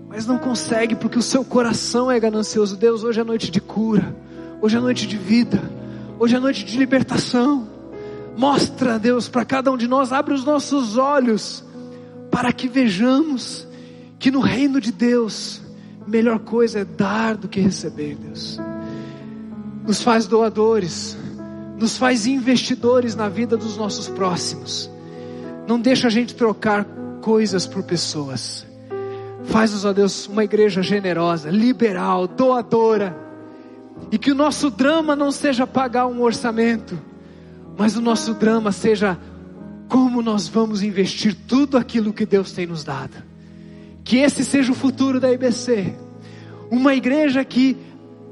mas 0.08 0.26
não 0.26 0.38
consegue 0.38 0.96
porque 0.96 1.20
o 1.20 1.22
seu 1.22 1.44
coração 1.44 2.10
é 2.10 2.20
ganancioso. 2.20 2.78
Deus, 2.78 3.04
hoje 3.04 3.20
é 3.20 3.24
noite 3.24 3.52
de 3.52 3.60
cura, 3.60 4.16
hoje 4.62 4.78
é 4.78 4.80
noite 4.80 5.08
de 5.08 5.18
vida, 5.18 5.62
hoje 6.18 6.36
é 6.36 6.40
noite 6.40 6.64
de 6.64 6.78
libertação. 6.78 7.68
Mostra, 8.38 8.98
Deus, 8.98 9.28
para 9.28 9.44
cada 9.44 9.72
um 9.72 9.78
de 9.78 9.88
nós, 9.88 10.14
abre 10.14 10.34
os 10.34 10.46
nossos 10.46 10.96
olhos 10.98 11.64
para 12.32 12.54
que 12.54 12.68
vejamos 12.68 13.68
que 14.20 14.32
no 14.32 14.40
reino 14.40 14.80
de 14.80 14.92
Deus, 14.92 15.62
melhor 16.08 16.40
coisa 16.40 16.80
é 16.80 16.86
dar 16.86 17.36
do 17.36 17.48
que 17.48 17.60
receber, 17.60 18.16
Deus. 18.16 18.60
Nos 19.86 20.02
faz 20.02 20.28
doadores, 20.28 21.18
nos 21.78 21.98
faz 21.98 22.26
investidores 22.26 23.16
na 23.16 23.30
vida 23.30 23.56
dos 23.58 23.78
nossos 23.78 24.08
próximos. 24.08 24.90
Não 25.68 25.80
deixa 25.80 26.08
a 26.08 26.10
gente 26.10 26.34
trocar 26.36 26.86
coisas 27.22 27.68
por 27.68 27.84
pessoas. 27.84 28.66
Faz-nos, 29.46 29.86
ó 29.86 29.94
Deus, 29.94 30.28
uma 30.28 30.44
igreja 30.44 30.82
generosa, 30.82 31.50
liberal, 31.50 32.28
doadora. 32.28 33.16
E 34.12 34.18
que 34.18 34.32
o 34.32 34.36
nosso 34.36 34.70
drama 34.70 35.16
não 35.16 35.32
seja 35.32 35.66
pagar 35.66 36.08
um 36.08 36.22
orçamento, 36.22 37.00
mas 37.78 37.98
o 37.98 38.02
nosso 38.02 38.34
drama 38.34 38.72
seja 38.72 39.18
como 39.88 40.22
nós 40.22 40.48
vamos 40.48 40.82
investir 40.82 41.36
tudo 41.48 41.78
aquilo 41.78 42.14
que 42.14 42.26
Deus 42.26 42.52
tem 42.52 42.68
nos 42.68 42.84
dado. 42.84 43.27
Que 44.08 44.20
esse 44.20 44.46
seja 44.46 44.72
o 44.72 44.76
futuro 44.76 45.20
da 45.20 45.30
IBC. 45.30 45.94
Uma 46.72 46.96
igreja 46.96 47.44
que 47.44 47.76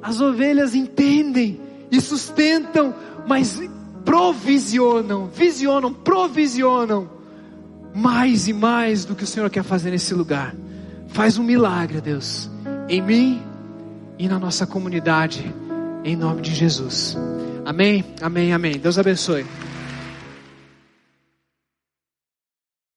as 0.01 0.21
ovelhas 0.21 0.73
entendem 0.73 1.59
e 1.91 1.99
sustentam, 1.99 2.95
mas 3.27 3.59
provisionam, 4.05 5.27
visionam, 5.27 5.93
provisionam 5.93 7.09
mais 7.93 8.47
e 8.47 8.53
mais 8.53 9.03
do 9.03 9.15
que 9.15 9.25
o 9.25 9.27
Senhor 9.27 9.49
quer 9.49 9.63
fazer 9.63 9.91
nesse 9.91 10.13
lugar. 10.13 10.55
Faz 11.09 11.37
um 11.37 11.43
milagre, 11.43 11.99
Deus, 11.99 12.49
em 12.87 13.01
mim 13.01 13.41
e 14.17 14.29
na 14.29 14.39
nossa 14.39 14.65
comunidade, 14.65 15.53
em 16.05 16.15
nome 16.15 16.41
de 16.41 16.55
Jesus. 16.55 17.17
Amém, 17.65 18.01
amém, 18.21 18.53
amém. 18.53 18.79
Deus 18.79 18.97
abençoe. 18.97 19.45